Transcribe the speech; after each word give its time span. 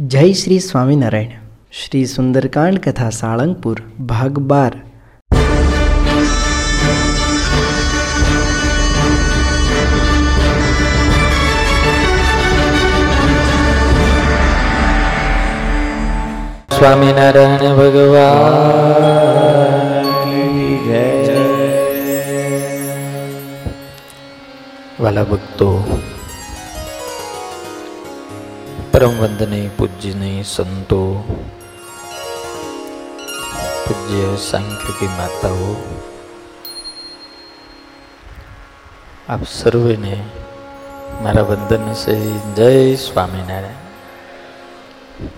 જય 0.00 0.32
શ્રી 0.32 0.58
સ્વામિનારાયણ. 0.58 1.28
શ્રી 1.72 2.06
સુંદરકાંડ 2.06 2.78
કથા 2.78 3.10
સાળંગપુર 3.10 3.82
ભાગ 4.00 4.38
બાર. 4.38 4.72
સ્વામિનારાયણ 16.78 17.58
ભગવાન. 17.58 18.62
વાલા 25.02 25.24
ભક્તો 25.24 26.00
પરમ 28.90 29.14
વંદનીય 29.16 29.70
પૂજ્યનીય 29.70 30.44
સંતો 30.44 31.02
પૂજ્ય 33.84 34.30
સાંખ્યકી 34.40 35.10
માતાઓ 35.12 35.68
આપ 39.28 39.42
સર્વેને 39.50 40.16
મારા 41.20 41.46
વંદન 41.50 41.86
છે 41.94 42.16
જય 42.56 42.72
સ્વામિનારાયણ 42.96 43.78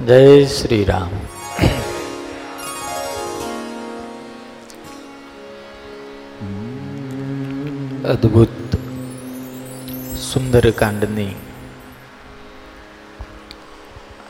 જય 0.06 0.48
શ્રી 0.48 0.83
રામ 0.84 1.14
અદ્ભુત 8.09 8.59
સુંદરકાંડની 10.23 11.33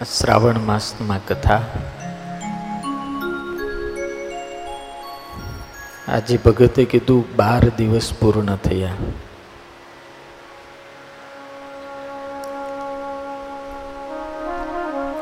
શ્રાવણ 0.05 0.59
માસમાં 0.59 1.27
કથા. 1.27 1.61
આજે 6.09 6.37
ભગતે 6.37 6.85
કીધું 6.85 7.37
બાર 7.37 7.69
દિવસ 7.77 8.13
પૂર્ણ 8.21 8.57
થયા. 8.57 8.89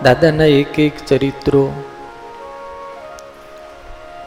દાદાના 0.02 0.44
એક 0.44 0.78
એક 0.78 1.06
ચરિત્રો, 1.06 1.72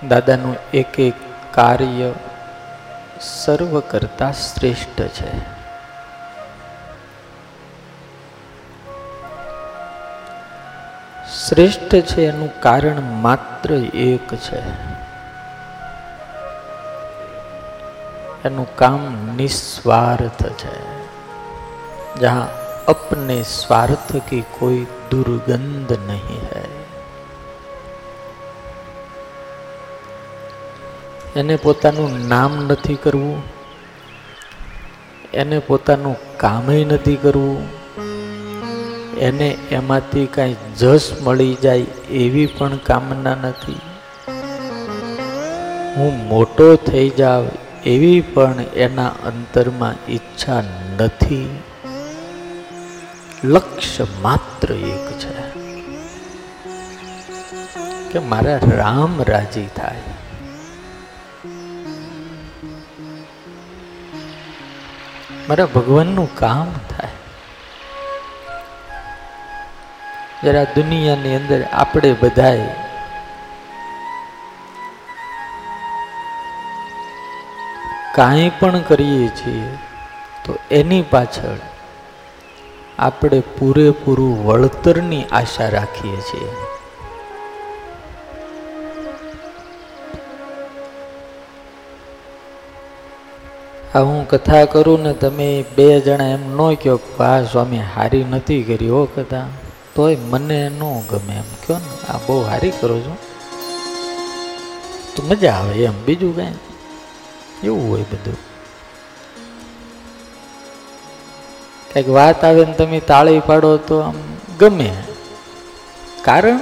દાદાનું 0.08 0.56
એક 0.74 1.00
એક 1.00 1.14
કાર્ય 1.52 2.14
સર્વ 3.22 3.80
કરતા 3.80 4.32
શ્રેષ્ઠ 4.32 5.02
છે. 5.02 5.53
શ્રેષ્ઠ 11.50 11.96
છે 11.96 12.22
એનું 12.22 12.62
કારણ 12.62 13.02
માત્ર 13.02 13.74
એક 13.74 14.36
છે. 14.36 14.60
એનું 18.46 18.76
કામ 18.76 19.30
નિસ્વાર્થ 19.38 20.46
છે. 20.46 20.94
જ્યાં 22.16 22.48
અપને 22.86 23.44
સ્વાર્થ 23.44 24.16
કી 24.30 24.44
કોઈ 24.60 24.86
દુર્ગંધ 25.12 25.92
નહીં 25.92 26.44
હૈ. 26.56 26.70
એને 31.36 31.56
પોતાનું 31.56 32.28
નામ 32.28 32.66
નથી 32.68 32.96
કરવું. 32.96 33.44
એને 35.34 35.60
પોતાનું 35.60 36.38
કામય 36.38 36.86
નથી 36.86 37.16
કરવું. 37.16 37.83
એને 39.24 39.58
એમાંથી 39.72 40.26
કાંઈ 40.26 40.56
જસ 40.80 41.12
મળી 41.22 41.54
જાય 41.54 41.80
એવી 42.10 42.46
પણ 42.46 42.78
કામના 42.78 43.36
નથી. 43.36 43.80
હું 45.98 46.28
મોટો 46.28 46.76
થઈ 46.76 47.10
જાવ 47.10 47.46
એવી 47.86 48.22
પણ 48.22 48.56
એના 48.76 49.08
અંતરમાં 49.08 50.12
ઈચ્છા 50.12 50.64
નથી. 51.00 51.60
લક્ષ્ય 53.44 54.08
માત્ર 54.22 54.74
એક 54.74 55.12
છે. 55.20 55.44
કે 58.12 58.20
મારા 58.20 58.60
રામ 58.78 59.22
રાજી 59.22 59.70
થાય. 59.76 60.02
મારા 65.50 65.66
ભગવાનનું 65.66 66.36
કામ 66.36 66.68
થાય. 66.98 67.13
જરા 70.44 70.64
દુનિયાની 70.76 71.36
અંદર 71.36 71.60
આપણે 71.82 72.10
બધાએ 72.22 72.66
કાંઈ 78.16 78.50
પણ 78.60 78.84
કરીએ 78.90 79.30
છીએ, 79.38 79.70
તો 80.46 80.58
એની 80.72 81.06
પાછળ 81.14 81.62
આપણે 83.00 83.40
પૂરેપૂરું 83.56 84.36
વળતરની 84.46 85.24
આશા 85.32 85.70
રાખીએ 85.70 86.20
છીએ. 86.28 86.52
આ 93.96 94.06
હું 94.08 94.22
કથા 94.28 94.64
કરું 94.78 95.04
ને 95.08 95.18
તમે 95.26 95.52
બે 95.76 95.90
જણા 96.06 96.32
એમ 96.38 96.48
ન 96.54 96.80
કહો 96.86 97.02
કે 97.10 97.24
આ 97.24 97.44
સ્વામી, 97.52 97.84
હારી 97.96 98.26
નથી 98.32 98.64
કરી 98.64 98.96
હો 99.00 99.04
કથા. 99.18 99.50
તોય 99.96 100.16
મને 100.16 100.70
ન 100.70 100.80
ગમે 100.80 101.36
એમ. 101.36 101.42
કહો 101.42 101.78
ને? 101.78 102.12
આ 102.12 102.18
બહુ 102.18 102.42
હારી 102.42 102.72
કરો 102.72 103.00
છો. 103.00 103.18
તો 105.16 105.24
મજા 105.24 105.54
આવે 105.54 105.84
એમ. 105.84 106.06
બીજું 106.06 106.36
કાંઈ? 106.36 106.54
એવું 107.64 107.90
હોય 107.90 108.02
બધું. 108.02 108.38
કંઈક 111.94 112.10
વાત 112.10 112.44
આવે 112.44 112.66
ને 112.66 112.74
તમે 112.74 113.00
તાળી 113.00 113.40
પાડો 113.40 113.78
તો 113.78 114.00
આમ 114.00 114.14
ગમે. 114.60 115.04
કારણ? 116.22 116.60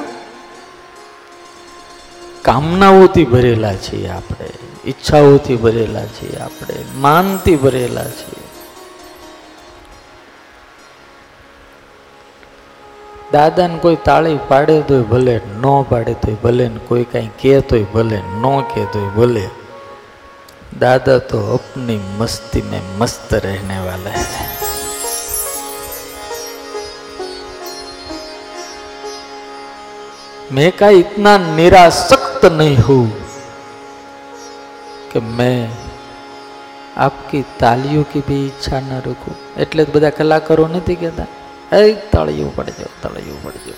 કામનાઓથી 2.42 3.26
ભરેલા 3.26 3.76
છીએ 3.76 4.08
આપણે. 4.08 4.50
ઈચ્છાઓથી 4.86 5.56
ભરેલા 5.56 6.06
છીએ 6.06 6.38
આપણે. 6.38 6.86
માનથી 6.96 7.56
ભરેલા 7.56 8.04
છીએ. 8.04 8.41
દાદાને 13.32 13.78
કોઈ 13.78 14.00
તાળી 14.06 14.40
પાડે 14.48 14.76
તોય 14.88 15.04
ભલે 15.04 15.36
ન 15.36 15.66
પાડે 15.90 16.14
તોય 16.22 16.40
ભલે 16.42 16.66
ને 16.68 16.82
કોઈ 16.88 17.06
કાંઈ 17.06 17.36
કહે 17.38 17.54
તોય 17.70 17.92
ભલે 17.94 18.18
ન 18.18 18.48
કહે 18.72 18.84
તોય 18.94 19.12
ભલે 19.16 19.44
દાદા 20.80 21.20
તો 21.30 21.40
અપની 21.54 22.02
મસ્તી 22.20 22.66
મેં 22.72 22.90
મસ્ત 23.00 23.32
રહેને 23.46 23.78
વાલા 23.86 24.18
હૈ 24.18 24.50
मैं 30.52 30.72
का 30.74 30.90
इतना 30.98 31.34
निरासक्त 31.50 32.46
नहीं 32.54 32.80
हूँ 32.86 33.04
કે 35.12 35.22
મેં 35.34 35.78
આપકી 37.00 37.46
તાલીઓ 37.60 38.04
કી 38.10 38.26
ભી 38.28 38.42
ઈચ્છા 38.42 38.82
ન 38.82 38.92
રખું 39.02 39.38
એટલે 39.58 39.86
બધા 39.90 40.18
કલાકારો 40.18 40.66
નથી 40.68 40.98
કહેતા 40.98 41.30
એ 41.72 41.82
તળિયું 42.10 42.52
પડજો 42.52 42.88
તળિયું 43.02 43.42
પડજો 43.44 43.76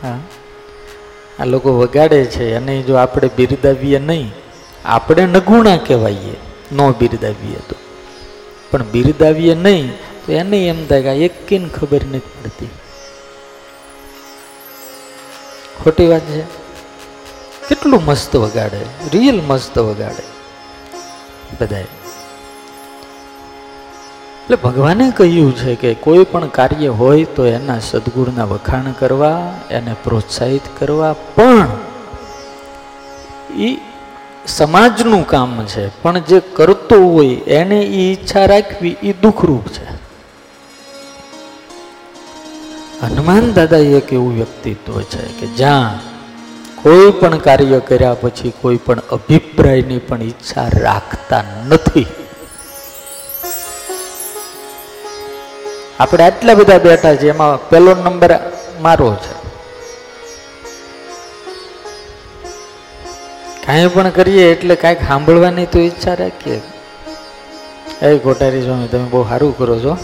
હા 0.00 0.18
આ 1.38 1.46
લોકો 1.46 1.70
વગાડે 1.74 2.20
છે 2.28 2.46
અને 2.54 2.74
જો 2.82 2.94
આપણે 2.96 3.28
બિરદાવીએ 3.30 4.00
નહીં 4.02 4.28
આપણે 4.86 5.24
નગુણા 5.30 5.78
કહેવાઈએ 5.80 6.36
ન 6.70 6.80
બિરદાવીએ 7.00 7.60
તો 7.68 7.76
પણ 8.70 8.92
બિરદાવીએ 8.92 9.54
નહીં 9.58 9.88
તો 10.22 10.34
એને 10.34 10.58
એમ 10.66 10.80
થાય 10.86 11.02
કે 11.08 11.24
એક 11.26 11.38
કિન 11.46 11.64
ખબર 11.70 12.02
નથી 12.08 12.28
પડતી 12.34 12.72
ખોટી 15.78 16.08
વાત 16.08 16.28
છે 16.28 16.44
કેટલું 17.66 18.02
મસ્ત 18.02 18.32
વગાડે 18.36 18.80
રિયલ 19.12 19.40
મસ્ત 19.42 19.76
વગાડે 19.82 20.24
બધાએ 21.56 22.01
એટલે 24.52 24.70
ભગવાને 24.70 25.10
કહ્યું 25.10 25.56
છે 25.56 25.74
કે 25.74 25.94
કોઈ 25.94 26.24
પણ 26.24 26.46
કાર્ય 26.46 26.88
હોય 26.88 27.24
તો 27.24 27.46
એના 27.46 27.78
સદગુણના 27.78 28.44
વખાણ 28.44 28.92
કરવા, 28.92 29.54
એને 29.70 29.94
પ્રોત્સાહિત 30.04 30.60
કરવા. 30.78 31.12
પણ 31.12 31.68
એ 33.56 33.78
સમાજનું 34.46 35.26
કામ 35.26 35.64
છે. 35.66 36.02
પણ 36.02 36.18
જે 36.18 36.40
કરતો 36.40 37.08
હોય 37.08 37.28
એને 37.34 37.80
એ 37.80 38.12
ઈચ્છા 38.12 38.44
રાખવી 38.44 38.96
એ 39.02 39.12
દુઃખરૂપ 39.12 39.68
છે. 39.68 39.86
હનુમાન 43.02 43.52
દાદા 43.52 43.76
એક 43.76 44.12
એવું 44.12 44.34
વ્યક્તિત્વ 44.34 45.00
છે 45.00 45.28
કે 45.40 45.46
જ્યાં 45.46 45.98
કોઈ 46.82 47.10
પણ 47.10 47.38
કાર્ય 47.38 47.80
કર્યા 47.80 48.14
પછી 48.14 48.52
કોઈ 48.60 48.76
પણ 48.76 49.00
અભિપ્રાયની 49.00 49.98
પણ 49.98 50.22
ઈચ્છા 50.22 50.68
રાખતા 50.68 51.44
નથી. 51.68 52.06
આપણે 56.00 56.24
આટલા 56.24 56.54
બધા 56.54 56.78
બેઠા 56.78 57.14
છે 57.14 57.28
એમાં 57.28 57.68
પહેલો 57.68 57.94
નંબર 57.94 58.38
મારો 58.80 59.14
છે. 59.14 59.42
કાંઈ 63.66 63.88
પણ 63.88 64.10
કરીએ 64.10 64.52
એટલે 64.52 64.74
કાંઈક 64.74 64.98
સાંભળવાની 65.08 65.66
તો 65.66 65.78
ઈચ્છા 65.78 66.14
રાખીએ. 66.14 66.60
એ 68.02 68.18
કોટારી 68.18 68.62
સ્વામી, 68.62 68.88
તમે 68.88 69.04
બહુ 69.04 69.28
સારું 69.28 69.58
કરો 69.58 69.78
છો. 69.78 69.96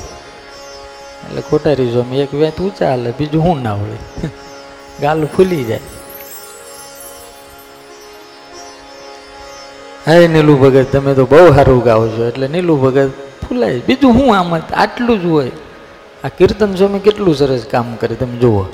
એટલે 1.28 1.40
કોટારી 1.40 1.92
સ્વામી, 1.92 2.20
એક 2.20 2.34
વેત 2.34 2.60
ઊંચા 2.60 2.88
હાલે, 2.88 3.12
બીજું 3.18 3.42
હું 3.42 3.62
ના 3.62 3.74
હોય. 3.74 3.96
ગાલ 5.00 5.26
ફૂલી 5.26 5.64
જાય. 5.64 5.80
હે 10.08 10.28
નીલું 10.28 10.60
ભગત, 10.60 10.86
તમે 10.92 11.14
તો 11.14 11.26
બહુ 11.26 11.54
સારું 11.54 11.84
ગાઓ 11.84 12.08
છો. 12.08 12.24
એટલે 12.28 12.48
નીલું 12.48 12.82
ભગત 12.82 13.10
ફૂલાય. 13.48 13.80
બીજું 13.86 14.12
હું 14.12 14.38
આમ 14.38 14.56
આટલું 14.56 15.22
જ 15.22 15.24
હોય. 15.24 15.50
આ 16.24 16.28
કીર્તન 16.28 16.74
સ્વામી 16.74 16.98
કેટલું 16.98 17.34
સરસ 17.36 17.64
કામ 17.70 17.96
કરે, 17.96 18.14
તમે 18.14 18.36
જુઓ. 18.36 18.64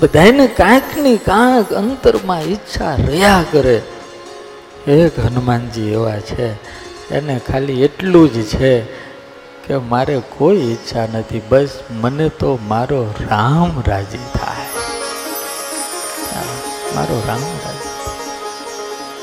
બધાને 0.00 0.46
કાંઈકની 0.46 1.16
કાંઈક 1.16 1.72
અંતરમાં 1.72 2.42
ઈચ્છા 2.42 2.94
રહ્યા 2.94 3.44
કરે. 3.52 3.82
એક 4.86 5.18
હનુમાનજી 5.18 5.90
એવા 5.90 6.18
છે, 6.20 6.48
એને 7.10 7.40
ખાલી 7.48 7.82
એટલું 7.82 8.32
જ 8.34 8.42
છે 8.44 8.80
કે 9.64 9.76
મારે 9.76 10.16
કોઈ 10.38 10.56
ઈચ્છા 10.56 11.06
નથી, 11.12 11.42
બસ 11.48 11.68
મને 11.90 12.28
તો 12.28 12.58
મારો 12.68 13.00
રામ 13.30 13.82
રાજી 13.86 14.26
થાય. 14.34 14.68
મારો 16.96 17.22
રામ 17.28 17.44
રાજી 17.64 17.73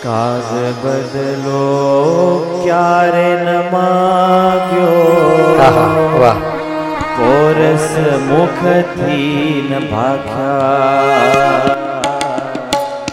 કાગ 0.03 0.49
બદલો 0.83 1.65
ક્યારે 2.63 3.29
ન 3.45 3.47
માગ્યો? 3.73 5.01
કોરસ 7.17 7.89
મુખથી 8.29 9.69
ન 9.69 9.71
ભાખ્યા 9.91 11.75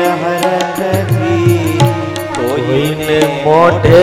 કોઈને 2.35 3.19
મોઢે 3.45 4.01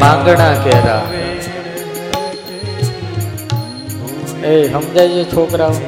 માંગણા 0.00 0.54
કેરા. 0.64 1.02
એ 4.44 4.52
સમજાય 4.72 5.08
છે 5.08 5.24
છોકરાઓ 5.32 5.87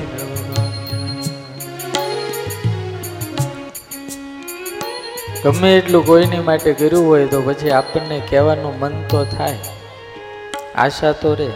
ગમે 5.44 5.78
એટલું 5.78 6.06
કોઈની 6.06 6.38
માટે 6.38 6.72
કર્યું 6.72 7.06
હોય 7.06 7.26
તો 7.26 7.42
પછી 7.42 7.70
આપણને 7.70 8.22
કહેવાનું 8.30 8.78
મન 8.78 9.02
તો 9.08 9.24
થાય. 9.24 9.58
આશા 10.74 11.12
તો 11.12 11.34
રે. 11.34 11.48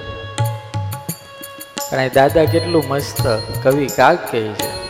પણ 1.90 2.10
દાદા 2.14 2.44
કેટલું 2.44 2.84
મસ્ત 2.88 3.26
કવિ 3.62 3.86
કાક 3.86 4.32
કહે 4.32 4.40
છે. 4.40 4.84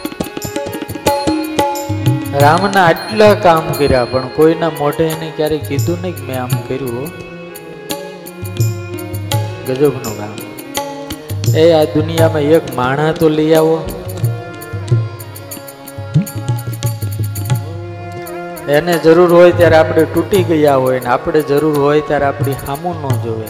રામના 2.40 2.84
આટલા 2.84 3.34
કામ 3.34 3.72
કર્યા, 3.72 4.04
પણ 4.04 4.28
કોઈના 4.28 4.70
મોઢે 4.70 5.04
એને 5.04 5.32
ક્યારેય 5.36 5.58
કીધું 5.58 5.98
નહીં 6.02 6.16
કે 6.16 6.22
મેં 6.22 6.42
આમ 6.42 6.48
કર્યું. 6.48 7.08
ગજબનું 9.66 10.18
કામ. 10.18 10.34
એ 11.56 11.72
આ 11.72 11.84
દુનિયામાં 11.84 12.40
એક 12.40 12.74
માણા 12.74 13.12
તો 13.12 13.28
લઈ 13.28 13.54
આવો. 13.54 14.03
એને 18.68 18.98
જરૂર 18.98 19.32
હોય 19.32 19.52
ત્યારે 19.52 19.76
આપણે 19.76 20.04
તૂટી 20.04 20.42
ગયા 20.42 20.76
હોય 20.76 21.00
ને 21.00 21.06
આપણે 21.06 21.42
જરૂર 21.42 21.78
હોય 21.78 22.00
ત્યારે 22.00 22.24
આપણી 22.24 22.52
હામું 22.52 23.02
ન 23.02 23.22
જોવે. 23.22 23.46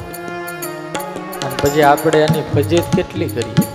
અને 1.42 1.54
પછી 1.62 1.82
આપણે 1.82 2.18
એની 2.18 2.42
ફજીત 2.54 2.96
કેટલી 2.96 3.26
કરીએ? 3.26 3.66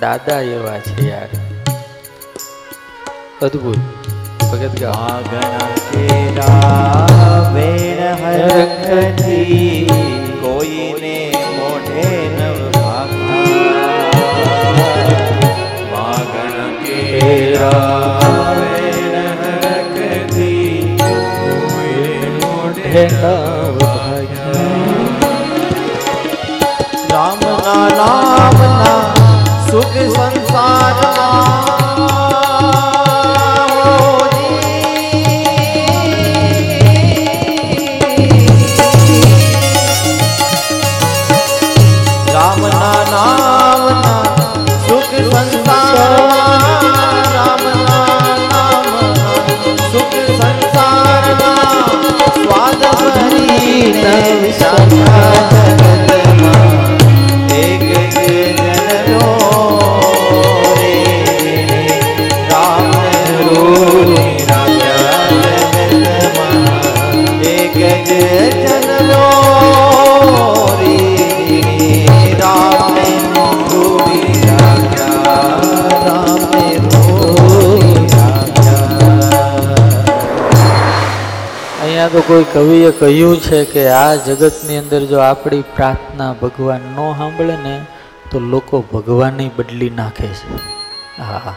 દાદા 0.00 0.40
એવા 0.40 0.78
છે 0.78 1.10
યાર. 1.10 1.28
અદભુત. 3.42 3.78
ભગત 4.52 4.82
કોઈને 10.42 11.34
મોઢે 11.56 12.30
નવ 12.38 12.70
ભાખા 12.70 13.38
નવ 23.00 23.78
ભાગ્યા 23.78 24.98
રામના 27.12 27.86
નામના 27.98 29.02
સુખ 29.66 29.98
સંસારમાં 30.14 32.07
Santa 54.00 54.52
Santa 54.52 55.47
અહીંયા 82.08 82.26
તો 82.26 82.34
કોઈ 82.34 82.44
કવિએ 82.52 82.90
કહ્યું 82.90 83.40
છે 83.40 83.64
કે 83.64 83.88
આ 83.88 84.14
જગતની 84.14 84.76
અંદર 84.76 85.04
જો 85.04 85.18
આપણી 85.18 85.62
પ્રાર્થના 85.62 86.32
ભગવાન 86.32 86.80
ન 86.80 86.96
સાંભળે 86.96 87.56
ને, 87.56 87.86
તો 88.30 88.40
લોકો 88.40 88.80
ભગવાનને 88.80 89.50
બદલી 89.56 89.90
નાખે 89.90 90.26
છે. 90.26 90.56
હા 91.22 91.54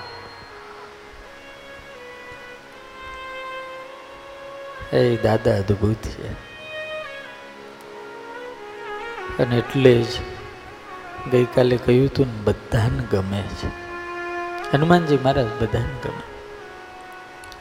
એ 4.94 5.18
દાદા 5.18 5.56
અદ્ભુત 5.56 5.96
છે. 5.96 6.32
અને 9.44 9.58
એટલે 9.58 10.04
જ 10.04 10.08
ગઈકાલે 11.32 11.78
કહ્યું 11.78 12.06
હતું 12.06 12.28
ને, 12.28 12.42
બધાને 12.44 13.04
ગમે 13.12 13.42
છે. 13.42 13.68
હનુમાનજી 14.74 15.16
મહારાજ, 15.16 15.46
બધાને 15.46 15.96
ગમે. 16.04 16.24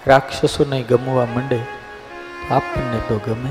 રાક્ષસોને 0.07 0.83
ગમવા 0.83 1.25
માંડે. 1.25 1.80
તો 2.51 2.57
આપણને 2.57 3.01
તો 3.09 3.21
ગમે. 3.27 3.51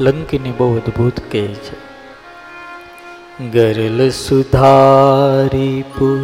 લંકીની 0.00 0.50
બહુ 0.50 0.76
અદભુત 0.76 1.20
કહે 1.32 1.46
છે. 1.46 1.88
ગરલ 3.50 4.10
સુધારી 4.10 5.84
પુ 5.98 6.18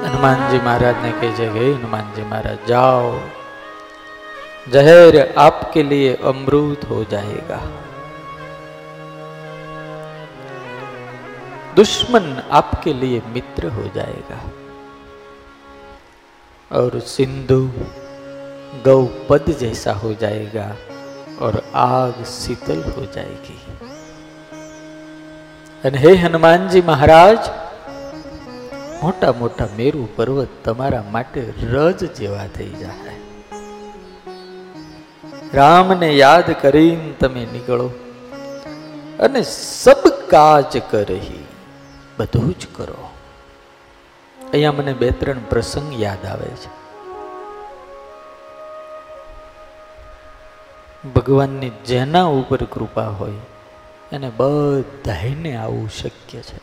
हनुमान 0.05 0.51
जी 0.51 0.58
महाराज 0.58 0.96
ने 0.96 1.12
कह 1.12 1.36
जगह 1.36 1.77
हनुमान 1.77 2.13
जी 2.15 2.24
महाराज, 2.24 2.58
जाओ। 2.67 3.20
जहर 4.70 5.34
आपके 5.38 5.84
लिए 5.84 6.15
अमृत 6.15 6.89
हो 6.89 7.03
जाएगा। 7.03 7.62
दुश्मन 11.75 12.43
आपके 12.51 12.93
लिए 12.93 13.22
मित्र 13.27 13.67
हो 13.67 13.84
जाएगा। 13.84 14.39
और 16.77 17.00
सिंधु 17.00 17.72
गौपद 18.89 19.46
जैसा 19.51 19.93
हो 19.93 20.13
जाएगा। 20.13 20.75
और 21.40 21.54
आग 21.82 22.25
शीतल 22.32 22.82
हो 22.90 23.04
जाएगी 23.12 23.58
અને 25.85 25.99
હે 25.99 26.12
હનુમાનજી 26.20 26.82
મહારાજ 26.82 27.50
મોટા 29.02 29.32
મોટા 29.32 29.68
મેરુ 29.76 30.06
પર્વત 30.16 30.54
તમારા 30.64 31.04
માટે 31.11 31.40
રજ 31.66 32.00
જેવા 32.14 32.46
થઈ 32.54 32.73
જાય 32.75 33.14
રામને 35.54 36.08
યાદ 36.14 36.49
કરીને 36.54 37.12
તમે 37.20 37.44
નીકળો 37.52 37.90
અને 39.20 39.42
સબ 39.42 40.14
કાજ 40.28 40.80
કરહી 40.90 41.44
બધું 42.18 42.50
જ 42.54 42.73
કરો 42.73 43.04
અહીંયા 44.38 44.76
મને 44.78 44.94
બે 44.94 45.12
ત્રણ 45.20 45.46
પ્રસંગ 45.49 45.92
યાદ 45.99 46.26
આવે 46.26 46.50
છે 46.58 46.73
ભગવાનની 51.08 51.70
જેના 51.70 52.24
ઉપર 52.24 52.63
કૃપા 52.63 53.08
હોય, 53.08 53.34
એને 54.12 54.31
બધાને 54.38 55.55
આવું 55.55 55.89
શક્ય 55.89 56.41
છે. 56.41 56.60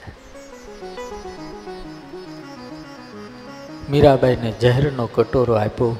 મીરાબાઈને 3.90 4.54
ઝેરનો 4.60 5.06
કટોરો 5.06 5.54
આપ્યો, 5.54 5.96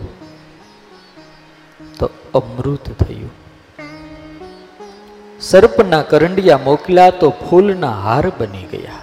તો 1.98 2.10
અમૃત 2.34 3.02
થયું. 3.02 3.30
સર્પના 5.40 6.02
કરંડિયા 6.02 6.58
મોકલ્યા 6.58 7.10
તો 7.10 7.30
ફૂલના 7.30 7.92
હાર 7.92 8.32
બની 8.38 8.64
ગયા. 8.64 8.98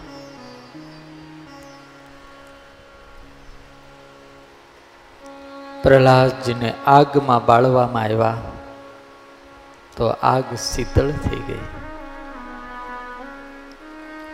પ્રહલાદજીને 5.84 6.74
આગમાં 6.88 7.46
બાળવામાં 7.46 8.04
આવ્યા. 8.04 8.38
તો 9.98 10.08
આગ 10.08 10.44
શીતળ 10.56 11.12
થઈ 11.12 11.36
ગઈ. 11.36 11.60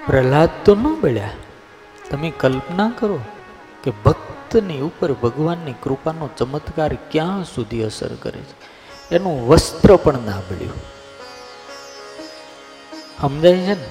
પ્રહલાદ 0.08 0.50
તો 0.66 0.76
ન 0.76 1.02
બળ્યા. 1.02 1.30
તમે 2.10 2.32
કલ્પના 2.32 2.92
કરો 3.00 3.20
કે 3.84 3.92
ભક્તની 4.06 4.80
ઉપર 4.80 5.14
ભગવાનની 5.14 5.74
કૃપાનો 5.74 6.30
ચમત્કાર 6.38 6.94
ક્યાં 6.94 7.44
સુધી 7.44 7.84
અસર 7.84 8.16
કરે 8.16 8.40
છે? 8.40 8.72
એનું 9.16 9.48
વસ્ત્ર 9.48 9.96
પણ 9.96 10.14
ના 10.14 10.40
બળ્યું. 10.40 10.74
સમજાય 13.22 13.58
છે 13.58 13.68
ને? 13.68 13.88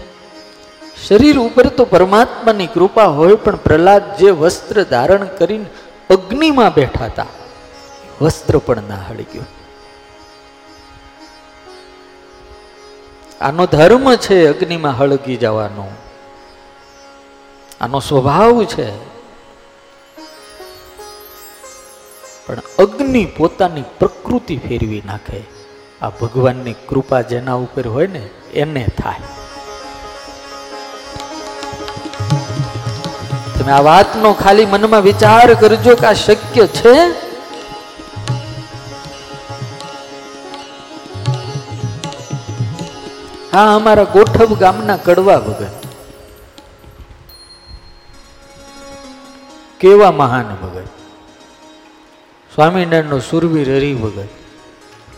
શરીર 1.07 1.39
ઉપર 1.39 1.67
તો 1.67 1.85
પરમાત્માની 1.85 2.67
કૃપા 2.67 3.05
હોય, 3.05 3.35
પણ 3.35 3.57
પ્રહલાદ 3.57 4.17
જે 4.17 4.31
વસ્ત્ર 4.31 4.83
ધારણ 4.83 5.25
કરીને 5.25 5.67
અગ્નિમાં 6.11 6.75
બેઠા 6.75 7.05
હતા 7.05 7.27
વસ્ત્ર 8.21 8.59
પણ 8.59 8.77
ના 8.77 8.95
હળી 8.95 9.27
આનો 13.40 13.66
ધર્મ 13.66 14.14
છે 14.14 14.47
અગ્નિમાં 14.47 14.99
હળગી 14.99 15.37
જવાનો. 15.37 15.88
આનો 17.80 18.00
સ્વભાવ 18.00 18.64
છે. 18.64 18.99
પણ 22.47 22.59
અગ્નિ 22.78 23.25
પોતાની 23.25 23.82
પ્રકૃતિ 23.82 24.56
ફેરવી 24.56 25.02
નાખે. 25.06 25.42
આ 26.02 26.09
ભગવાનની 26.09 26.73
કૃપા 26.73 27.20
જેના 27.20 27.54
ઉપર 27.54 27.88
હોય 27.88 28.06
ને, 28.06 28.28
એને 28.54 28.87
થાય. 28.99 29.20
તમે 33.59 33.73
આ 33.73 33.80
વાતનો 33.80 34.32
ખાલી 34.32 34.66
મનમાં 34.66 35.02
વિચાર 35.02 35.54
કરજો 35.54 35.97
કે 35.97 36.06
આ 36.06 36.12
શક્ય 36.12 36.66
છે? 36.66 37.29
હા, 43.52 43.75
અમારા 43.75 44.04
ગોઠવ 44.04 44.54
ગામના 44.54 44.97
કડવા 44.97 45.38
ભગત. 45.38 45.66
કેવા 49.80 50.12
મહાન 50.12 50.57
ભગત. 50.62 50.87
સ્વામિનારાયણનો 52.54 53.19
સુરવીર 53.19 53.76
હરિ 53.76 53.95
ભગત. 53.95 54.28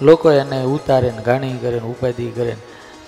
લોકો 0.03 0.31
એને 0.31 0.63
ઉતારે 0.63 1.13
ગાણી 1.25 1.59
કરે 1.59 1.71
ને 1.71 1.87
ઉપાધિ 1.87 2.31
કરે 2.31 2.51
ને 2.51 2.57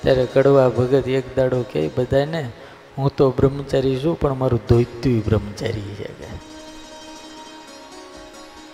ત્યારે 0.03 0.27
કડવા 0.27 0.69
ભગત 0.69 1.09
એક 1.09 1.37
દાડો 1.37 1.63
કે 1.63 1.91
બધાને 1.97 2.51
હું 2.99 3.11
તો 3.17 3.31
બ્રહ્મચારી 3.31 4.01
છું, 4.05 4.21
પણ 4.21 4.35
મારું 4.35 4.61
ધોત્યું 4.69 5.23
બ્રહ્મચારી 5.25 5.81
છે. 5.81 6.35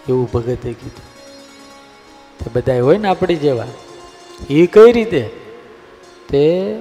એવું 0.08 0.30
ભગતે 0.32 0.72
કીધું. 0.72 1.10
તે 2.38 2.50
બધા 2.52 2.82
હોય 2.82 2.98
ને 2.98 3.08
આપણી 3.08 3.36
જેવા. 3.36 3.66
એ 4.50 4.66
કઈ 4.66 4.92
રીતે? 4.92 5.49
તે 6.30 6.76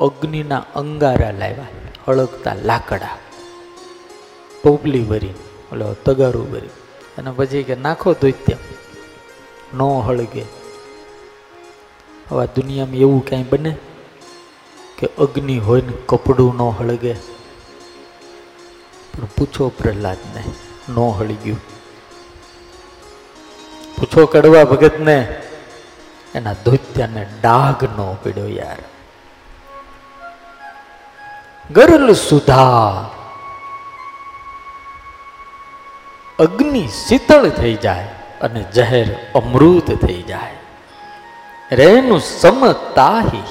અગ્નિના 0.00 0.58
અંગારા 0.58 1.30
લાવ્યા, 1.30 1.66
હળગતા 2.08 2.54
લાકડા 2.54 3.18
પોપલી 4.62 5.02
ભરી, 5.02 5.28
ઓલો 5.72 5.96
તગારું 6.04 6.52
ભરી 6.52 6.66
અને 7.18 7.30
પછી 7.30 7.62
કે 7.62 7.74
નાખો 7.74 8.12
દૈત્ય 8.12 8.56
ન 9.74 9.82
હળગે. 9.82 10.42
હવે 12.30 12.46
દુનિયામાં 12.46 12.94
એવું 12.94 13.24
કાંઈ 13.24 13.42
બને 13.42 13.76
કે 14.98 15.06
અગ્નિ 15.18 15.58
હોય 15.58 15.80
ને 15.80 15.92
કપડું 16.06 16.56
ન 16.56 16.62
હળગે. 16.62 17.12
પણ 19.14 19.24
પૂછો 19.24 19.68
પ્રહલાદને, 19.68 20.44
ન 20.88 20.98
હળગ્યું. 20.98 21.44
ગયું 21.44 21.58
પૂછો 23.96 24.26
કડવા 24.26 24.64
ભગતને 24.64 25.42
એના 26.38 26.52
દૈત્યને 26.52 27.26
ડાઘ 27.42 27.84
ન 27.84 28.14
પડ્યો 28.22 28.48
યાર. 28.48 28.76
ગરલ 31.70 32.12
સુધા. 32.12 32.90
અગ્નિ 36.38 36.88
શીતળ 36.88 37.48
થઈ 37.48 37.74
જાય 37.74 38.08
અને 38.40 38.62
જહેર 38.62 39.16
અમૃત 39.34 40.06
થઈ 40.06 40.22
જાય. 40.22 40.54
રેનું 41.72 42.20
સમતાહી. 42.20 43.42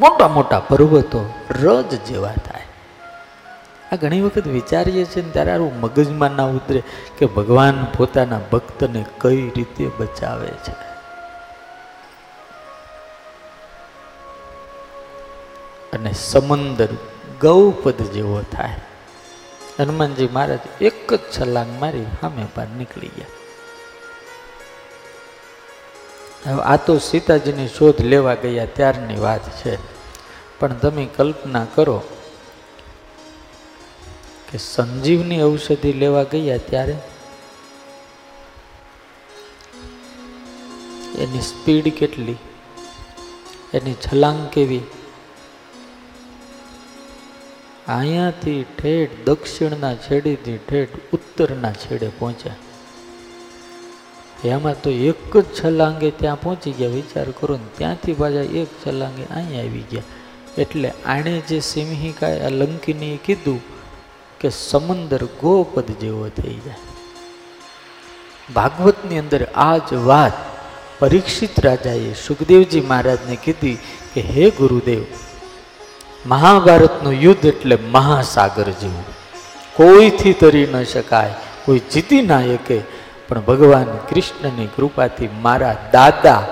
મોટા 0.00 0.28
મોટા 0.28 0.60
પર્વતો 0.60 1.32
રજ 1.50 2.00
જેવા 2.04 2.32
થાય. 2.32 2.65
આ 3.92 3.96
ઘણી 3.96 4.20
વખત 4.20 4.46
વિચારીએ 4.46 5.04
છીએ 5.04 5.22
ને 5.22 5.30
ત્યારે 5.30 5.50
આવું 5.50 5.80
મગજમાં 5.80 6.30
ના 6.30 6.44
ઉતરે 6.44 6.82
કે 7.18 7.26
ભગવાન 7.26 7.86
પોતાના 7.96 8.40
ભક્તને 8.52 9.04
કઈ 9.20 9.50
રીતે 9.50 9.90
બચાવે 9.98 10.46
છે. 10.46 10.86
અને 15.92 16.12
સમંદર 16.12 16.88
ગૌપદ 17.40 17.94
જેવો 17.94 18.42
થાય. 18.52 18.70
હનુમાનજી 19.80 20.28
મહારાજ 20.32 20.58
એક 20.80 21.14
જ 21.14 21.18
છલાંગ 21.18 21.80
મારી 21.80 22.04
સામે 22.20 22.46
પાર 22.54 22.68
નીકળી 22.68 23.10
ગયા. 23.16 23.26
આ 26.56 26.76
તો 26.76 26.98
સીતાજીની 26.98 27.68
શોધ 27.68 28.00
લેવા 28.00 28.34
ગયા 28.34 28.64
ત્યારની 28.64 29.20
વાત 29.20 29.40
છે. 29.40 29.78
પણ 30.60 30.72
તમે 30.72 31.08
કલ્પના 31.16 31.66
કરો 31.74 32.02
કે 34.56 34.62
સંજીવની 34.62 35.42
ઔષધિ 35.42 35.92
લેવા 35.92 36.22
ગયા 36.22 36.56
ત્યારે 36.56 36.96
એની 41.18 41.40
સ્પીડ 41.40 41.94
કેટલી? 41.94 42.36
એની 43.74 43.94
છલાંગ 43.94 44.48
કેવી? 44.50 44.80
અહીંયાથી 47.88 48.66
ઠેઠ, 48.78 49.10
દક્ષિણના 49.24 49.94
છેડેથી 49.94 50.58
ઠેઠ, 50.58 50.88
ઉત્તરના 51.12 51.72
છેડે 51.72 52.08
પહોંચ્યા. 52.08 52.56
એમાં 54.44 54.82
તો 54.82 54.90
એક 54.90 55.36
જ 55.36 55.44
છલાંગે 55.64 56.10
ત્યાં 56.10 56.40
પહોંચી 56.40 56.72
ગયા, 56.72 56.88
વિચાર 56.88 57.30
કરો 57.30 57.56
ને, 57.56 57.78
ત્યાંથી 57.78 58.12
પાછા 58.12 58.40
એક 58.40 58.68
છલાંગે 58.86 59.22
અહીંયા 59.22 59.60
આવી 59.60 59.84
ગયા. 59.90 60.02
એટલે 60.58 60.90
આણે 60.90 61.40
જે 61.40 61.60
સિંહિકાએ 61.60 62.50
લંકીની 62.50 63.18
કીધું 63.24 63.75
કે 64.40 64.50
સમંદર 64.50 65.24
ગોપદ 65.24 65.84
જેવો 66.00 66.28
થઈ 66.28 66.60
જાય. 66.66 66.74
ભાગવતની 68.54 69.18
અંદર 69.18 69.46
આ 69.54 69.76
જ 69.76 69.94
વાત 69.94 70.32
પરીક્ષિત 70.98 71.60
રાજાએ 71.60 72.12
સુખદેવજી 72.26 72.80
મહારાજને 72.80 73.36
કીધી 73.44 73.78
કે, 74.14 74.20
હે 74.20 74.50
ગુરુદેવ, 74.50 75.02
મહાભારતનું 76.26 77.12
યુદ્ધ 77.12 77.46
એટલે 77.46 77.78
મહાસાગર 77.90 78.70
જેવું. 78.70 79.04
કોઈથી 79.74 80.32
તરી 80.32 80.66
ન 80.66 80.84
શકાય, 80.84 81.34
કોઈ 81.64 81.78
જીતી 81.78 82.22
ના 82.22 82.42
શકે, 82.42 82.82
પણ 83.28 83.40
ભગવાન 83.40 83.84
કૃષ્ણની 83.84 84.68
કૃપાથી 84.76 85.28
મારા 85.42 85.76
દાદા 85.92 86.42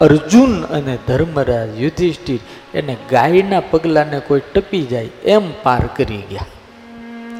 અર્જુન 0.00 0.64
અને 0.64 0.98
ધર્મરાજ 1.06 1.82
યુધિષ્ઠિર 1.82 2.40
એને 2.74 2.96
ગાયના 3.10 3.60
પગલાને 3.60 4.18
કોઈ 4.20 4.40
ટપી 4.54 4.86
જાય 4.86 5.04
એમ 5.24 5.62
પાર 5.62 5.86
કરી 5.96 6.22
ગયા. 6.30 6.46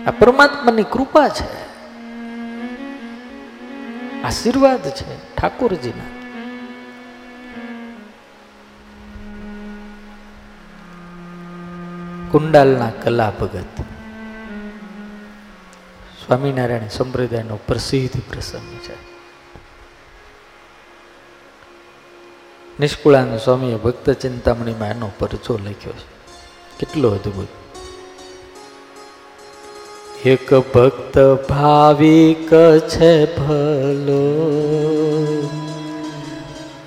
આ 0.06 0.10
પરમાત્માની 0.10 0.82
કૃપા 0.82 1.28
છે. 1.28 1.64
આશીર્વાદ 4.22 4.90
છે 4.90 5.36
ઠાકોરજીના. 5.36 6.24
કુંડાલના 12.30 12.90
કલા 12.90 13.32
ભગત. 13.40 13.80
સ્વામિનારાયણ 16.26 16.88
સંપ્રદાયનો 16.88 17.56
પ્રસિદ્ધ 17.56 18.20
પ્રસંગ 18.32 18.78
છે. 18.78 18.94
નિષ્કુળાનંદ 22.80 23.38
સ્વામીએ 23.38 23.76
ભક્ત 23.76 24.10
ચિંતામણીમાં 24.10 24.88
એનો 24.88 25.10
પરચો 25.18 25.58
લખ્યો 25.58 25.92
છે. 25.92 26.06
કેટલો 26.78 27.10
અદ્ભુત. 27.10 27.63
એક 30.24 30.54
ભક્ત 30.74 31.18
ભાવિક 31.48 32.50
છે 32.88 33.36
ભલો. 33.36 34.26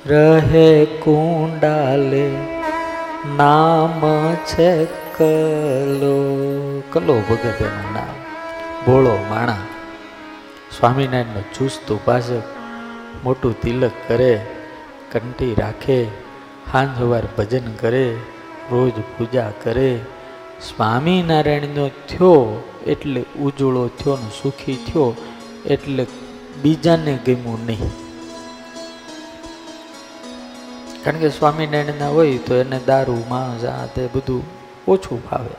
રહે 0.06 0.86
કુંડાલે, 0.86 2.32
નામ 3.38 4.34
છે 4.46 4.86
કલો. 4.86 6.18
કલો 6.94 7.14
ભગત 7.30 7.62
એનું 7.62 7.94
નામ. 7.94 8.16
ભોળો 8.86 9.18
માણા. 9.30 9.58
સ્વામિનારાયણનો 10.80 11.42
ચુસ્ત 11.42 11.92
ઉપાસક 11.92 12.42
મોટું 13.24 13.62
તિલક 13.62 13.92
કરે 14.08 14.46
કંઠી 15.12 15.56
રાખે 15.60 16.04
હાંજ 16.74 17.00
સવાર 17.00 17.24
ભજન 17.38 17.72
કરે, 17.72 18.14
રોજ 18.72 18.94
પૂજા 19.18 19.52
કરે. 19.64 20.00
સ્વામિનારાયણનો 20.62 21.88
થયો 21.88 22.64
એટલે 22.88 23.22
ઉજળો 23.40 23.84
થયો 24.00 24.16
ને 24.16 24.30
સુખી 24.42 24.78
થયો, 24.88 25.08
એટલે 25.66 26.04
બીજાને 26.62 27.14
ગમ્યું 27.26 27.66
નહીં. 27.66 27.92
કારણ 31.04 31.20
કે 31.20 31.30
સ્વામિનારાયણના 31.30 32.08
હોય 32.08 32.38
તો 32.38 32.56
એને 32.56 32.80
દારૂ, 32.86 33.22
માંસ, 33.30 33.66
આ 33.66 33.86
તે 33.96 34.08
બધું 34.14 34.44
ઓછું 34.88 35.20
ભાવે. 35.30 35.56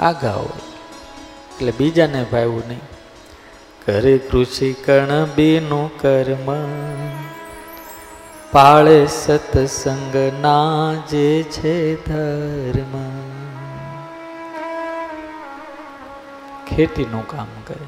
આગા 0.00 0.32
હોય, 0.32 0.62
એટલે 1.50 1.72
બીજાને 1.78 2.22
ભાવ્યું 2.32 2.64
નહીં. 2.68 2.86
કરે 3.86 4.14
કૃષિ 4.18 4.72
કણ 4.84 5.26
બેનું 5.36 5.88
કર્મ, 6.00 6.48
પાળે 8.52 8.98
સત્સંગ 9.06 10.16
ના 10.40 10.94
જે 11.10 11.28
છે 11.42 11.76
ધર્મ. 12.04 13.21
ખેતીનું 16.76 17.26
કામ 17.26 17.46
કરે. 17.66 17.86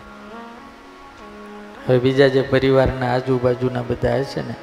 હવે 1.88 1.98
બીજા 1.98 2.28
જે 2.28 2.42
પરિવારના 2.42 3.14
આજુબાજુના 3.14 3.82
બધા 3.82 4.22
છે 4.22 4.48
ને, 4.48 4.54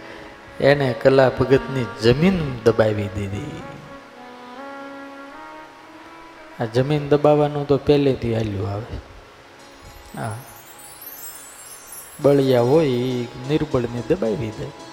એને 0.63 0.93
કલા 0.93 1.29
ભગતની 1.29 1.85
જમીન 2.01 2.39
દબાવી 2.65 3.07
દીધી. 3.07 3.61
આ 6.59 6.65
જમીન 6.65 7.09
દબાવવાનું 7.09 7.67
તો 7.67 7.77
પહેલેથી 7.77 8.35
હાલ્યું 8.35 8.71
આવે. 8.71 8.97
હા. 10.17 10.37
બળિયા 12.21 12.61
હોય 12.61 12.87
એ 12.87 13.23
નિર્બળને 13.23 14.15
દબાવી 14.15 14.51
દે. 14.59 14.91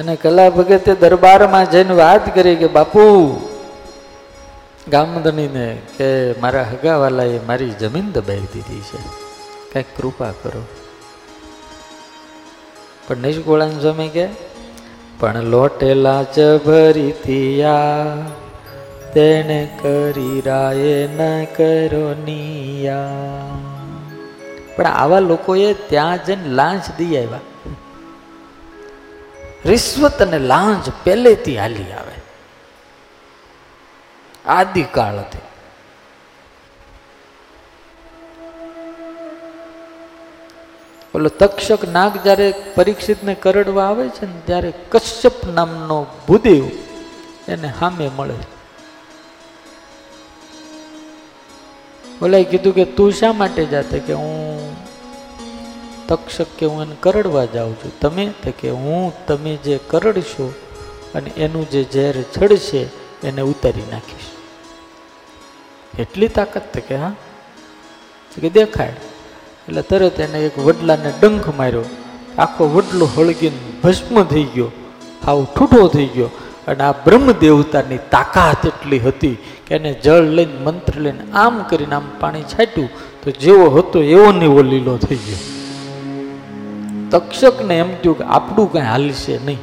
અને 0.00 0.16
કલા 0.16 0.50
ભગતે 0.50 0.94
દરબારમાં 0.94 1.70
જઈને 1.70 1.94
વાત 1.94 2.34
કરી 2.34 2.56
કે, 2.56 2.66
બાપુ 2.66 3.00
ગામધણીને 4.88 5.78
કે 5.98 6.32
મારા 6.32 6.62
હગાવાલાએ 6.62 7.38
મારી 7.38 7.70
જમીન 7.70 8.12
દબાવી 8.12 8.40
દીધી 8.40 8.80
છે. 8.80 8.98
કંઈક 9.72 9.86
કૃપા 9.96 10.30
કરો. 10.30 10.62
પણ 13.08 13.16
નિષ્ગોળાન 13.16 13.80
સ્વામી 13.80 14.08
કે 14.08 14.28
પણ 15.20 15.42
લોટેલા 15.42 16.22
જ 16.22 16.56
ભરી 16.66 17.12
તિયા 17.24 17.76
તેને 19.14 19.78
કરી 19.82 20.42
રાયે 20.46 21.06
ન 21.06 21.44
કરો 21.44 22.14
નિયા. 22.24 23.10
પણ 24.76 24.86
આવા 24.86 25.18
લોકોએ 25.18 25.72
ત્યાં 25.72 26.24
જઈને 26.24 26.48
લાંચ 26.48 26.82
દઈ 26.98 27.16
આવ્યા. 27.16 27.40
રિશ્વત 29.64 30.22
અને 30.22 30.38
લાંચ 30.38 30.90
પહેલેથી 31.04 31.58
હાલી 31.58 31.92
આવે. 31.92 32.19
આદિકાળથી 34.46 35.38
ઓલો 41.14 41.28
તક્ષક 41.28 41.88
નાગ 41.88 42.16
જ્યારે 42.16 42.54
પરીક્ષિતને 42.74 43.34
કરડવા 43.34 43.86
આવે 43.86 44.08
છે 44.08 44.26
ને, 44.26 44.40
ત્યારે 44.46 44.72
કશ્યપ 44.92 45.46
નામનો 45.54 46.06
ભૂદેવ 46.28 46.64
એને 47.48 47.72
સામે 47.80 48.10
મળે. 48.16 48.34
ઓલાએ 52.22 52.44
કીધું 52.44 52.74
કે, 52.74 52.84
તું 52.84 53.12
શા 53.12 53.32
માટે 53.32 53.64
જાતે 53.64 53.98
કે 53.98 54.12
હું 54.12 54.76
તક્ષક 56.08 56.46
કે 56.58 56.66
હું 56.66 56.82
એને 56.82 56.96
કરડવા 57.00 57.44
જાઉં 57.44 57.74
છું? 57.74 58.00
તમે? 58.00 58.32
કે, 58.60 58.70
હું 58.70 59.26
તમે 59.26 59.56
જે 59.56 59.80
કરડશો 59.88 60.54
અને 61.14 61.30
એનું 61.30 61.70
જે 61.70 61.84
ઝેર 61.92 62.22
છડશે 62.22 62.99
એને 63.24 63.42
ઉતારી 63.42 63.82
નાખીશ. 63.90 64.26
એટલી 66.00 66.28
તાકાત 66.28 66.76
કે, 66.76 66.96
હા? 66.96 67.12
કે 68.40 68.50
દેખાય 68.50 68.96
એટલે 69.68 69.82
તરત 69.82 70.20
એને 70.20 70.46
એક 70.46 70.58
વડલાને 70.58 71.12
ડંખ 71.22 71.56
માર્યો. 71.56 71.82
આખો 72.38 72.68
વડલો 72.68 73.08
હળગીને 73.16 73.80
ભસ્મ 73.84 74.24
થઈ 74.24 74.42
ગયો. 74.42 74.70
હાવ 75.26 75.46
ઠૂઠો 75.58 75.88
થઈ 75.88 76.06
ગયો. 76.06 76.26
અને 76.68 76.84
આ 76.84 76.92
બ્રહ્મ 76.92 77.32
દેવતાની 77.32 77.98
તાકાત 77.98 78.66
એટલી 78.66 78.98
હતી 78.98 79.38
કે 79.66 79.74
એને 79.74 79.92
જળ 79.92 80.20
લઈને, 80.20 80.58
મંત્ર 80.58 81.00
લઈને, 81.00 81.32
આમ 81.34 81.62
કરીને 81.62 81.94
આમ 81.94 82.08
પાણી 82.20 82.42
છાંટ્યું. 82.42 82.88
તો 83.24 83.30
જેવો 83.30 83.70
હતો 83.70 84.02
એવો 84.02 84.32
ને 84.32 84.44
એવો 84.44 84.62
લીલો 84.62 84.96
થઈ 84.96 85.16
ગયો. 85.16 85.36
તક્ષકને 87.10 87.78
એમ 87.78 87.94
થયું 87.94 88.18
કે 88.18 88.24
આપણું 88.24 88.72
કાંઈ 88.72 88.86
હાલશે 88.86 89.38
નહીં. 89.44 89.58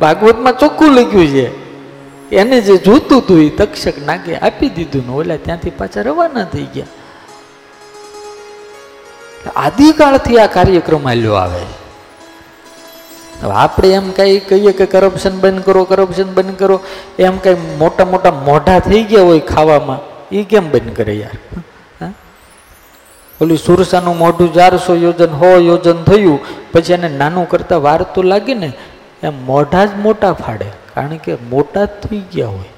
ભાગવતમાં 0.00 0.58
ચોખ્ખું 0.58 0.88
લખ્યું 0.88 1.26
છે. 1.26 1.63
એને 2.34 2.60
જે 2.60 2.76
જોતું 2.76 3.22
હતું 3.22 3.40
એ 3.40 3.48
તક્ષક 3.48 3.98
નાગે 4.06 4.36
આપી 4.36 4.68
દીધું 4.68 5.06
ને 5.06 5.12
ઓલા 5.12 5.36
ત્યાંથી 5.36 5.70
પાછા 5.70 6.00
રવાના 6.00 6.44
થઈ 6.44 6.66
ગયા. 6.74 6.86
આદિકાળથી 9.56 10.38
આ 10.38 10.46
કાર્યક્રમ 10.46 11.08
હાલ્યો 11.08 11.34
આવે. 11.34 11.62
આપણે 13.54 13.88
એમ 13.88 14.10
કઈ 14.10 14.40
કહીએ 14.40 14.72
કે 14.72 14.86
કરપ્શન 14.86 15.40
બંધ 15.40 15.64
કરો 15.64 15.84
કરપ્શન 15.84 16.34
બંધ 16.34 16.58
કરો. 16.58 16.80
એમ 17.18 17.38
કઈ 17.38 17.56
મોટા 17.78 18.04
મોટા 18.04 18.30
મોઢા 18.30 18.78
થઈ 18.78 19.02
ગયા 19.02 19.22
હોય 19.22 19.40
ખાવામાં. 19.40 19.98
એ 20.32 20.44
કેમ 20.44 20.70
બંધ 20.70 20.96
કરે 20.96 21.14
યાર? 21.14 21.38
ઓલી 23.40 23.56
સુરસાનું 23.56 24.18
મોઢું 24.18 24.54
ચારસો 24.54 24.94
યોજન, 24.94 25.30
હો 25.30 25.58
યોજન 25.58 26.02
થયું. 26.02 26.40
પછી 26.72 26.92
એને 26.92 27.08
નાનું 27.08 27.48
કરતા 27.48 27.76
વાર 27.76 28.02
તો 28.02 28.22
લાગે 28.22 28.54
ને. 28.54 28.72
એમ 29.22 29.46
મોઢા 29.46 29.84
જ 29.84 29.90
મોટા 30.02 30.32
ફાડે. 30.32 30.83
કારણ 30.94 31.18
કે 31.18 31.32
મોટા 31.54 31.86
થઈ 32.02 32.22
ગયા 32.32 32.52
હોય. 32.56 32.72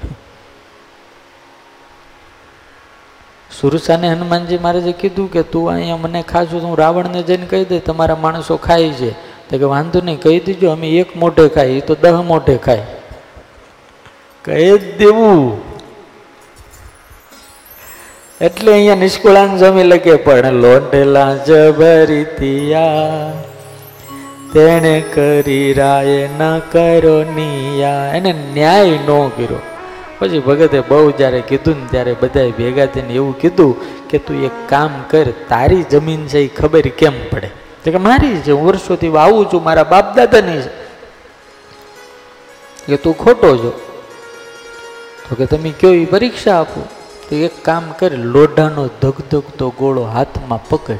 સુરસાને 3.51 4.07
હનુમાનજી 4.15 4.59
મહારાજે 4.65 4.93
કીધું 5.03 5.29
કે 5.35 5.43
તું 5.53 5.65
અહીંયા 5.73 6.03
મને 6.05 6.21
ખાશું 6.33 6.61
તો 6.61 6.67
હું 6.67 6.77
રાવણને 6.83 7.23
જઈને 7.29 7.47
કહી 7.53 7.65
દે, 7.65 7.79
તમારા 7.89 8.21
માણસો 8.25 8.57
ખાય 8.67 8.91
છે. 9.01 9.11
તો 9.49 9.55
કે 9.59 9.67
વાંધો 9.75 9.99
નહીં, 10.01 10.19
કહી 10.25 10.41
દીજો, 10.47 10.67
અમે 10.73 10.89
એક 11.01 11.11
મોઢે 11.23 11.47
ખાય 11.57 11.73
એ 11.81 11.81
તો 11.81 11.95
દહ 11.95 12.17
મોઢે 12.33 12.57
ખાય. 12.67 12.87
કહી 14.45 14.75
જ 14.79 14.83
દેવું. 14.99 15.43
એટલે 18.41 18.71
અહીંયા 18.73 19.03
નિષ્કુળાન 19.05 19.51
જમી 19.61 19.87
લખે, 19.91 20.15
પણ 20.27 20.57
લોંઢેલા 20.65 21.33
જબરીતિયા 21.49 23.31
તેણે 24.57 25.01
કરી 25.01 25.73
રાય 25.73 26.29
ન 26.39 26.59
કરો 26.59 27.23
નિયા. 27.23 28.13
એને 28.15 28.33
ન્યાય 28.33 28.91
ન 28.91 29.29
કર્યો. 29.29 29.61
પછી 30.19 30.39
ભગતે 30.39 30.81
બહુ 30.81 31.11
જ્યારે 31.11 31.41
કીધું 31.41 31.81
ને 31.81 31.87
ત્યારે 31.91 32.17
બધાએ 32.21 32.51
ભેગા 32.51 32.87
થઈને 32.87 33.15
એવું 33.15 33.39
કીધું 33.39 33.77
કે 34.09 34.19
તું 34.19 34.45
એક 34.45 34.51
કામ 34.69 34.91
કર, 35.11 35.25
તારી 35.49 35.83
જમીન 35.83 36.27
છે 36.27 36.39
એ 36.39 36.47
ખબર 36.47 36.81
કેમ 36.81 37.13
પડે? 37.31 37.51
તો 37.85 37.91
કે 37.91 37.97
મારી 37.97 38.37
છે, 38.37 38.53
હું 38.53 38.67
વર્ષોથી 38.67 39.17
આવું 39.17 39.53
છું, 39.53 39.63
મારા 39.63 39.85
બાપ 39.85 40.17
દાદાની 40.17 40.61
છે. 40.63 40.87
કે 42.87 42.97
તું 42.97 43.19
ખોટો 43.19 43.57
છો? 43.57 43.81
તો 45.29 45.35
કે 45.35 45.47
તમે 45.47 45.71
કયો 45.81 45.95
એ 45.95 46.05
પરીક્ષા 46.05 46.61
આપો? 46.61 46.89
તો 47.31 47.37
એક 47.37 47.65
કામ 47.65 47.93
કર, 47.99 48.13
લોઢાનો 48.13 48.87
ધગધગતો 49.03 49.75
ગોળો 49.79 50.03
હાથમાં 50.03 50.65
પકડ. 50.69 50.99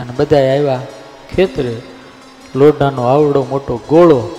અને 0.00 0.12
બધા 0.16 0.36
આવ્યા 0.36 0.80
ખેતરે. 1.34 1.76
લોઢાનો 2.54 3.02
આવડો 3.02 3.46
મોટો 3.50 3.80
ગોળો 3.88 4.36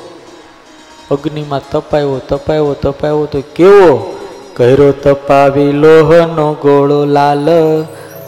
અગ્નિમાં 1.11 1.69
તપાયો 1.69 2.19
તપાયો 2.19 2.73
તપાયો 2.73 3.25
તો 3.25 3.41
કેવો? 3.41 4.17
કર્યો 4.55 4.91
તપાવી 4.91 5.71
લોહનો 5.71 6.53
ગોળો 6.53 7.05
લાલ, 7.05 7.47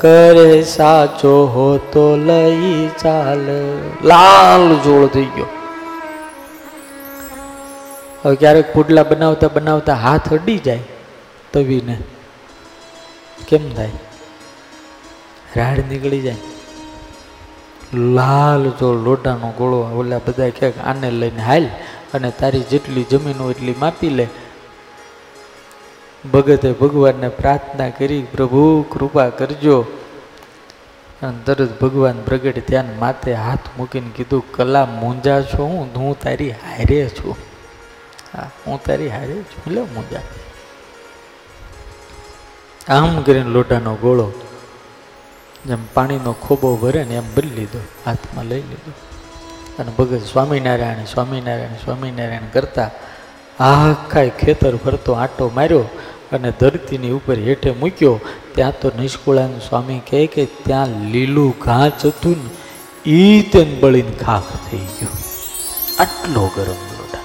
કરે 0.01 0.63
સાચો 0.63 1.45
હો 1.45 1.77
તો 1.77 2.15
લઈ 2.15 2.89
ચાલ. 3.01 3.47
લાલ 4.03 4.75
જોડ 4.75 5.07
થઈ 5.07 5.25
ગયો. 5.25 5.45
હવે 8.25 8.35
ક્યારેક 8.35 8.73
પુડલા 8.73 9.03
બનાવતા 9.03 9.47
બનાવતા 9.47 9.93
હાથ 9.93 10.33
અડી 10.33 10.57
જાય 10.57 10.79
તવીને. 11.53 11.97
કેમ 13.47 13.73
થાય? 13.73 13.89
રાડ 15.55 15.79
નીકળી 15.89 16.21
જાય. 16.21 16.35
લાલ 17.93 18.69
જો 18.69 18.93
લોઢાનો 18.93 19.53
ગોળો 19.57 19.77
ઓલા 19.77 20.17
બધા 20.17 20.49
ક્યાંક 20.49 20.77
આને 20.77 21.11
લઈને 21.11 21.41
હાલ 21.41 21.65
અને 22.13 22.31
તારી 22.39 22.59
જેટલી 22.59 23.03
જમીન 23.03 23.37
હોય 23.37 23.53
એટલી 23.53 23.75
માપી 23.79 24.09
લે. 24.09 24.27
ભગતે 26.33 26.71
ભગવાનને 26.71 27.29
પ્રાર્થના 27.29 27.89
કરી, 27.89 28.21
પ્રભુ, 28.21 28.85
કૃપા 28.89 29.29
કરજો. 29.29 29.81
અને 31.21 31.37
તરત 31.45 31.81
ભગવાન 31.81 32.21
પ્રગટ 32.21 32.67
ધ્યાન 32.67 32.95
માથે 32.99 33.33
હાથ 33.33 33.59
મૂકીને 33.77 34.09
કીધું, 34.15 34.51
કલા 34.51 34.85
મૂંઝા 34.85 35.41
છો 35.41 35.63
હું? 35.63 35.89
હું 35.95 36.19
તારી 36.19 36.49
હારે 36.49 37.09
છું. 37.09 37.35
હા, 38.33 38.49
હું 38.67 38.83
તારી 38.83 39.07
હારે 39.07 39.33
છું? 39.33 39.73
લે 39.73 39.81
મૂંઝા. 39.81 40.19
આમ 42.93 43.21
કરીને 43.21 43.49
લોટાનો 43.49 43.95
ગોળો 43.95 44.31
જેમ 45.67 45.85
પાણીનો 45.93 46.33
ખોબો 46.33 46.75
ભરે 46.75 47.03
ને 47.03 47.15
એમ 47.15 47.23
બદલી 47.35 47.49
લીધો, 47.49 47.79
હાથમાં 48.05 48.45
લઈ 48.45 48.61
લીધો. 48.61 48.91
અને 49.79 49.91
ભગત 49.97 50.21
સ્વામિનારાયણ 50.31 51.05
સ્વામિનારાયણ 51.05 51.73
સ્વામિનારાયણ 51.73 52.49
કરતા 52.53 52.91
આખા 53.59 54.25
ખેતર 54.25 54.75
ફરતો 54.75 55.13
આંટો 55.13 55.51
માર્યો 55.55 55.79
અને 56.31 56.53
ધરતીની 56.59 57.11
ઉપર 57.11 57.39
હેઠે 57.39 57.71
મૂક્યો. 57.71 58.19
ત્યાં 58.55 58.79
તો 58.79 58.91
નિષ્કુળાન 58.99 59.59
સ્વામી 59.59 59.99
કહે 59.99 60.25
કે 60.25 60.45
ત્યાં 60.45 60.87
લીલું 60.87 61.55
ઘાસ 61.61 62.05
હતું 62.05 62.35
ને, 62.43 62.49
ઈ 63.09 63.41
તેન 63.41 63.79
બળીને 63.79 64.11
ખાખ 64.11 64.71
થઈ 64.71 64.77
ગયો. 64.77 65.07
આટલો 65.99 66.49
ગરમ 66.55 66.81
લોટા. 66.97 67.19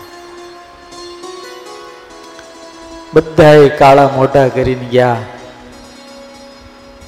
બધાએ 3.14 3.68
કાળા 3.68 4.10
મોઢા 4.16 4.48
કરીને 4.48 4.86
ગયા. 4.86 5.16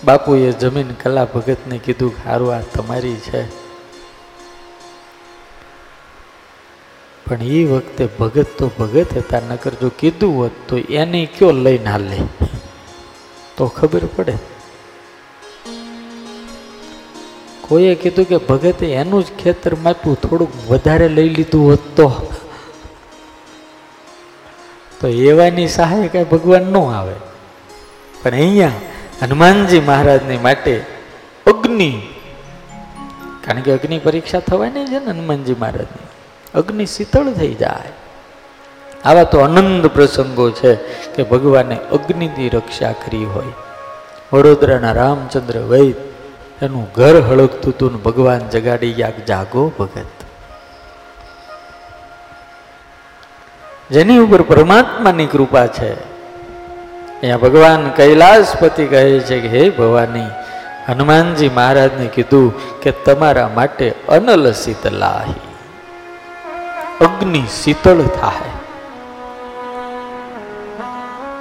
બાપુએ 0.05 0.53
જમીન 0.53 0.89
કલા 0.89 1.25
ભગતને 1.25 1.79
કીધું 1.79 2.13
હારું, 2.25 2.55
આ 2.55 2.61
તમારી 2.61 3.17
છે. 3.17 3.49
પણ 7.27 7.43
એ 7.43 7.65
વખતે 7.65 8.07
ભગત 8.07 8.47
તો 8.59 8.71
ભગત 8.79 9.17
હતા, 9.17 9.41
નકર 9.41 9.71
જો 9.75 9.91
કીધું 9.99 10.37
હોત 10.37 10.51
તો 10.69 10.77
એને 10.77 11.29
કયો 11.39 11.51
લઈને 11.51 11.85
હાલે? 11.85 12.17
તો 13.57 13.67
ખબર 13.67 14.01
પડે. 14.17 14.33
કોઈએ 17.61 17.95
કીધું 17.95 18.25
કે 18.25 18.37
ભગતે 18.37 18.87
એનું 18.87 19.25
જ 19.25 19.27
ખેતર 19.43 19.75
માપ્યું, 19.75 20.21
થોડુંક 20.21 20.71
વધારે 20.71 21.09
લઈ 21.09 21.29
લીધું 21.29 21.71
હોત 21.71 21.97
તો. 21.97 22.33
તો 25.01 25.09
એવાની 25.09 25.69
સહાય 25.69 26.09
કઈ 26.09 26.25
ભગવાન 26.25 26.63
ન 26.63 26.77
આવે. 26.77 27.15
પણ 28.23 28.31
અહીંયા 28.31 28.73
હનુમાનજી 29.23 29.81
મહારાજની 29.81 30.37
માટે 30.37 30.85
અગ્નિ, 31.47 32.03
કારણ 33.45 33.61
કે 33.61 33.73
અગ્નિ 33.73 33.99
પરીક્ષા 33.99 34.41
થવાની 34.41 34.87
છે 34.87 34.99
ને 34.99 35.11
હનુમાનજી 35.11 35.55
મહારાજની, 35.55 36.07
અગ્નિ 36.55 36.87
શીતળ 36.87 37.31
થઈ 37.31 37.55
જાય. 37.55 37.93
આવા 39.05 39.25
તો 39.25 39.39
આનંદ 39.39 39.87
પ્રસંગો 39.87 40.51
છે 40.51 40.75
કે 41.15 41.23
ભગવાને 41.23 41.77
અગ્નિની 41.77 42.49
રક્ષા 42.49 42.93
કરી 42.93 43.25
હોય. 43.25 43.53
વડોદરાના 44.33 44.93
રામચંદ્ર 44.93 45.59
વૈદ, 45.59 45.95
એનું 46.63 46.91
ઘર 46.95 47.21
હળગતું 47.21 47.73
હતું 47.73 47.93
ને 47.93 47.99
ભગવાન 47.99 48.39
જગાડી 48.39 48.93
ગયા 48.93 49.13
જાગો 49.29 49.73
ભગત. 49.79 50.05
જેની 53.91 54.19
ઉપર 54.19 54.43
પરમાત્માની 54.43 55.27
કૃપા 55.27 55.67
છે. 55.67 56.10
અહીંયા 57.21 57.37
ભગવાન 57.37 57.91
કૈલાસપતિ 57.91 58.87
કહે 58.87 59.21
છે 59.21 59.41
કે, 59.41 59.49
હે 59.49 59.71
ભવાની, 59.71 60.27
હનુમાનજી 60.89 61.49
મહારાજને 61.49 62.07
કીધું 62.07 62.81
કે 62.81 62.91
તમારા 62.91 63.51
માટે 63.55 63.95
અનલ 64.09 64.53
શીતલાહી. 64.53 65.35
અગ્નિ 67.01 67.45
શીતળ 67.63 67.95
થાય. 67.95 68.51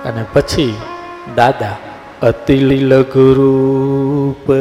અને 0.09 0.25
પછી 0.33 0.77
દાદા, 1.35 1.75
અતિ 2.21 2.89
ગુરૂપ 3.13 4.53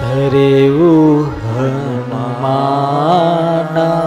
ધરેવું 0.00 1.24
હનુમાના. 1.24 4.02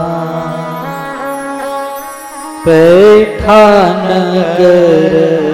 પૈઠાનગર 2.66 5.47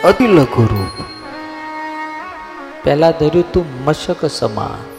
અતિ 0.09 0.25
લઘુરૂપ 0.35 0.95
પહેલા 2.83 3.15
ધર્યું 3.19 3.49
તું 3.53 3.67
મશક 3.85 4.21
સમાન। 4.39 4.96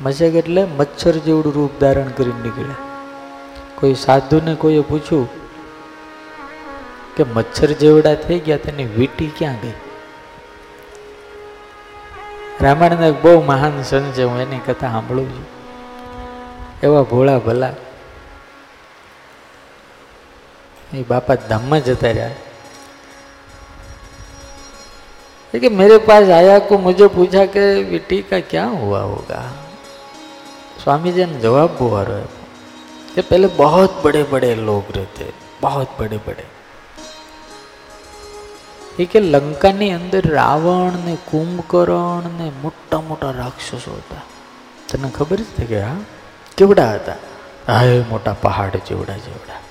મશક 0.00 0.22
એટલે 0.22 0.64
મચ્છર 0.64 1.12
જેવડું 1.12 1.54
રૂપ 1.54 1.80
ધારણ 1.80 2.08
કરીને 2.08 2.42
નીકળે 2.42 2.74
કોઈ 3.80 3.94
સાધુને 3.94 4.54
કોઈએ 4.54 4.80
પૂછ્યું 4.80 5.44
કે 7.16 7.22
મચ્છર 7.22 7.66
જેવડા 7.66 8.14
થઈ 8.14 8.38
ગયા, 8.38 8.56
તેની 8.56 8.84
વીટી 8.84 9.32
ક્યાં 9.38 9.56
ગઈ? 9.60 9.72
રામાયણના 12.60 13.06
એક 13.06 13.22
બહુ 13.22 13.42
મહાન 13.42 13.82
સંત 13.82 14.12
છે, 14.12 14.22
હું 14.22 14.40
એની 14.40 14.58
કથા 14.58 14.90
સાંભળું 14.90 15.30
છું. 15.30 15.46
એવા 16.82 17.02
ભોળા 17.02 17.38
ભલા. 17.38 17.74
એ 20.94 21.02
બાપા 21.02 21.34
ધામમાં 21.34 21.80
જતા 21.80 22.08
રહ્યા. 22.08 22.30
કે, 25.60 25.68
મેરે 25.68 25.98
પાસ 25.98 26.28
આયા 26.28 26.58
કો 26.58 26.78
મુજે 26.78 27.06
પૂછા 27.06 27.46
કે, 27.46 27.74
વીટી 27.74 28.22
કા 28.22 28.40
ક્યાં 28.50 28.70
હુઆ 28.70 29.00
હોગા? 29.00 29.63
स्वामी 30.79 31.11
जी 31.11 31.25
ने 31.25 31.39
जवाब 31.39 31.77
हुआ 31.81 32.01
रहे 32.03 32.27
कि 33.15 33.21
पहले 33.23 33.47
बहुत 33.57 34.01
बड़े 34.03 34.23
बड़े 34.31 34.53
लोग 34.61 34.95
रहते 34.95 35.27
बहुत 35.61 35.99
बड़े 35.99 36.19
बड़े 36.27 36.45
એ 38.99 39.05
કે 39.05 39.19
લંકાની 39.25 39.89
અંદર 39.91 40.21
રાવણ 40.29 40.95
ને 40.99 41.15
કુંભકર્ણ 41.31 42.25
ને 42.33 42.47
મોટા 42.63 42.97
મોટા 43.01 43.31
રાક્ષસો 43.31 43.77
હતા 43.93 44.23
તને 44.89 45.09
ખબર 45.09 45.39
જ 45.39 45.47
છે 45.57 45.65
કે 45.65 45.79
હા 45.81 45.95
કેવડા 46.57 46.89
હતા 46.91 47.17
હા 47.69 47.97
મોટા 48.09 48.35
પહાડ 48.41 48.75
જેવડા 48.89 49.17
જેવડા 49.17 49.61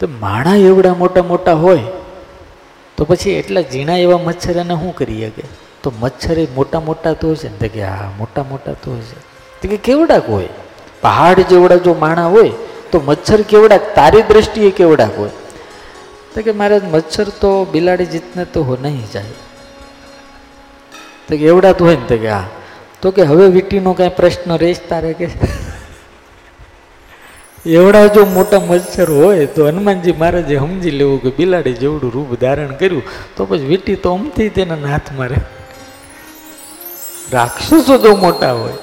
તો 0.00 0.10
માણા 0.20 0.56
એવડા 0.62 0.94
મોટા 0.94 1.24
મોટા 1.24 1.56
હોય 1.56 1.84
તો 2.98 3.04
પછી 3.04 3.36
એટલા 3.36 3.64
ઝીણા 3.70 3.98
એવા 3.98 4.18
મચ્છર 4.18 4.56
એને 4.58 4.76
શું 4.76 4.92
કરી 4.92 5.20
શકે 5.26 5.44
તો 5.82 5.92
મચ્છર 6.00 6.36
એ 6.38 6.48
મોટા 6.56 6.80
મોટા 6.80 7.14
તો 7.14 7.34
હશે 7.34 7.48
ને 7.48 7.58
તો 7.58 7.68
કે 7.68 7.82
હા 7.86 8.10
મોટા 8.18 8.44
મોટા 8.44 8.76
તો 8.84 8.96
હશે 8.96 9.18
તો 9.61 9.67
કે 9.67 9.77
કેવડાક 9.77 10.29
હોય? 10.29 10.47
પહાડ 11.01 11.39
જેવડા 11.39 11.75
જો 11.75 11.93
માણા 11.93 12.25
હોય, 12.25 12.51
તો 12.91 13.01
મચ્છર 13.05 13.41
કેવડાક? 13.41 13.81
તારી 13.95 14.21
દ્રષ્ટિએ 14.21 14.71
કેવડાક 14.71 15.17
હોય? 15.17 15.29
તો 16.35 16.41
કે 16.41 16.51
મારે 16.51 16.79
મચ્છર 16.79 17.23
તો 17.23 17.65
બિલાડી 17.71 18.05
જીતને 18.05 18.45
તો 18.45 18.63
હો 18.63 18.77
નહીં 18.81 19.11
જાય. 19.13 19.23
તો 21.27 21.37
કે 21.37 21.45
એવડા 21.45 21.71
તો 21.71 21.85
હોય 21.85 21.95
ને 21.95 22.05
તો 22.07 22.17
કે 22.17 22.29
હા. 22.29 22.43
તો 23.01 23.11
કે 23.11 23.21
હવે 23.21 23.47
વીટીનો 23.47 23.93
કાંઈ 23.93 24.09
પ્રશ્ન 24.09 24.57
રહેશ 24.57 24.77
તારે 24.89 25.13
કે? 25.13 25.29
એવડા 27.65 28.07
જો 28.07 28.25
મોટા 28.25 28.59
મચ્છર 28.59 29.11
હોય, 29.11 29.45
તો 29.45 29.67
હનુમાનજી 29.67 30.11
મહારાજે 30.11 30.57
સમજી 30.57 30.91
લેવું 30.91 31.21
કે 31.21 31.29
બિલાડી 31.29 31.73
જેવડું 31.73 32.11
રૂપ 32.11 32.39
ધારણ 32.39 32.67
કર્યું, 32.67 33.03
તો 33.35 33.45
પછી 33.45 33.59
વીટી 33.59 33.95
તો 33.95 34.13
અમથી 34.13 34.49
તેના 34.49 34.75
હાથ 34.75 35.11
મારે. 35.11 35.35
રાક્ષસો 37.33 37.97
જો 37.97 38.15
મોટા 38.15 38.53
હોય. 38.53 38.73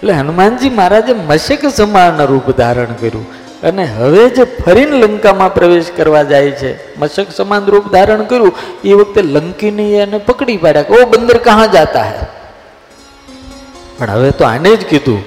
એટલે 0.00 0.12
હનુમાનજી 0.12 0.70
મહારાજે 0.70 1.12
મશક 1.12 1.68
સમાન 1.76 2.24
રૂપ 2.24 2.50
ધારણ 2.50 2.84
કર્યું. 2.84 3.26
અને 3.62 3.84
હવે 3.84 4.28
જે 4.28 4.44
ફરીને 4.44 4.96
લંકામાં 4.96 5.54
પ્રવેશ 5.54 5.86
કરવા 5.96 6.22
જાય 6.22 6.50
છે, 6.50 6.98
મશક 6.98 7.26
સમાન 7.36 7.66
રૂપ 7.66 7.92
ધારણ 7.92 8.22
કર્યું, 8.22 8.54
એ 8.84 8.92
વખતે 8.92 9.22
લંકીની 9.22 9.94
એને 9.94 10.18
પકડી 10.18 10.56
પાડ્યા 10.56 10.82
કે, 10.82 11.02
ઓ 11.02 11.06
બંદર, 11.06 11.38
કહા 11.38 11.66
જાતા 11.66 12.02
હે? 12.02 12.26
પણ 13.98 14.10
હવે 14.10 14.30
તો 14.30 14.44
આને 14.44 14.76
જ 14.76 14.86
કીધું 14.86 15.24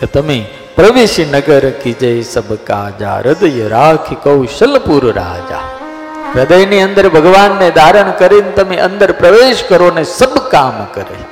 કે, 0.00 0.06
તમે 0.06 0.46
પ્રવેશી 0.76 1.24
નગર 1.24 1.70
કી 1.70 1.92
જય 1.92 2.22
સબ 2.22 2.54
કાજા, 2.54 3.16
હૃદય 3.16 3.68
રાખી 3.68 4.14
કૌશલપુર 4.14 5.12
રાજા. 5.12 5.60
હૃદયની 6.34 6.82
અંદર 6.82 7.08
ભગવાનને 7.08 7.70
ધારણ 7.70 8.10
કરીને 8.10 8.50
તમે 8.50 8.76
અંદર 8.76 9.12
પ્રવેશ 9.12 9.64
કરો 9.68 9.90
ને 9.90 10.04
સબ 10.04 10.38
કામ 10.50 10.84
કરે. 10.94 11.27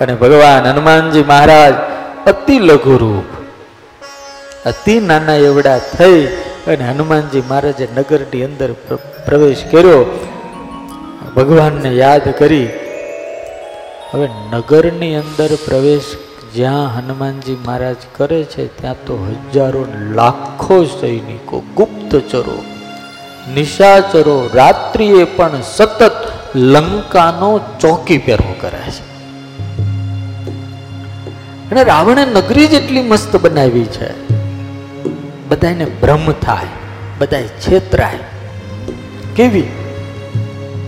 અને 0.00 0.14
ભગવાન 0.14 0.64
હનુમાનજી 0.70 1.22
મહારાજ 1.22 1.74
અતિ 2.26 2.56
લઘુ 2.58 2.96
રૂપ 2.98 3.28
અતિ 4.66 4.94
નાના 5.00 5.38
એવડા 5.48 5.78
થઈ 5.78 6.20
અને 6.66 6.84
હનુમાનજી 6.84 7.44
મહારાજે 7.50 7.86
નગરની 7.96 8.44
અંદર 8.44 8.70
પ્રવેશ 9.26 9.64
કર્યો. 9.70 10.02
ભગવાનને 11.36 11.90
યાદ 11.94 12.26
કરી, 12.38 12.68
હવે 14.12 14.26
નગરની 14.52 15.14
અંદર 15.14 15.50
પ્રવેશ 15.64 16.08
જ્યાં 16.54 16.94
હનુમાનજી 16.96 17.58
મહારાજ 17.66 18.00
કરે 18.16 18.40
છે, 18.44 18.64
ત્યાં 18.76 19.04
તો 19.04 19.16
હજારો 19.26 19.82
લાખો 20.14 20.78
સૈનિકો, 21.00 21.62
ગુપ્તચરો, 21.76 22.58
નિશાચરો 23.54 24.38
રાત્રિએ 24.54 25.24
પણ 25.36 25.62
સતત 25.76 26.12
લંકાનો 26.54 27.52
ચોકી 27.80 28.18
પહેરો 28.18 28.54
કરે 28.60 28.86
છે. 28.90 29.15
અને 31.70 31.84
રાવણે 31.84 32.24
નગરી 32.24 32.66
જેટલી 32.66 33.02
મસ્ત 33.02 33.36
બનાવી 33.36 33.84
છે 33.84 34.28
બધાને 35.48 35.84
ભ્રમ 35.84 36.32
થાય 36.32 36.66
બધા 37.18 37.42
છેતરાય. 37.42 38.18
કેવી? 39.36 39.64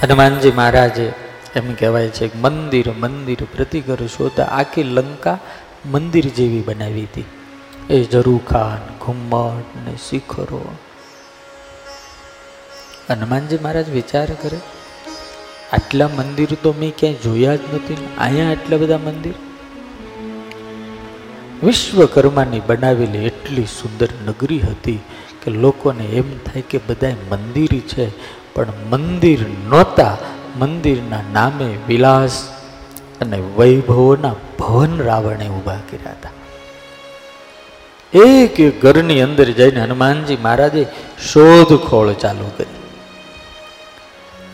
હનુમાનજી 0.04 0.52
મહારાજે 0.52 1.13
એમ 1.56 1.74
કહેવાય 1.74 2.10
છે 2.10 2.28
કે 2.28 2.39
મંદિર 2.39 2.92
મંદિર 2.92 3.38
પ્રતિકર 3.56 4.08
શોધા 4.08 4.44
આખી 4.44 4.84
લંકા 4.84 5.38
મંદિર 5.86 6.26
જેવી 6.26 6.62
બનાવી 6.62 7.04
હતી. 7.04 7.26
એ 7.89 8.04
ઝરૂખાન 8.04 9.06
ઘુમ્મટ 9.06 9.88
ને 9.88 9.96
શિખરો 10.10 10.76
હનુમાનજી 13.10 13.58
મહારાજ 13.58 13.89
વિચાર 13.89 14.26
કરે, 14.26 14.58
આટલા 15.74 16.08
મંદિર 16.08 16.48
તો 16.63 16.74
મેં 16.80 16.94
ક્યાંય 16.98 17.16
જોયા 17.16 17.56
જ 17.56 17.60
નથી. 17.74 17.98
અહીંયા 18.18 18.52
આટલા 18.52 18.78
બધા 18.78 18.98
મંદિર? 18.98 19.34
વિશ્વકર્માની 21.63 22.60
બનાવેલી 22.60 23.18
એટલી 23.18 23.66
સુંદર 23.66 24.08
નગરી 24.28 24.60
હતી 24.60 25.00
કે 25.44 25.52
લોકોને 25.52 26.04
એમ 26.04 26.38
થાય 26.38 26.62
કે 26.62 26.80
બધા 26.88 27.16
મંદિર 27.32 27.70
છે, 27.80 28.06
પણ 28.54 28.68
મંદિર 28.89 29.39
નહોતા. 29.70 30.18
મંદિરના 30.60 31.22
નામે 31.34 31.78
વિલાસ 31.88 32.50
અને 33.22 33.44
વૈભવોના 33.58 34.34
ભવન 34.60 35.02
રાવણે 35.02 35.48
ઊભા 35.48 35.80
કર્યા 35.92 36.12
હતા. 36.12 36.30
એક 38.26 38.82
ઘરની 38.82 39.22
અંદર 39.22 39.44
જઈને 39.44 39.80
હનુમાનજી 39.80 40.36
મહારાજે 40.36 40.86
શોધખોળ 41.32 42.13
ચાલુ 42.13 42.52
કરી. 42.58 42.83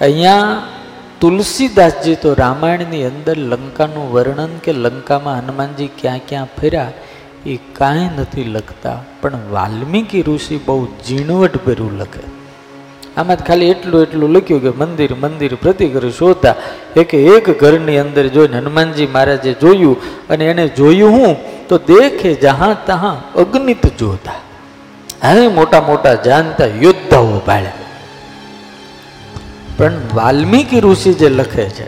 અહીંયા 0.02 0.62
તુલસીદાસજી 1.22 2.16
તો 2.16 2.30
રામાયણની 2.34 3.06
અંદર 3.12 3.38
લંકાનું 3.52 4.06
વર્ણન 4.14 4.54
કે 4.66 4.72
લંકામાં 4.86 5.40
હનુમાનજી 5.40 5.88
ક્યાં 6.02 6.22
ક્યાં 6.28 6.52
ફર્યા, 6.58 6.92
એ 7.46 7.56
કાંઈ 7.74 8.10
નથી 8.18 8.46
લખતા. 8.56 8.98
પણ 9.22 9.44
વાલ્મીકી 9.52 10.22
ઋષિ 10.22 10.58
બહુ 10.68 10.78
ઝીણવટભર્યું 11.08 11.96
લખે. 12.02 12.24
આમાં 13.18 13.44
ખાલી 13.48 13.72
એટલું 13.74 14.06
એટલું 14.06 14.32
લખ્યું 14.38 14.62
કે 14.66 14.72
મંદિર 14.82 15.12
મંદિર 15.16 15.54
પ્રતિઘર 15.56 16.06
શોધતા. 16.20 16.56
એક 16.96 17.12
એક 17.14 17.50
ઘરની 17.60 18.00
અંદર 18.06 18.26
જોઈને 18.38 18.58
હનુમાનજી 18.58 19.10
મહારાજે 19.16 19.54
જોયું 19.54 19.98
અને 20.30 20.46
એને 20.46 20.66
જોયું 20.80 21.12
હું, 21.18 21.36
તો 21.68 21.76
દેખે 21.92 22.32
જહાં 22.46 22.74
તહાં 22.88 23.20
અગ્નિત 23.44 23.86
જોતા. 23.98 24.40
હવે 25.24 25.46
મોટા 25.60 25.84
મોટા 25.92 26.18
જાણતા 26.30 26.72
યોદ્ધાઓ 26.86 27.38
બાળ્યા 27.48 27.89
પણ 29.80 29.98
વાલ્મીકી 30.16 30.80
ઋષિ 30.86 31.12
જે 31.20 31.28
લખે 31.30 31.66
છે, 31.78 31.88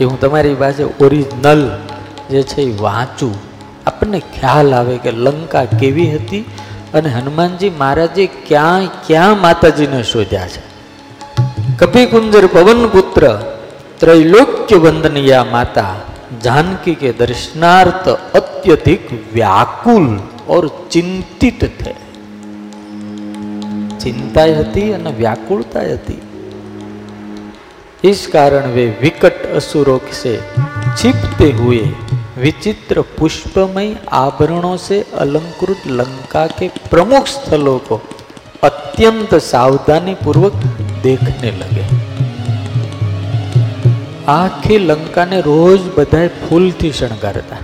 એ 0.00 0.04
હું 0.04 0.16
તમારી 0.22 0.56
પાસે 0.62 0.82
ઓરિજિનલ 1.04 1.62
જે 2.30 2.40
છે 2.50 2.62
એ 2.62 2.72
વાંચું. 2.82 3.34
આપણને 3.88 4.20
ખ્યાલ 4.34 4.68
આવે 4.78 4.96
કે 5.04 5.12
લંકા 5.26 5.66
કેવી 5.80 6.10
હતી 6.14 6.44
અને 6.96 7.08
હનુમાનજી 7.16 7.72
મહારાજે 7.80 8.24
ક્યાં 8.48 8.84
ક્યાં 9.06 9.42
માતાજીને 9.44 10.02
શોધ્યા 10.12 10.52
છે? 10.54 10.62
કપિકુંજર 11.80 12.46
પવન 12.54 12.84
પુત્ર 12.94 13.24
ત્રૈલોક્ય 14.00 14.78
વંદનીયા 14.84 15.50
માતા, 15.56 15.94
જાનકી 16.46 16.96
કે 17.02 17.10
દર્શનાર્થ 17.20 18.08
અત્યધિક 18.40 19.04
વ્યાકુલ 19.34 20.08
ઓર 20.56 20.64
ચિંતિત 20.92 21.60
થે 21.80 21.92
ચિંતાય 24.02 24.62
હતી 24.62 24.88
અને 24.96 25.10
વ્યાકુળતા 25.20 25.86
હતી. 25.92 26.22
इस 28.03 28.25
कारण 28.27 28.69
वे 28.71 28.85
विकट 29.01 29.45
असुरों 29.55 29.99
से 30.13 30.35
छिपते 30.97 31.51
हुए 31.53 31.81
विचित्र 32.37 33.01
पुष्पमय 33.19 33.95
आभरणों 34.19 34.75
से 34.79 35.03
अलंकृत 35.17 35.87
लंका 35.91 36.45
के 36.59 36.67
प्रमुख 36.89 37.27
स्थलों 37.27 37.77
को 37.87 38.01
अत्यंत 38.63 39.35
सावधानी 39.43 40.15
पूर्वक 40.23 40.63
देखने 41.03 41.51
लगे 41.53 41.85
આખી 44.31 44.75
લંકાને 44.81 45.37
રોજ 45.41 45.81
બધાય 45.95 46.27
ફૂલથી 46.41 46.91
શણગારતા 46.91 47.57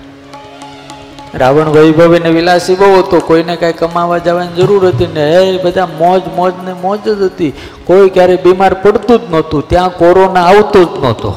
રાવણ 1.40 1.68
વૈભવી 1.76 2.22
ને 2.24 2.30
વિલાસી 2.30 2.76
બહુ 2.76 2.88
હતો, 2.98 3.20
કોઈને 3.28 3.54
કાંઈ 3.56 3.78
કમાવા 3.78 4.18
જવાની 4.26 4.56
જરૂર 4.58 4.82
હતી 4.88 5.10
ને, 5.14 5.24
એ 5.44 5.62
બધા 5.62 5.88
મોજ 5.98 6.22
મોજ 6.36 6.52
ને 6.66 6.74
મોજ 6.82 7.00
જ 7.06 7.16
હતી. 7.22 7.52
કોઈ 7.84 8.08
ક્યારે 8.08 8.36
બીમાર 8.44 8.74
પડતું 8.84 9.18
જ 9.20 9.30
નહોતું, 9.30 9.68
ત્યાં 9.68 9.96
કોરોના 9.98 10.44
આવતો 10.50 10.80
જ 10.84 10.92
નહોતો. 11.04 11.30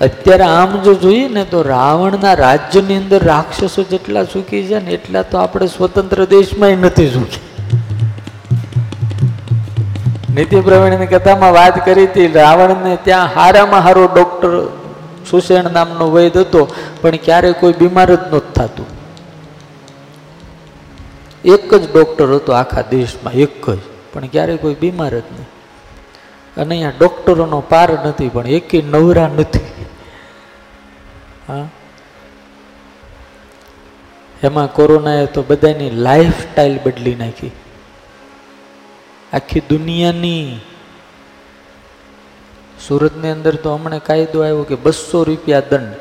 અત્યારે 0.00 0.44
આમ 0.48 0.70
જો 0.84 0.92
જોઈએ 0.94 1.28
ને 1.28 1.44
તો 1.44 1.58
રાવણના 1.62 2.34
રાજ્યની 2.34 2.96
અંદર 2.96 3.20
રાક્ષસો 3.24 3.82
જેટલા 3.90 4.24
સુખી 4.24 4.64
છે 4.68 4.78
ને, 4.84 4.90
એટલા 4.98 5.22
તો 5.22 5.38
આપણે 5.38 5.66
સ્વતંત્ર 5.66 6.20
દેશમાં 6.24 6.84
નથી 6.88 7.10
સુખી 7.10 7.48
નીતિ 10.34 10.60
પ્રવીણની 10.60 11.06
કથામાં 11.06 11.52
વાત 11.52 11.76
કરી 11.84 12.06
હતી, 12.06 12.28
રાવણને 12.34 12.92
ત્યાં 13.08 13.32
હારામાં 13.36 13.82
હારો 13.86 14.04
ડોક્ટર 14.14 14.52
સુષેણ 15.30 15.70
નામનો 15.70 16.10
વૈદ 16.10 16.36
હતો, 16.36 16.68
પણ 17.00 17.10
ક્યારે 17.10 17.52
કોઈ 17.52 17.72
બીમાર 17.72 18.14
જ 18.14 18.18
નહોતું 18.18 18.54
થતું. 18.54 18.86
એક 21.44 21.74
જ 21.74 21.92
ડોક્ટર 21.92 22.34
હતો 22.34 22.52
આખા 22.52 22.80
દેશમાં, 22.80 23.32
એક 23.32 23.70
જ, 23.70 23.78
પણ 24.12 24.26
ક્યારે 24.26 24.56
કોઈ 24.56 24.74
બીમાર 24.74 25.10
જ 25.10 25.14
નહીં. 25.14 25.46
અને 26.56 26.74
અહીંયા 26.74 26.92
ડોક્ટરોનો 26.98 27.60
પાર 27.60 28.06
નથી, 28.06 28.28
પણ 28.28 28.46
એકે 28.46 28.82
નવરા 28.82 29.28
નથી. 29.28 29.86
હા? 31.48 31.68
એમાં 34.42 34.72
કોરોનાએ 34.72 35.26
તો 35.26 35.42
બધાની 35.42 35.90
લાઈફ 35.90 36.32
સ્ટાઈલ 36.32 36.78
બદલી 36.84 37.14
નાખી. 37.14 37.50
આખી 39.32 39.60
દુનિયાની 39.60 40.60
સુરતની 42.86 43.32
અંદર 43.36 43.54
તો 43.64 43.68
હમણાં 43.76 44.06
કાયદો 44.08 44.38
આવ્યો 44.44 44.64
કે 44.70 44.76
બસો 44.84 45.18
રૂપિયા 45.28 45.68
દંડ, 45.70 45.94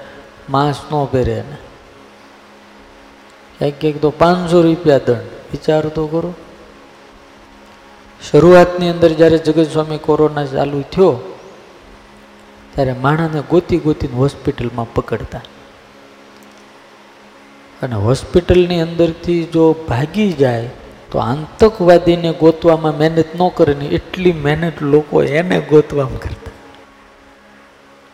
માસ 0.53 0.79
ન 0.89 0.93
પહેરે 1.13 1.39
ને 1.49 1.57
ક્યાંક 3.57 3.75
ક્યાંક 3.81 3.97
તો 4.05 4.09
પાંચસો 4.21 4.59
રૂપિયા 4.67 5.05
દંડ. 5.07 5.27
વિચાર 5.51 5.83
તો 5.97 6.03
કરો. 6.13 6.31
શરૂઆતની 8.21 8.91
અંદર 8.93 9.11
જ્યારે 9.19 9.37
જગત 9.45 9.67
સ્વામી 9.73 10.01
કોરોના 10.07 10.47
ચાલુ 10.55 10.81
થયો, 10.93 11.13
ત્યારે 12.73 12.93
માણાને 13.05 13.41
ગોતી 13.51 13.79
ગોતીને 13.85 14.15
હોસ્પિટલમાં 14.23 14.89
પકડતા. 14.95 15.45
અને 17.81 17.95
હોસ્પિટલની 18.07 18.81
અંદરથી 18.87 19.41
જો 19.53 19.63
ભાગી 19.89 20.31
જાય, 20.41 20.69
તો 21.11 21.17
આતંકવાદીને 21.19 22.31
ગોતવામાં 22.43 22.95
મહેનત 23.01 23.31
ન 23.37 23.41
કરે 23.57 23.73
ને 23.81 23.87
એટલી 23.97 24.35
મહેનત 24.45 24.77
લોકો 24.93 25.23
એને 25.39 25.57
ગોતવામાં 25.71 26.21
કરતા. 26.25 26.48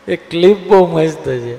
એ 0.07 0.15
ક્લિપ 0.15 0.67
બહુ 0.69 0.79
મસ્ત 0.87 1.25
છે. 1.43 1.55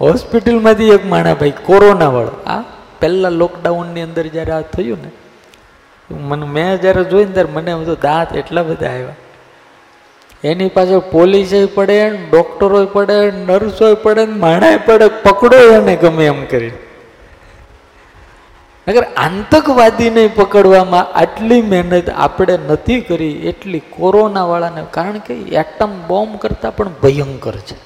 હોસ્પિટલમાંથી 0.00 0.90
એક 0.90 1.04
માણા 1.06 1.34
ભાઈ 1.34 1.52
કોરોના 1.64 2.08
વાળો. 2.08 2.34
આ 2.46 2.62
પહેલા 3.00 3.28
લોકડાઉનની 3.28 4.02
અંદર 4.02 4.26
જ્યારે 4.26 4.52
આ 4.52 4.60
થયું 4.60 4.98
ને, 5.02 5.10
મને, 6.10 6.46
મેં 6.46 6.80
જ્યારે 6.80 7.04
જોઈને 7.04 7.32
ત્યારે 7.32 7.52
મને 7.52 7.70
એમ 7.70 7.84
તો 7.84 7.94
દાંત 7.94 8.36
એટલા 8.36 8.62
બધા 8.62 8.86
આવ્યા. 8.86 9.16
એની 10.44 10.68
પાછળ 10.68 10.98
પોલીસે 10.98 11.60
પડે 11.66 12.10
ડોક્ટરો 12.30 12.86
પડે 12.86 13.16
નર્સો 13.46 13.94
પડે, 13.94 14.24
માણાય 14.24 14.76
પડે 14.76 15.06
પકડો 15.22 15.58
એને 15.76 15.96
ગમે 15.96 16.26
એમ 16.26 16.44
કરી 16.44 16.74
અગર 18.86 19.04
આતંકવાદીને 19.16 20.24
પકડવામાં 20.28 21.06
આટલી 21.14 21.62
મહેનત 21.62 22.10
આપણે 22.10 22.58
નથી 22.68 23.00
કરી, 23.00 23.34
એટલી 23.48 23.82
કોરોનાવાળાને 23.90 24.84
કારણ 24.90 25.18
કે 25.18 25.34
એટમ 25.34 25.92
બોમ્બ 26.08 26.36
કરતાં 26.36 26.76
પણ 26.76 26.94
ભયંકર 27.02 27.56
છે. 27.56 27.85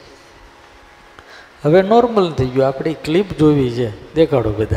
હવે 1.64 1.82
નોર્મલ 1.82 2.30
થઈ 2.32 2.46
ગયું. 2.46 2.66
આપણે 2.66 2.96
ક્લિપ 3.04 3.38
જોવી 3.38 3.70
છે. 3.70 4.14
દેખાડો 4.14 4.52
બધા. 4.52 4.76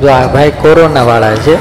જો 0.00 0.10
આ 0.10 0.26
ભાઈ 0.26 0.50
કોરોના 0.50 1.02
વાળા 1.02 1.36
છે. 1.36 1.54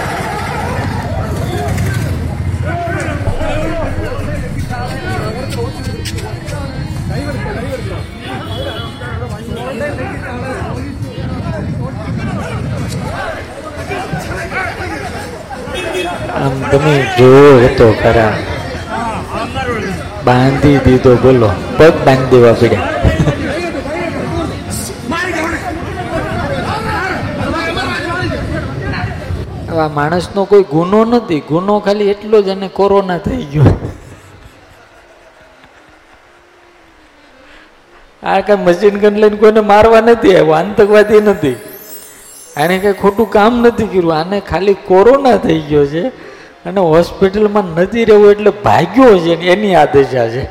આમ 16.30 16.64
તમે 16.72 17.06
જોયો 17.18 17.66
હતો 17.66 17.96
ખરા. 18.04 18.38
બાંધી 20.26 20.78
દીધો, 20.78 21.16
બોલો. 21.16 21.50
પગ 21.78 22.06
બાંધી 22.06 22.26
દેવા 22.26 22.54
પડ્યા. 22.54 22.90
આવા 29.72 29.88
માણસનો 29.88 30.46
કોઈ 30.46 30.64
ગુનો 30.64 31.06
નથી. 31.06 31.40
ગુનો 31.40 31.80
ખાલી 31.80 32.08
એટલો 32.08 32.42
જ 32.42 32.48
એને 32.48 32.68
કોરોના 32.68 33.18
થઈ 33.18 33.44
ગયો. 33.44 33.92
આ 38.24 38.40
કઈ 38.40 38.56
મશીન 38.56 39.00
ગન 39.00 39.16
લઈને 39.16 39.38
કોઈને 39.38 39.60
મારવા 39.60 40.02
નથી 40.02 40.38
આવ્યો. 40.38 40.52
આતંકવાદી 40.52 41.22
નથી. 41.22 41.56
આને 42.58 42.78
કઈ 42.78 42.94
ખોટું 42.94 43.32
કામ 43.32 43.62
નથી 43.62 43.88
કર્યું. 43.88 44.20
આને 44.20 44.40
ખાલી 44.40 44.74
કોરોના 44.74 45.38
થઈ 45.38 45.60
ગયો 45.60 45.86
છે. 45.86 46.29
અને 46.66 46.82
હોસ્પિટલમાં 46.82 47.64
નથી 47.64 48.06
રહેવું 48.06 48.32
એટલે 48.32 48.52
ભાગ્યો 48.64 49.20
છે 49.20 49.34
એની 49.52 49.76
આ 49.76 49.86
દશા 49.86 50.30
છે. 50.30 50.44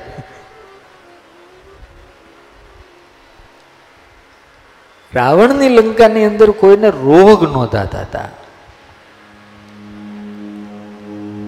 રાવણની 5.14 5.68
લંકાની 5.68 6.24
અંદર 6.24 6.50
કોઈને 6.50 6.90
રોગ 6.90 7.44
નહોતા 7.44 7.84
થતા 7.84 8.28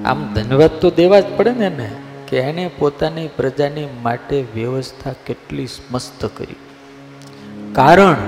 આમ 0.06 0.20
ધન્યવાદ 0.34 0.70
તો 0.70 0.90
દેવા 0.90 1.20
જ 1.20 1.26
પડે 1.36 1.50
ને 1.50 1.66
એને, 1.66 1.90
કે 2.28 2.36
એને 2.38 2.70
પોતાની 2.78 3.28
પ્રજાની 3.28 3.88
માટે 4.02 4.36
વ્યવસ્થા 4.54 5.14
કેટલી 5.26 5.68
મસ્ત 5.90 6.20
કરી. 6.36 6.56
કારણ 7.72 8.20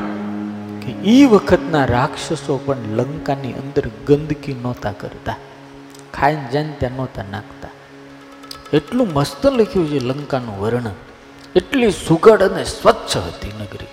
કે 0.81 0.91
એ 1.11 1.25
વખતના 1.27 1.85
રાક્ષસો 1.85 2.61
પણ 2.67 2.77
લંકાની 2.97 3.53
અંદર 3.53 3.85
ગંદકી 4.07 4.57
નહોતા 4.63 4.93
કરતા. 4.93 5.37
ખાઈને 6.14 6.48
જઈને 6.52 6.74
ત્યાં 6.80 6.98
નહોતા 6.98 7.28
નાખતા 7.30 7.74
એટલું 8.74 9.10
મસ્ત 9.10 9.44
લખ્યું 9.52 9.90
છે 9.92 10.00
લંકાનું 10.04 10.56
વર્ણન 10.60 10.96
એટલી 11.56 11.92
સુગડ 12.00 12.42
અને 12.44 12.64
સ્વચ્છ 12.68 13.18
હતી 13.28 13.54
નગરી 13.60 13.92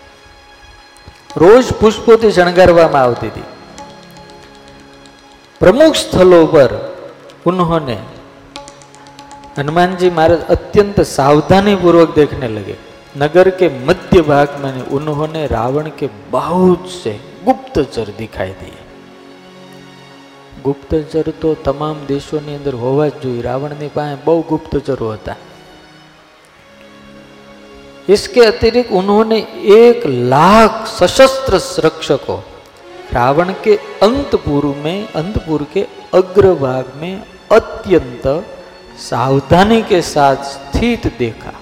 રોજ 1.39 1.66
પુષ્પોથી 1.80 2.32
શણગારવામાં 2.32 3.03
આવતી 3.03 3.30
હતી 3.30 3.51
प्रमुख 5.61 5.93
स्थलों 5.97 6.47
पर 6.47 6.70
उन्होंने 7.47 7.95
हनुमान 9.57 9.95
जी 9.97 10.09
महाराज 10.11 10.41
अत्यंत 10.49 10.99
सावधानी 11.11 11.74
पूर्वक 11.76 12.11
देखने 12.14 12.49
लगे 12.49 12.76
नगर 13.16 13.51
के 13.61 13.68
मध्य 13.87 14.20
भाग 14.22 14.59
में 14.64 14.80
उन्होंने 14.91 15.47
रावण 15.47 15.87
के 15.99 16.09
बहुत 16.30 16.89
से 16.93 17.12
गुप्तचर 17.45 18.11
दिखाई 18.18 18.53
दिए 18.61 18.78
ગુપ્તચર 20.64 21.26
તો 21.41 21.51
તમામ 21.64 21.97
દેશોની 22.09 22.55
અંદર 22.55 22.74
હોવા 22.76 23.09
જ 23.09 23.24
જોઈએ 23.24 23.43
રાવણની 23.43 23.91
પાસે 23.97 24.14
બહુ 24.24 24.39
ગુપ્તચરો 24.51 25.11
હતા 25.11 25.37
इसके 28.09 28.41
अतिरिक्त 28.45 28.91
उन्होंने 28.93 29.39
एक 29.74 30.01
लाख 30.32 30.72
सशस्त्र 30.89 31.61
रक्षकों 31.80 32.41
रावण 33.12 33.53
के 33.64 33.74
अंतपुर 34.03 34.64
में 34.78 34.99
अंतपुर 35.14 35.62
के 35.72 35.82
अग्रभाग 36.14 36.87
में 36.97 37.14
अत्यंत 37.51 38.26
सावधानी 39.01 39.80
के 39.82 40.01
साथ 40.05 40.43
स्थित 40.51 41.07
देखा 41.18 41.55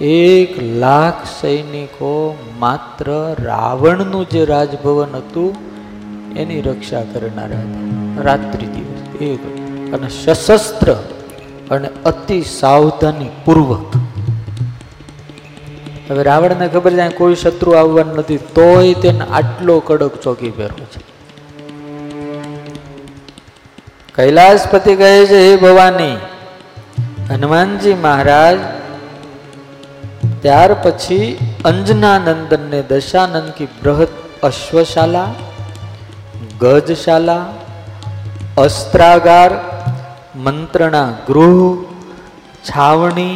એક 0.00 0.52
લાખ 0.78 1.22
સૈનિકો 1.30 2.12
માત્ર 2.60 3.08
રાવણનું 3.40 4.20
જે 4.28 4.42
રાજભવન 4.46 5.16
હતું 5.16 5.48
એની 6.37 6.61
રક્ષા 6.61 7.01
કરનારા 7.01 7.57
હતા 7.57 8.23
રાત્રિ 8.23 8.65
દિવસ 8.65 9.21
એક 9.21 9.39
અને 9.93 10.09
સશસ્ત્ર 10.09 10.91
અને 11.71 11.89
અતિ 12.05 12.41
સાવધાની 12.41 13.29
પૂર્વક. 13.45 13.97
હવે 16.11 16.23
રાવણને 16.23 16.67
ખબર 16.67 16.91
છે, 16.91 17.09
કોઈ 17.09 17.35
શત્રુ 17.35 17.71
આવવાનું 17.71 18.15
નથી, 18.15 18.37
તોય 18.37 18.93
તેને 18.93 19.25
આટલો 19.31 19.79
કડક 19.79 20.15
ચોકી 20.15 20.49
પહેરવો 20.49 20.85
છે. 20.85 21.01
કૈલાસપતિ 24.15 24.95
કહે 24.95 25.25
છે, 25.25 25.51
હે 25.51 25.55
ભવાની, 25.55 26.17
હનુમાનજી 27.29 27.93
મહારાજ, 27.93 28.59
ત્યાર 30.41 30.73
પછી 30.73 31.37
અંજનાનંદનને 31.65 32.81
દશાનંદ 32.81 33.49
કી 33.57 33.65
બૃહદ 33.65 34.07
અશ્વશાલા 34.43 35.27
ગજશાલા 36.62 37.38
अस्त्रागार 38.56 39.52
मंत्रणा 40.44 41.02
गृह 41.28 41.58
छावनी 42.64 43.30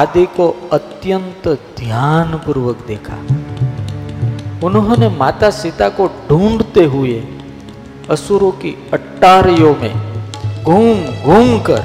आदि 0.00 0.24
को 0.36 0.46
अत्यंत 0.72 1.48
ध्यान 1.78 2.36
पूर्वक 2.44 2.84
देखा 2.86 3.18
उन्होंने 4.66 5.08
माता 5.16 5.50
सीता 5.50 5.88
को 5.98 6.06
ढूंढते 6.28 6.84
हुए 6.94 7.18
असुरों 8.14 8.52
की 8.62 8.72
अट्टारियों 8.92 9.74
में 9.82 9.94
घूम 10.64 11.04
घूम 11.24 11.58
कर 11.68 11.84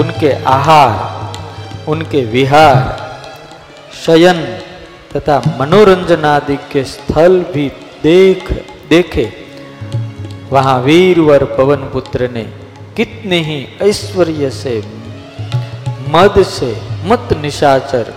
उनके 0.00 0.32
आहार 0.48 1.88
उनके 1.92 2.24
विहार 2.34 2.82
शयन 4.02 4.44
तथा 5.14 5.40
मनोरंजन 5.60 6.24
आदि 6.34 6.56
के 6.72 6.84
स्थल 6.92 7.40
भी 7.54 7.68
देख 8.02 8.52
देखे 8.90 9.24
वहां 9.24 9.37
वीरवर 10.84 11.44
पवन 11.54 11.88
पुत्र 11.92 12.28
ने 12.30 12.44
कितने 12.96 13.38
ही 13.42 13.58
ऐश्वर्य 13.82 14.50
से 14.52 14.76
मद 16.08 16.42
से 16.48 16.70
मत 17.04 17.32
निशाचर 17.40 18.12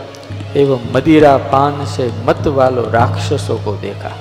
एवं 0.58 0.88
मदिरा 0.94 1.36
पान 1.52 1.86
से 1.88 2.08
मत 2.26 2.48
वालो 2.56 2.90
राक्षसों 2.92 3.60
को 3.60 3.76
देखा 3.82 4.14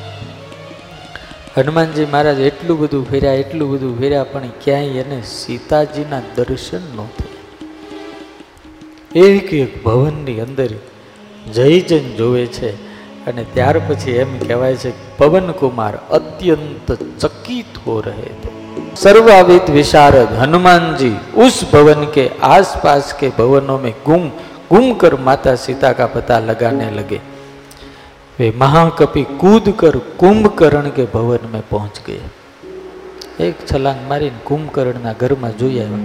હનુમાનજી 1.57 2.05
મહારાજ 2.07 2.41
એટલું 2.43 2.75
બધું 2.79 3.05
ફેર્યા 3.05 3.37
એટલું 3.37 3.69
બધું 3.71 3.93
ફેર્યા 4.01 4.25
પણ 4.25 4.51
ક્યાંય 4.65 5.05
એને 5.05 5.19
સીતાજીના 5.29 6.25
દર્શન 6.37 6.85
ન 6.89 6.99
થયા 7.15 7.37
એક 9.27 9.49
એક 9.61 9.73
ભવનની 9.85 10.35
અંદર 10.41 10.73
જઈ 11.53 11.79
જઈને 11.85 12.11
જોવે 12.19 12.45
છે 12.49 12.71
અને 13.28 13.44
ત્યાર 13.44 13.80
પછી 13.80 14.12
એમ 14.12 14.38
કહેવાય 14.38 14.76
છે 14.76 15.18
પવનકુમાર 15.18 15.94
અત્યંત 16.12 16.92
ચકિત 17.20 17.78
હો 17.78 18.00
રહે 18.02 18.32
થે 18.44 19.72
વિશારદ 19.72 20.34
હનુમાનજી, 20.40 21.16
ઉસ 21.36 21.64
ભવન 21.74 22.06
કે 22.06 22.30
આસપાસ 22.44 23.14
કે 23.14 23.30
ભવનો 23.30 23.78
में 23.78 23.94
गुम 24.08 24.24
गुम 24.72 24.94
कर 24.94 25.16
माता 25.20 25.56
सीता 25.56 25.92
का 25.92 26.06
पता 26.06 26.40
लगाने 26.40 26.92
लगे 26.92 27.20
वे 28.40 28.54
महाकपि 28.58 29.24
कूद 29.24 29.74
कर 29.78 29.98
कुंभकर्ण 30.18 30.90
के 30.90 31.06
भवन 31.14 31.50
में 31.54 31.62
पहुंच 31.70 32.02
गए 32.08 32.22
એક 33.40 33.56
છલાંગ 33.74 34.00
મારીને 34.10 34.40
કુંભકર્ણના 34.46 35.14
ઘરમાં 35.14 35.58
જોઈ 35.58 35.80
આવ્યો. 35.80 36.00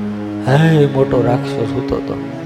હે 0.48 0.86
મોટો 0.86 1.22
રાક્ષસ 1.22 1.72
હતો 1.76 1.96
તો. 1.96 2.45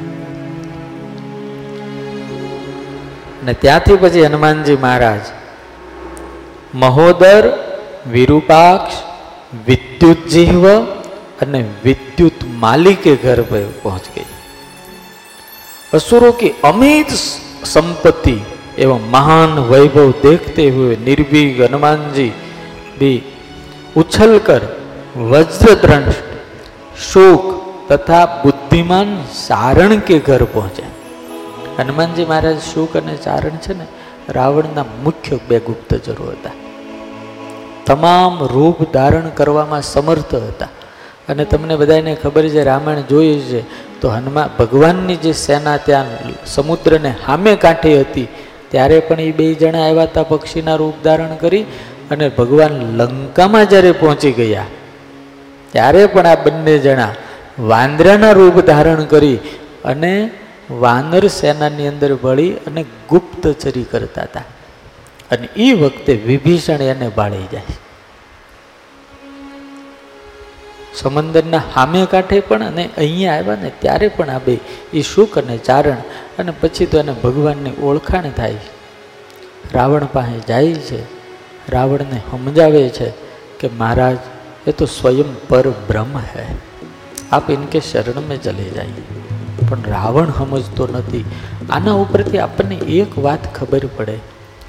અને 3.43 3.53
ત્યાંથી 3.53 3.97
પછી 3.97 4.24
હનુમાનજી 4.24 4.76
મહારાજ, 4.76 5.20
મહોદર, 6.74 7.53
વિરૂપાક્ષ, 8.12 8.95
વિદ્યુત 9.66 10.28
જીહ્વ 10.28 10.84
અને 11.41 11.64
વિદ્યુત 11.84 12.32
માલિકે 12.45 13.16
ઘર 13.16 13.43
પર 13.43 13.61
ગઈ. 14.14 14.24
અસુરો 15.93 16.32
કે 16.32 16.55
અમિત 16.64 17.07
સંપત્તિ 17.64 18.41
એવા 18.78 18.99
મહાન 18.99 19.59
વૈભવ 19.59 20.11
દેખતે 20.11 20.70
હુએ 20.70 20.97
નિર્ભીક 20.97 21.61
હનુમાનજી 21.61 22.32
બી 22.99 23.22
ઉછલકર 23.97 24.61
વજ્રદ્રંશ 25.16 26.14
શોક 27.12 27.61
તથા 27.88 28.26
બુદ્ધિમાન 28.26 29.24
સારણ 29.32 29.99
કે 29.99 30.18
ઘર 30.18 30.45
પહોંચ્યા. 30.45 30.86
હનુમાનજી 31.81 32.28
મહારાજ 32.31 32.59
શુક 32.70 32.93
અને 33.01 33.14
ચારણ 33.26 33.57
છે 33.64 33.72
ને, 33.78 33.87
રાવણના 34.28 34.91
મુખ્ય 35.05 35.37
બે 35.49 35.59
ગુપ્તચરો 35.68 36.26
હતા. 36.35 36.57
તમામ 37.87 38.35
રૂપ 38.55 38.78
ધારણ 38.93 39.28
કરવામાં 39.39 39.85
સમર્થ 39.85 40.35
હતા. 40.43 40.70
અને 41.28 41.45
તમને 41.45 41.74
બધાને 41.81 42.12
ખબર 42.22 42.45
છે, 42.55 42.62
રામાયણ 42.70 43.09
જોઈએ 43.11 43.39
છે, 43.49 43.61
તો 44.01 44.07
હનુમાન 44.09 44.53
ભગવાનની 44.59 45.18
જે 45.24 45.33
સેના 45.45 45.78
ત્યાં 45.87 46.09
સમુદ્રને 46.47 47.12
સામે 47.24 47.53
કાંઠે 47.64 47.91
હતી, 48.03 48.28
ત્યારે 48.70 48.99
પણ 49.07 49.20
એ 49.20 49.33
બે 49.39 49.47
જણા 49.61 49.87
આવ્યા 49.87 50.11
હતા 50.11 50.28
પક્ષીના 50.33 50.76
રૂપ 50.83 50.97
ધારણ 51.07 51.35
કરી 51.43 51.64
અને 52.12 52.26
ભગવાન 52.39 52.74
લંકામાં 52.99 53.66
જ્યારે 53.72 53.93
પહોંચી 54.03 54.35
ગયા, 54.39 54.68
ત્યારે 55.72 56.03
પણ 56.07 56.31
આ 56.33 56.43
બંને 56.45 56.76
જણા 56.87 57.12
વાંદરાના 57.70 58.33
રૂપ 58.33 58.57
ધારણ 58.70 59.03
કરી 59.05 59.39
અને 59.85 60.12
વાનર 60.71 61.27
સેનાની 61.27 61.89
અંદર 61.89 62.12
વળી 62.12 62.53
અને 62.53 62.85
ગુપ્તચરી 63.09 63.85
કરતા 63.85 64.23
હતા. 64.23 64.43
અને 65.31 65.49
એ 65.57 65.73
વખતે 65.73 66.14
વિભીષણ 66.14 66.75
એને 66.75 67.09
બાળી 67.09 67.47
જાય. 67.53 67.62
સમંદરના 70.95 71.62
હામે 71.75 72.07
કાંઠે 72.07 72.41
પણ 72.41 72.64
અને 72.64 72.91
અહીંયા 72.97 73.35
આવ્યા 73.35 73.55
ને 73.55 73.73
ત્યારે 73.79 74.09
પણ 74.09 74.31
આ 74.31 74.39
બે 74.39 74.59
એ 74.93 75.03
શુક 75.03 75.39
અને 75.39 75.59
ચારણ 75.59 75.97
અને 76.39 76.53
પછી 76.61 76.87
તો 76.87 76.99
એને 76.99 77.12
ભગવાનની 77.12 77.71
ઓળખાણ 77.83 78.31
થાય. 78.31 78.57
રાવણ 79.75 80.05
પાસે 80.05 80.41
જાય 80.41 80.75
છે. 80.75 81.03
રાવણને 81.71 82.18
સમજાવે 82.31 82.89
છે 82.89 83.11
કે 83.61 83.68
મહારાજ, 83.79 84.18
એ 84.66 84.73
તો 84.73 84.87
સ્વયં 84.87 85.49
પર 85.49 85.71
બ્રહ્મ 85.71 86.18
હૈ. 86.18 86.45
આપ 87.33 87.51
ઇનકે 87.51 87.81
શરણ 87.81 88.21
મેં 88.21 88.43
ચલે 88.43 88.64
જાય 88.64 88.87
પણ 89.71 89.87
રાવણ 89.89 90.35
સમજતો 90.39 90.87
નથી. 90.87 91.25
આના 91.71 91.93
ઉપરથી 91.93 92.39
આપણને 92.39 92.77
એક 92.99 93.18
વાત 93.18 93.49
ખબર 93.55 93.87
પડે 93.97 94.18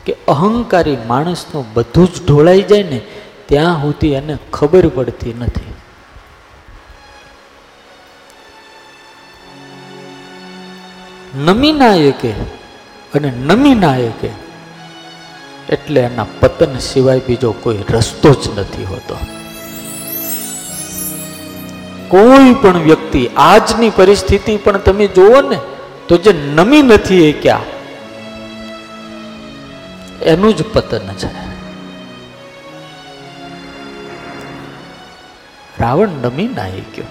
કે 0.05 0.15
અહંકારી 0.27 0.97
માણસનું 1.07 1.73
બધું 1.73 2.07
જ 2.07 2.25
ઢોળાઈ 2.27 2.61
જાય 2.61 2.83
ને 2.83 3.01
ત્યાં 3.45 3.81
સુધી 3.81 4.13
એને 4.13 4.37
ખબર 4.53 4.87
પડતી 4.87 5.35
નથી. 5.39 5.73
નમી 11.45 11.71
નાયકે 11.71 12.31
અને 13.13 13.29
નમી 13.45 13.75
નાયકે 13.75 14.31
એટલે 15.69 16.01
એના 16.01 16.25
પતન 16.39 16.73
સિવાય 16.77 17.21
બીજો 17.27 17.51
કોઈ 17.51 17.83
રસ્તો 17.89 18.29
જ 18.33 18.59
નથી 18.59 18.85
હોતો. 18.85 19.15
કોઈ 22.11 22.53
પણ 22.53 22.77
વ્યક્તિ 22.77 23.29
આજની 23.37 23.89
પરિસ્થિતિ 23.89 24.57
પણ 24.57 24.77
તમે 24.77 25.07
જુઓ 25.07 25.41
ને, 25.41 25.57
તો 26.07 26.17
જે 26.17 26.33
નમી 26.55 26.81
નથી 26.81 27.29
એ 27.29 27.31
ક્યાં? 27.31 27.59
એનું 30.21 30.55
જ 30.55 30.63
પતન 30.73 30.99
છે. 30.99 31.27
રાવણ 35.79 36.09
નમી 36.09 36.47
નાહી 36.47 36.79
ગયો. 36.79 37.03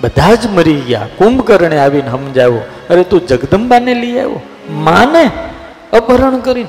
બધા 0.00 0.34
જ 0.34 0.46
મરી 0.46 0.74
ગયા. 0.74 1.08
કુંભકર્ણે 1.18 1.78
આવીને 1.78 2.10
સમજાવો 2.10 2.60
અરે 2.90 3.02
તું 3.04 3.26
જગદંબાને 3.26 3.94
લઈ 3.94 4.18
આવ્યો? 4.18 4.40
માને? 4.70 5.30
અપહરણ 5.92 6.38
કરીને? 6.38 6.68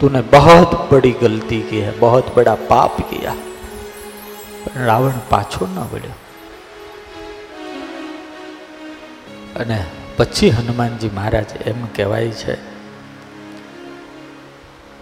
તુને 0.00 0.20
બહુ 0.20 0.76
બડી 0.92 1.12
ગલતી 1.12 1.60
કી 1.60 1.82
બહુ 1.98 2.22
બડા 2.36 2.54
પાપ 2.54 3.00
કિયા 3.00 3.32
પણ 4.66 4.84
રાવણ 4.84 5.12
પાછો 5.28 5.66
ન 5.66 5.78
વળ્યો. 5.78 6.14
અને 9.60 9.84
પછી 10.16 10.50
હનુમાનજી 10.50 11.10
મહારાજ 11.14 11.46
એમ 11.66 11.86
કહેવાય 11.86 12.28
છે 12.28 12.54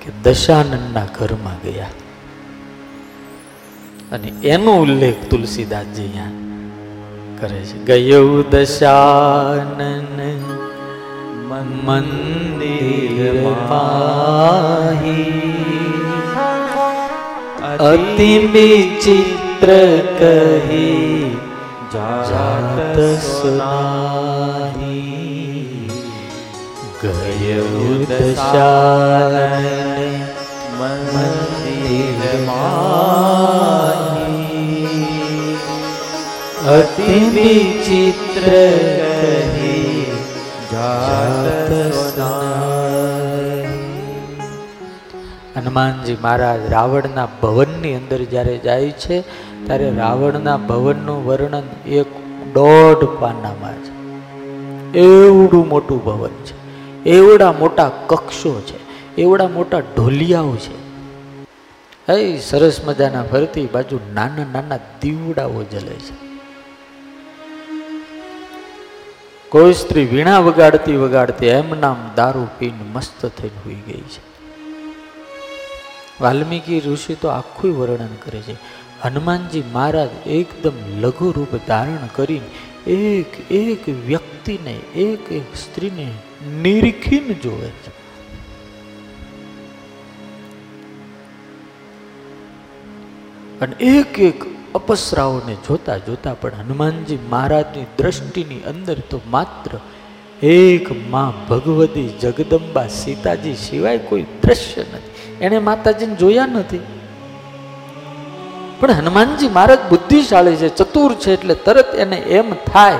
કે 0.02 0.10
દશાનંદના 0.22 1.04
ઘરમાં 1.04 1.64
ગયા. 1.64 1.86
અને 4.12 4.28
એનો 4.28 4.72
ઉલ્લેખ 4.76 5.14
તુલસીદાસજી 5.30 6.02
અહીંયા 6.02 6.26
કરે 7.40 7.64
છે. 7.64 7.84
ગયું 7.84 8.50
દશાનન 8.50 10.04
મંદિર 11.84 13.44
અતિ 17.80 18.48
વિચિત્ર 19.64 19.72
કહી 20.18 21.36
જાત 21.92 22.98
સુનાહી 23.20 24.74
ગયું 26.98 28.04
દશાનન 28.10 29.36
મંદિર 30.78 32.20
અતિ 36.70 37.16
વિચિત્ર 37.32 38.50
કહી 38.98 40.04
જાત 40.70 41.64
હનુમાનજી 45.56 46.16
મહારાજ 46.16 46.62
રાવણના 46.70 47.26
ભવનની 47.40 47.94
અંદર 47.94 48.20
જ્યારે 48.24 48.54
જાય 48.60 48.92
છે 48.98 49.16
ત્યારે 49.66 49.94
રાવણના 49.96 50.56
ભવનનું 50.56 51.26
વર્ણન 51.26 51.88
એક 51.88 52.06
દોઢ 52.54 53.20
પાનામાં 53.20 53.72
છે. 53.72 53.94
એવડું 54.98 55.68
મોટું 55.68 56.04
ભવન 56.04 56.30
છે. 56.30 56.64
એવડા 57.10 57.52
મોટા 57.52 57.92
કક્ષો 58.06 58.60
છે. 58.60 58.84
એવડા 59.16 59.48
મોટા 59.48 59.78
ઢોલિયાઓ 59.78 60.56
છે. 60.56 60.84
હે 62.08 62.38
સરસ 62.38 62.80
મજાના 62.84 63.22
ફરતી 63.22 63.66
બાજુ 63.66 64.00
નાના 64.14 64.52
નાના 64.52 64.76
દીવડાઓ 64.76 65.62
જલે 65.62 65.94
છે. 65.94 66.24
કોઈ 69.48 69.72
સ્ત્રી 69.72 70.04
વીણા 70.04 70.38
વગાડતી 70.38 70.96
વગાડતી 70.96 71.46
એમ 71.46 71.80
નામ 71.80 71.96
દારૂ 72.16 72.46
પીને 72.58 72.84
મસ્ત 72.92 73.26
થઈને 73.26 73.58
હોઈ 73.64 73.74
ગઈ 73.74 74.00
છે. 74.00 74.34
વાલ્મીકી 76.20 76.80
ઋષિ 76.80 77.14
તો 77.14 77.28
આખું 77.28 77.78
વર્ણન 77.78 78.08
કરે 78.24 78.40
છે. 78.40 78.83
હનુમાનજી 79.04 79.62
મહારાજ 79.72 80.08
એકદમ 80.26 81.00
લઘુ 81.00 81.30
રૂપ 81.30 81.56
ધારણ 81.68 82.08
કરીને 82.14 82.46
એક 82.90 83.52
એક 83.52 83.88
વ્યક્તિને, 83.88 84.72
એક 84.96 85.32
એક 85.32 85.56
સ્ત્રીને 85.56 86.12
નિરીખીન 86.62 87.32
જોવે 87.32 87.66
છે. 87.66 88.04
અને 93.60 93.76
એક 93.76 94.20
એક 94.20 94.44
અપસરાઓને 94.74 95.54
જોતા 95.54 95.98
જોતા 95.98 96.34
પણ 96.34 96.50
હનુમાનજી 96.58 97.18
મહારાજની 97.30 97.84
દ્રષ્ટિની 97.98 98.60
અંદર 98.60 98.98
તો 98.98 99.20
માત્ર 99.30 99.70
એક 100.46 101.10
માં 101.10 101.48
ભગવતી 101.48 102.08
જગદંબા 102.08 102.86
સીતાજી 102.86 103.54
સિવાય 103.54 103.98
કોઈ 103.98 104.22
દ્રશ્ય 104.22 104.80
નથી. 104.80 105.44
એણે 105.44 105.58
માતાજીને 105.58 106.14
જોયા 106.14 106.46
નથી. 106.46 106.80
પણ 108.84 108.92
હનુમાનજી 108.92 109.48
મહારાજ 109.48 109.78
બુદ્ધિશાળી 109.88 110.56
છે, 110.56 110.68
ચતુર 110.68 111.14
છે 111.14 111.32
એટલે 111.32 111.54
તરત 111.54 111.94
એને 111.94 112.16
એમ 112.16 112.54
થાય 112.54 112.98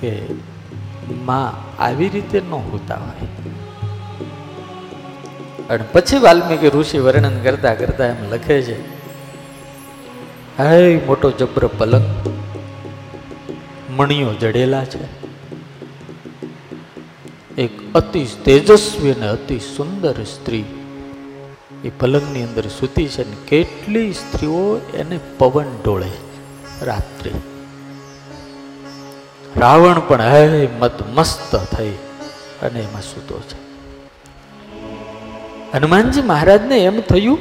કે 0.00 0.10
માં 1.24 1.82
આવી 1.82 2.08
રીતે 2.08 2.40
ન 2.40 2.52
હોતા 2.52 2.94
હોય. 2.94 3.28
અને 5.70 5.84
પછી 5.92 6.18
વાલ્મીકી 6.18 6.68
ઋષિ 6.68 6.98
વર્ણન 6.98 7.42
કરતા 7.42 7.74
કરતા 7.74 8.06
એમ 8.06 8.20
લખે 8.30 8.62
છે, 8.62 8.76
હે 10.58 11.00
મોટો 11.06 11.30
જબ્ર 11.30 11.66
પલંગ 11.66 12.08
મણીઓ 13.90 14.34
જડેલા 14.34 14.84
છે. 14.84 15.04
એક 17.58 17.94
અતિ 17.94 18.26
તેજસ્વી 18.44 19.12
અને 19.12 19.28
અતિ 19.28 19.58
સુંદર 19.76 20.12
સ્ત્રી 20.24 20.64
એ 21.84 21.90
પલંગની 21.90 22.42
અંદર 22.42 22.62
સૂતી 22.62 23.08
છે 23.08 23.30
ને 23.30 23.36
કેટલી 23.48 24.12
સ્ત્રીઓ 24.12 24.80
એને 24.94 25.18
પવન 25.38 25.64
ઢોળે 25.84 26.10
રાત્રે. 26.82 27.30
રાવણ 29.56 30.00
પણ 30.08 30.20
હે 30.20 30.68
મસ્ત 31.14 31.56
થઈ 31.56 31.90
અને 32.62 32.80
એમાં 32.80 33.02
સૂતો 33.02 33.40
છે. 33.40 33.58
હનુમાનજી 35.72 36.22
મહારાજને 36.22 36.78
એમ 36.78 37.00
થયું 37.00 37.38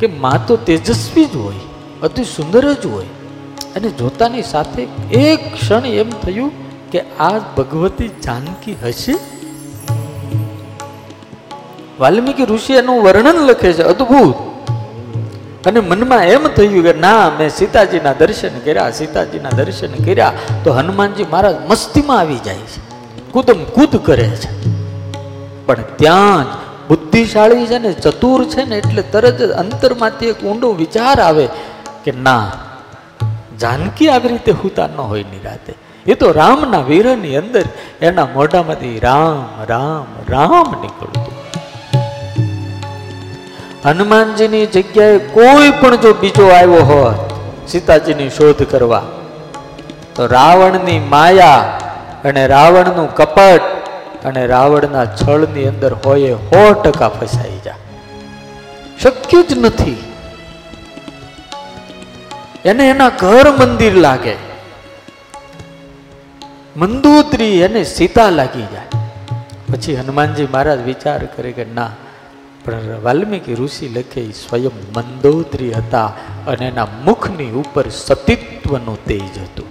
કે 0.00 0.06
માં 0.06 0.46
તો 0.46 0.56
તેજસ્વી 0.56 1.24
જ 1.24 1.36
હોય, 1.36 1.54
અતિ 2.02 2.24
સુંદર 2.24 2.72
જ 2.72 2.86
હોય. 2.86 3.06
અને 3.76 3.88
જોતાની 3.88 4.42
સાથે 4.42 4.82
એક 5.12 5.54
ક્ષણ 5.54 5.86
એમ 5.86 6.10
થયું 6.10 6.52
કે 6.90 7.00
આ 7.00 7.38
ભગવતી 7.38 8.08
જાનકી 8.08 8.74
હશે? 8.74 9.14
વાલ્મીકી 12.00 12.44
ઋષિ 12.44 12.72
એનું 12.72 13.02
વર્ણન 13.02 13.34
લખે 13.34 13.72
છે 13.72 13.82
અદ્ભુત. 13.82 14.34
અને 15.66 15.80
મનમાં 15.80 16.24
એમ 16.24 16.48
થયું 16.48 16.82
કે, 16.82 16.92
ના, 16.92 17.30
મેં 17.38 17.50
સીતાજીના 17.50 18.12
દર્શન 18.12 18.58
કર્યા, 18.58 18.90
સીતાજીના 18.90 19.50
દર્શન 19.50 20.04
કર્યા, 20.04 20.32
તો 20.64 20.72
હનુમાનજી 20.72 21.24
મહારાજ 21.24 21.56
મસ્તીમાં 21.68 22.18
આવી 22.18 22.38
જાય 22.38 22.54
છે. 22.54 22.90
કૂદમ 23.32 23.64
કૂદ 23.64 24.06
કરે 24.06 24.30
છે. 24.30 24.70
પણ 25.66 25.74
ત્યાં 25.96 26.44
જ 26.44 26.46
બુદ્ધિશાળી 26.88 27.66
છે 27.66 27.78
ને, 27.78 27.92
ચતુર 27.92 28.44
છે 28.44 28.64
ને, 28.64 28.76
એટલે 28.78 29.02
તરત 29.02 29.38
જ 29.38 29.50
અંતરમાંથી 29.50 30.26
એક 30.26 30.44
ઊંડો 30.44 30.72
વિચાર 30.72 31.20
આવે 31.20 31.48
કે, 32.04 32.12
ના, 32.12 32.52
જાનકી 33.60 34.08
આવી 34.08 34.28
રીતે 34.28 34.52
હુતા 34.52 34.86
ન 34.86 34.96
હોય 34.96 35.22
નિરાતે 35.22 35.74
એ 36.06 36.14
તો 36.14 36.32
રામના 36.32 36.80
વીરની 36.80 37.36
અંદર 37.36 37.64
એના 38.02 38.26
મોઢામાંથી 38.26 38.98
રામ 38.98 39.62
રામ 39.68 40.06
રામ 40.28 40.80
નીકળતું. 40.80 41.39
હનુમાનજીની 43.84 44.66
જગ્યાએ 44.66 45.18
કોઈ 45.18 45.70
પણ 45.70 45.96
જો 45.96 46.14
બીજો 46.14 46.48
આવ્યો 46.48 46.84
હોત, 46.84 47.30
સીતાજીની 47.68 48.30
શોધ 48.30 48.62
કરવા, 48.62 49.02
તો 50.14 50.26
રાવણની 50.26 50.98
માયા 50.98 51.78
અને 52.24 52.46
રાવણનું 52.46 53.14
કપટ 53.14 53.60
અને 54.24 54.46
રાવણના 54.46 55.04
છળની 55.04 55.68
અંદર 55.68 55.96
હોય 56.04 56.34
સો 56.34 56.72
ટકા 56.72 57.08
ફસાઈ 57.08 57.60
જા. 57.64 57.74
શક્ય 59.02 59.42
જ 59.42 59.58
નથી. 59.58 60.12
એને 62.64 62.88
એના 62.88 63.08
ઘર 63.08 63.50
મંદિર 63.50 63.94
લાગે. 63.94 64.34
મંદોત્રી 66.76 67.60
એને 67.60 67.84
સીતા 67.84 68.30
લાગી 68.30 68.62
જાય. 68.62 68.90
પછી 69.72 69.96
હનુમાનજી 69.96 70.48
મહારાજ 70.52 70.80
વિચાર 70.80 71.24
કરે 71.24 71.52
કે 71.52 71.64
ના 71.64 71.90
પણ 72.64 73.02
વાલ્મીકી 73.02 73.54
ઋષિ 73.54 73.88
લખે 73.88 74.22
સ્વયં 74.32 74.76
મંદોદરી 74.96 75.72
હતા 75.72 76.08
અને 76.46 76.66
એના 76.68 76.88
મુખની 77.04 77.50
ઉપર 77.50 77.88
સતીત્વનું 77.88 78.98
તેજ 79.04 79.38
હતું. 79.44 79.70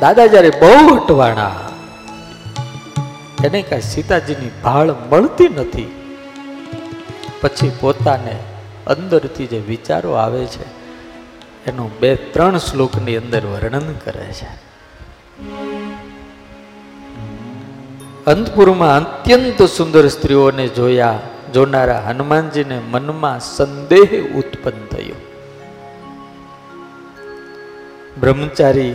દાદા 0.00 0.26
જ્યારે 0.26 0.52
બહુ 0.60 0.94
અટવાણા 0.94 1.56
એને 3.44 3.62
કાંઈ 3.62 3.82
સીતાજીની 3.82 4.52
ભાળ 4.64 4.94
મળતી 5.10 5.48
નથી. 5.48 5.90
પછી 7.40 7.72
પોતાને 7.80 8.36
અંદરથી 8.86 9.46
જે 9.46 9.58
વિચારો 9.58 10.10
આવે 10.12 10.44
છે, 10.46 10.66
એનું 11.66 11.90
બે 12.00 12.10
ત્રણ 12.16 12.58
શ્લોકની 12.58 13.16
અંદર 13.16 13.42
વર્ણન 13.46 13.94
કરે 14.04 14.28
છે. 14.32 14.69
અંતપુરમાં 18.26 18.96
અત્યંત 18.96 19.62
સુંદર 19.62 20.08
સ્ત્રીઓને 20.08 20.68
જોયા, 20.68 21.18
જોનારા 21.54 22.00
હનુમાનજીને 22.00 22.78
મનમાં 22.78 23.40
સંદેહ 23.40 24.24
ઉત્પન્ન 24.34 24.86
થયો. 24.86 25.14
બ્રહ્મચારી 28.20 28.94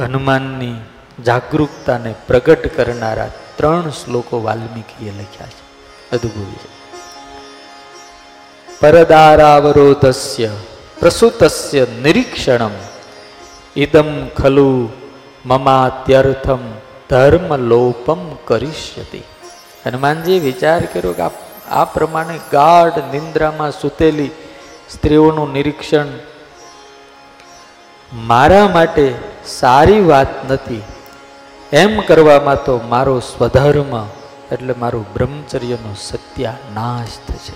હનુમાનની 0.00 0.74
જાગૃતતાને 1.24 2.14
પ્રગટ 2.26 2.76
કરનારા 2.76 3.30
ત્રણ 3.56 3.90
શ્લોકો 3.90 4.42
વાલ્મીકીએ 4.42 5.10
લખ્યા 5.10 5.46
છે. 5.46 5.64
અદભુત 6.12 6.54
છે. 6.54 6.74
પરદારાવરોધસ્ય 8.80 10.50
પ્રસુતસ્ય 11.00 11.86
નિરીક્ષણમ. 12.02 12.70
ઇદમ 13.76 14.28
ખલુ 14.28 14.88
મમાત્યર્થમ 15.46 16.58
ધર્મ 17.10 17.56
લોપમ 17.56 18.34
કરીષ્યતી. 18.34 19.24
હનુમાનજી 19.86 20.38
વિચાર 20.38 20.84
કર્યો 20.84 21.12
કે 21.12 21.22
આ 21.70 21.84
પ્રમાણે 21.84 22.38
ગાઢ 22.52 22.98
નિંદ્રામાં 22.98 23.70
સૂતેલી 23.70 24.30
સ્ત્રીઓનું 24.90 25.52
નિરીક્ષણ 25.52 26.06
મારા 28.12 28.68
માટે 28.68 29.14
સારી 29.46 30.00
વાત 30.00 30.50
નથી. 30.50 30.82
એમ 31.72 32.00
કરવામાં 32.00 32.64
તો 32.64 32.80
મારો 32.88 33.20
સ્વધર્મ 33.20 34.06
એટલે 34.52 34.74
મારું 34.78 35.06
બ્રહ્મચર્યનો 35.14 35.94
સત્યાનાશ 35.98 37.32
થશે. 37.32 37.52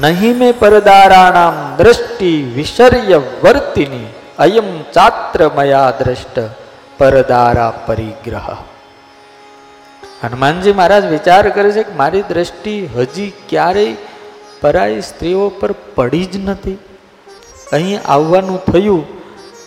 નહીં 0.00 0.38
મેં 0.38 0.58
પરદારાણામ 0.58 1.76
દ્રષ્ટિ 1.76 2.52
વિશર્ય 2.54 3.16
વર્તિની 3.16 4.06
અયમ 4.38 4.82
ચાત્ર 4.82 5.50
મયા 5.56 5.90
દ્રષ્ટ 5.90 6.38
પરદારા 6.98 7.70
પરિગ્રહ. 7.86 8.48
હનુમાનજી 10.22 10.72
મહારાજ 10.72 11.04
વિચાર 11.06 11.48
કરે 11.48 11.72
છે 11.72 11.82
કે 11.82 11.92
મારી 11.92 12.22
દ્રષ્ટિ 12.22 12.86
હજી 12.86 13.32
ક્યારેય 13.48 13.96
પરાઈ 14.60 15.00
સ્ત્રીઓ 15.00 15.48
પર 15.48 15.72
પડી 15.72 16.24
જ 16.24 16.36
નથી. 16.36 16.78
અહીં 17.72 18.02
આવવાનું 18.06 18.64
થયું, 18.64 19.02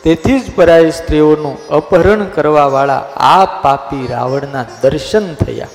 તેથી 0.04 0.40
જ 0.40 0.56
પરાય 0.56 0.92
સ્ત્રીઓનું 0.92 1.68
અપહરણ 1.68 2.26
કરવાવાળા 2.26 3.04
આ 3.16 3.46
પાપી 3.46 4.08
રાવણના 4.08 4.66
દર્શન 4.82 5.34
થયા. 5.34 5.68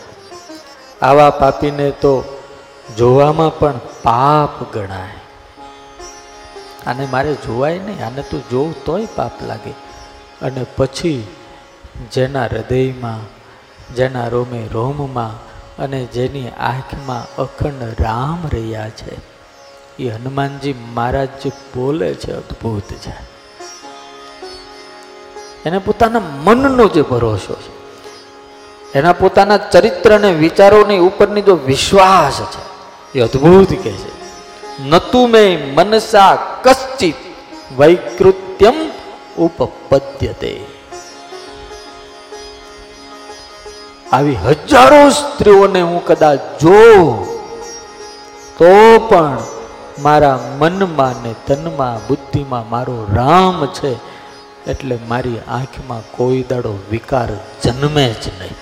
આવા 1.03 1.31
પાપીને 1.31 1.91
તો 1.91 2.39
જોવામાં 2.99 3.59
પણ 3.59 3.81
પાપ 4.03 4.73
ગણાય. 4.73 5.19
આને 6.87 7.07
મારે 7.11 7.35
જોવાય 7.35 7.79
નહીં, 7.79 8.07
આને 8.07 8.23
તું 8.23 8.49
જોવું 8.51 8.85
તોય 8.85 9.07
પાપ 9.17 9.33
લાગે. 9.47 9.71
અને 10.43 10.67
પછી 10.77 11.27
જેના 12.13 12.45
હૃદયમાં, 12.45 13.41
જેના 13.95 14.29
રોમે 14.29 14.69
રોમમાં 14.73 15.51
અને 15.83 16.05
જેની 16.05 16.49
આંખમાં 16.49 17.43
અખંડ 17.43 18.03
રામ 18.03 18.49
રહ્યા 18.53 18.89
છે. 18.89 19.31
એ 19.99 20.09
હનુમાનજી 20.09 20.75
મહારાજ 20.95 21.29
જે 21.45 21.51
બોલે 21.51 22.15
છે, 22.15 22.33
અદ્ભુત 22.33 22.93
છે. 22.93 23.13
એને 25.67 25.79
પોતાના 25.79 26.21
મનનો 26.45 26.89
જે 26.89 27.03
ભરોસો 27.03 27.55
છે, 27.55 27.73
એના 28.99 29.13
પોતાના 29.13 29.57
ચરિત્ર 29.57 30.15
અને 30.15 30.33
વિચારોની 30.33 30.99
ઉપરની 30.99 31.43
જો 31.43 31.55
વિશ્વાસ 31.55 32.43
છે, 32.43 32.63
એ 33.19 33.23
અદ્ભુત 33.23 33.69
કહે 33.69 33.93
છે. 33.93 34.21
નતુ 34.85 35.27
મે 35.27 35.73
મનસા 35.75 36.37
કશ્ચિત 36.63 37.15
વૈકૃત્યમ 37.79 38.91
ઉપપદ્યતે. 39.39 40.70
આવી 44.13 44.35
હજારો 44.35 45.11
સ્ત્રીઓને 45.11 45.81
હું 45.81 46.05
કદાચ 46.05 46.39
જો 46.61 46.79
તો 48.59 48.99
પણ 49.09 49.39
મારા 49.99 50.39
મનમાં 50.59 51.15
ને 51.23 51.35
તનમાં, 51.47 52.07
બુદ્ધિમાં 52.07 52.69
મારો 52.69 53.07
રામ 53.15 53.67
છે, 53.67 53.93
એટલે 54.67 54.99
મારી 55.09 55.39
આંખમાં 55.49 56.03
કોઈ 56.17 56.43
દાડો 56.43 56.79
વિકાર 56.91 57.29
જન્મે 57.63 58.15
જ 58.23 58.29
નહીં. 58.41 58.57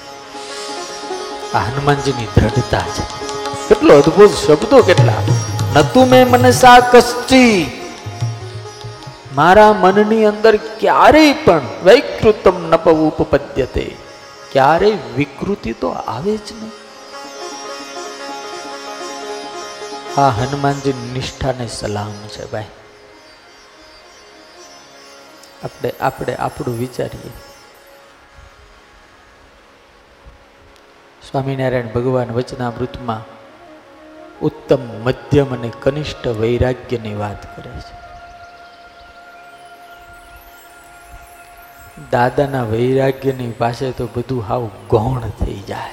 આ 1.55 1.59
હનુમાનજીની 1.59 2.29
દ્રઢતા 2.35 2.81
છે. 2.81 3.03
કેટલો 3.69 3.99
અદ્ભુત 3.99 4.31
શબ્દો 4.31 4.83
કેટલા. 4.83 5.23
નતું 5.77 6.09
મેં 6.09 6.31
મને 6.31 6.53
સા 6.53 6.81
કશ્ચી 6.81 7.81
મારા 9.35 9.73
મનની 9.73 10.25
અંદર 10.25 10.57
ક્યારેય 10.57 11.33
પણ 11.33 11.61
વૈકૃતમ 11.85 12.69
નપ 12.71 12.89
ઉપપદ્યતે. 12.89 14.08
ક્યારેય 14.53 14.99
વિકૃતિ 15.17 15.73
તો 15.73 15.89
આવે 15.89 16.37
જ 16.37 16.53
નહીં. 16.53 16.73
આ 20.21 20.29
હનુમાનજી 20.29 20.93
નિષ્ઠાને 20.93 21.69
સલામ 21.69 22.13
છે 22.13 22.51
ભાઈ. 22.51 22.65
આપણે 25.65 25.93
આપણે 26.01 26.35
આપણું 26.35 26.79
વિચારીએ. 26.79 27.31
સ્વામિનારાયણ 31.31 31.89
ભગવાન 31.89 32.31
વચનામૃતમાં 32.31 33.39
ઉત્તમ 34.41 34.81
મધ્યમ 34.81 35.59
અને 35.59 35.73
કનિષ્ઠ 35.83 36.29
વૈરાગ્યની 36.29 37.15
વાત 37.15 37.57
કરે 37.57 37.81
છે. 37.81 37.98
દાદાના 42.11 42.63
વૈરાગ્યની 42.63 43.51
પાસે 43.51 43.93
તો 43.93 44.07
બધું 44.07 44.43
હાવ 44.43 44.71
ગૌણ 44.91 45.21
થઈ 45.21 45.63
જાય. 45.69 45.91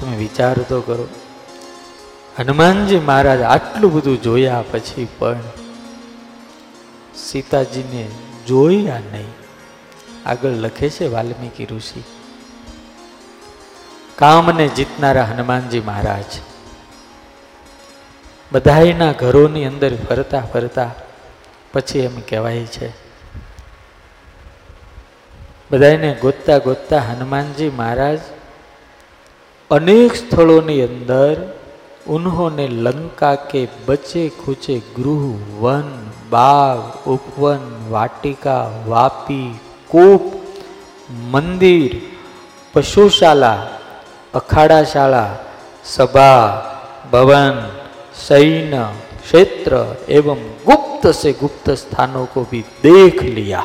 તમે 0.00 0.16
વિચાર 0.16 0.58
તો 0.58 0.80
કરો. 0.80 1.08
હનુમાનજી 2.38 2.98
મહારાજ 2.98 3.40
આટલું 3.40 3.92
બધું 3.92 4.22
જોયા 4.22 4.64
પછી 4.72 5.08
પણ 5.18 5.40
સીતાજીને 7.16 8.10
જોયા 8.46 8.98
નહીં. 8.98 9.34
આગળ 10.26 10.50
લખે 10.50 10.90
છે 10.90 11.06
વાલ્મીકી 11.06 11.64
ઋષિ. 11.66 12.02
કામને 14.16 14.68
જીતનારા 14.68 15.24
હનુમાનજી 15.24 15.80
મહારાજ. 15.80 16.53
બધાયના 18.54 19.12
ઘરોની 19.12 19.64
અંદર 19.64 19.92
ફરતા 19.96 20.44
ફરતા 20.52 20.90
પછી 21.72 21.98
એમ 21.98 22.16
કહેવાય 22.22 22.66
છે 22.66 22.88
બધાને 25.70 26.10
ગોતતા 26.14 26.58
ગોતતા 26.58 27.00
હનુમાનજી 27.00 27.70
મહારાજ 27.70 28.20
અનેક 29.70 30.14
સ્થળોની 30.14 30.82
અંદર 30.82 31.34
ઉન્હોને 32.06 32.66
લંકા 32.68 33.34
કે 33.34 33.68
બચે 33.86 34.24
ખૂચે 34.28 34.76
ગૃહ, 34.96 35.26
વન 35.60 35.90
બાગ 36.30 36.80
ઉપવન, 37.06 37.64
વાટિકા, 37.90 38.70
વાપી, 38.88 39.50
કૂપ, 39.88 40.22
મંદિર 41.32 41.92
પશુશાળા 42.74 43.60
અખાડાશાળા, 44.34 45.30
સભા, 45.84 46.44
ભવન 47.10 47.73
सैन्य 48.19 48.85
क्षेत्र 49.17 49.81
एवं 50.17 50.39
गुप्त 50.65 51.03
से 51.13 51.33
गुप्त 51.41 51.67
स्थानों 51.81 52.25
को 52.27 52.43
भी 52.51 52.61
देख 52.83 53.17
लिया 53.37 53.61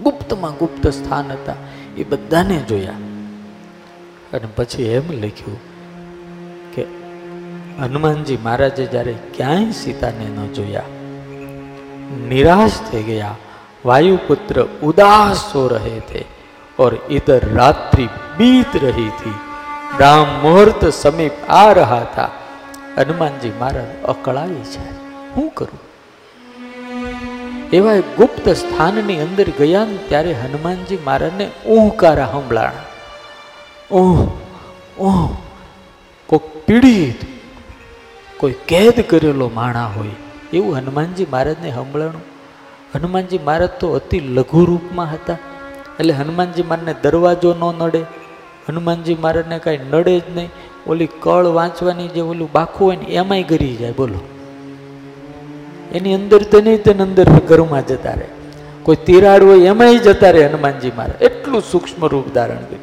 ગુપ્તમાં 0.00 0.50
ગુપ્ત 0.54 0.84
સ્થાન 0.90 1.30
હતા 1.32 1.56
એ 1.96 2.04
બધાને 2.04 2.58
જોયા 2.70 2.94
અને 4.32 4.48
પછી 4.56 4.88
એમ 4.96 5.06
લખ્યું 5.22 5.58
કે 6.74 6.84
હનુમાનજી 7.84 8.38
મહારાજે 8.38 8.86
જ્યારે 8.86 9.14
ક્યાંય 9.36 9.80
સીતાને 9.80 10.26
ન 10.28 10.38
જોયા 10.56 10.86
નિરાશ 12.30 12.78
થઈ 12.88 13.04
ગયા 13.08 13.34
वायुपुत्र 13.84 14.56
उदास 14.82 15.42
हो 15.54 15.62
रहे 15.68 15.98
थे 16.08 16.22
और 16.78 16.92
इधर 17.10 17.42
रात्रि 17.52 18.06
बीत 18.38 18.72
रही 18.76 19.10
थी 19.20 19.34
ब्राह्म 19.96 20.28
मुहूर्त 20.42 20.82
समीप 20.94 21.34
आ 21.52 21.64
रहा 21.72 22.02
था 22.14 22.26
હનુમાનજી 23.01 23.53
મહારાજ 23.59 24.05
અકળાવી 24.05 24.67
છે. 24.73 24.83
હું 25.35 25.49
કરું? 25.53 25.79
એવા 27.73 27.99
ગુપ્ત 28.17 28.49
સ્થાનની 28.49 29.19
અંદર 29.21 29.47
ગયા 29.49 29.85
ને 29.85 29.97
ત્યારે 30.09 30.31
હનુમાનજી 30.33 30.97
મહારાજને 31.05 31.45
ઊંકારા 31.69 32.25
હંભળાણ 32.25 32.79
ઓહ 33.91 34.19
ઓહ 34.99 35.21
કોઈક 36.27 36.65
પીડિત, 36.65 37.19
કોઈ 38.37 38.55
કેદ 38.67 38.99
કરેલો 39.09 39.51
માણા 39.53 39.85
હોય 39.85 40.15
એવું 40.53 40.75
હનુમાનજી 40.75 41.27
મહારાજને 41.31 41.69
હંભળાણું 41.69 42.25
હનુમાનજી 42.95 43.37
મહારાજ 43.37 43.69
તો 43.79 43.93
અતિ 43.93 44.19
લઘુ 44.19 44.65
રૂપમાં 44.65 45.13
હતા. 45.13 45.37
એટલે 45.99 46.13
હનુમાનજી 46.13 46.63
મહારાજને 46.63 46.95
દરવાજો 47.03 47.53
ન 47.53 47.63
નડે. 47.83 48.01
હનુમાનજી 48.69 49.15
મહારાજને 49.15 49.59
કાંઈ 49.59 49.77
નડે 49.77 50.19
જ 50.19 50.23
નહીં. 50.35 50.49
ઓલી 50.87 51.09
કળ 51.19 51.45
વાંચવાની 51.45 52.07
જે 52.07 52.21
ઓલું 52.21 52.51
બાખું 52.51 52.87
હોય 52.87 52.95
ને, 52.95 53.05
એમાંય 53.05 53.43
ગરી 53.43 53.75
જાય, 53.75 53.91
બોલો. 53.91 54.19
એની 55.93 56.13
અંદર 56.13 56.43
તો 56.43 56.61
નહીં, 56.61 56.83
તેને 56.83 57.03
અંદર 57.03 57.29
ઘરમાં 57.29 57.87
જતા 57.87 58.11
રહે. 58.11 58.25
કોઈ 58.83 58.95
તિરાડ 58.95 59.43
હોય, 59.43 59.65
એમાંય 59.65 59.97
જતા 59.97 60.29
રહે 60.29 60.47
હનુમાનજી 60.47 60.91
મહારાજ 60.97 61.21
એટલું 61.21 61.61
સૂક્ષ્મ 61.61 62.07
રૂપ 62.07 62.33
ધારણ 62.33 62.55
કર્યું. 62.55 62.81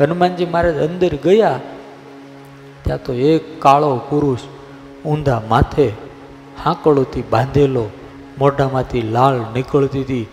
હનુમાનજી 0.00 0.44
મહારાજ 0.44 0.76
અંદર 0.90 1.14
ગયા, 1.16 1.60
ત્યાં 2.84 3.02
તો 3.02 3.12
એક 3.12 3.62
કાળો 3.62 3.96
પુરુષ 3.96 4.38
ઊંધા 5.06 5.42
માથે 5.48 5.88
હાંકળોથી 6.64 7.22
બાંધેલો, 7.30 7.86
મોઢામાંથી 8.38 9.02
લાળ 9.02 9.34
નીકળતી 9.34 10.00
હતી, 10.00 10.26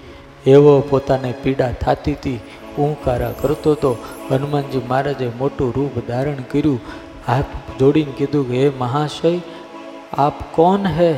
એવો 0.45 0.79
પોતાને 0.89 1.33
પીડા 1.43 1.71
થતી 1.71 2.11
હતી. 2.11 2.39
ઊંકારા 2.77 3.31
કરતો 3.31 3.71
હતો. 3.71 3.97
હનુમાનજી 4.31 4.77
મહારાજે 4.77 5.31
મોટું 5.37 5.73
રૂપ 5.75 6.07
ધારણ 6.07 6.35
કર્યું. 6.35 6.79
હાથ 7.27 7.45
જોડીને 7.79 8.11
કીધું 8.11 8.51
કે, 8.51 8.63
હે 8.63 8.77
મહાશય, 8.77 9.39
આપ 10.13 10.53
કોણ 10.53 10.79
હે? 10.85 11.13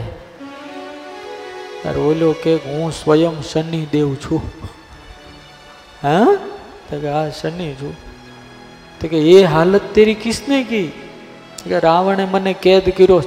ત્યારે 1.81 1.99
ઓલો 1.99 2.35
કે, 2.43 2.55
હું 2.55 2.91
સ્વયં 2.91 3.41
શનિ 3.41 3.87
દેવ 3.91 4.15
છું. 4.15 4.41
હા? 6.03 6.25
તો 6.89 6.99
કે, 6.99 7.11
હા, 7.11 7.29
શનિ 7.29 7.73
છું. 7.73 7.95
તો 9.01 9.07
કે, 9.07 9.17
એ 9.17 9.43
હાલત 9.43 9.81
તેરી 9.93 10.13
કિસને 10.13 10.63
કી? 10.63 10.87
કે, 11.63 11.79
રાવણે 11.79 12.25
મને 12.25 12.53
કેદ 12.53 12.89
કર્યો 12.89 13.23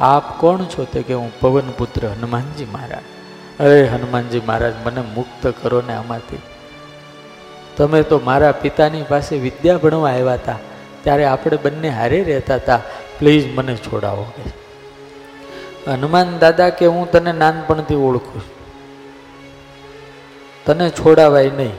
આપ 0.00 0.40
કોણ 0.40 0.64
છો? 0.64 0.86
તે 0.92 1.02
કે, 1.02 1.14
હું 1.14 1.40
પવન 1.40 1.70
પુત્ર 1.78 2.06
હનુમાનજી 2.06 2.64
મહારાજ. 2.64 3.15
અરે 3.60 3.84
હનુમાનજી 3.84 4.42
મહારાજ, 4.46 4.72
મને 4.86 5.00
મુક્ત 5.00 5.54
કરો 5.62 5.82
ને 5.86 5.94
આમાંથી. 5.94 6.38
તમે 7.76 8.02
તો 8.02 8.20
મારા 8.24 8.52
પિતાની 8.52 9.02
પાસે 9.02 9.38
વિદ્યા 9.38 9.76
ભણવા 9.76 10.10
આવ્યા 10.10 10.34
હતા. 10.34 10.58
ત્યારે 11.02 11.24
આપણે 11.24 11.56
બંને 11.56 11.88
હારે 11.88 12.24
રહેતા 12.24 12.54
હતા. 12.54 12.80
પ્લીઝ 13.18 13.46
મને 13.54 13.76
છોડાવો 13.76 14.22
કે. 14.22 14.50
હનુમાન 15.90 16.38
દાદા 16.38 16.68
કે 16.68 16.86
હું 16.86 17.10
તને 17.10 17.32
નાનપણથી 17.32 17.94
ઓળખું 17.94 18.40
છું. 18.40 18.66
તને 20.66 20.90
છોડાવાય 20.90 21.50
નહીં. 21.50 21.72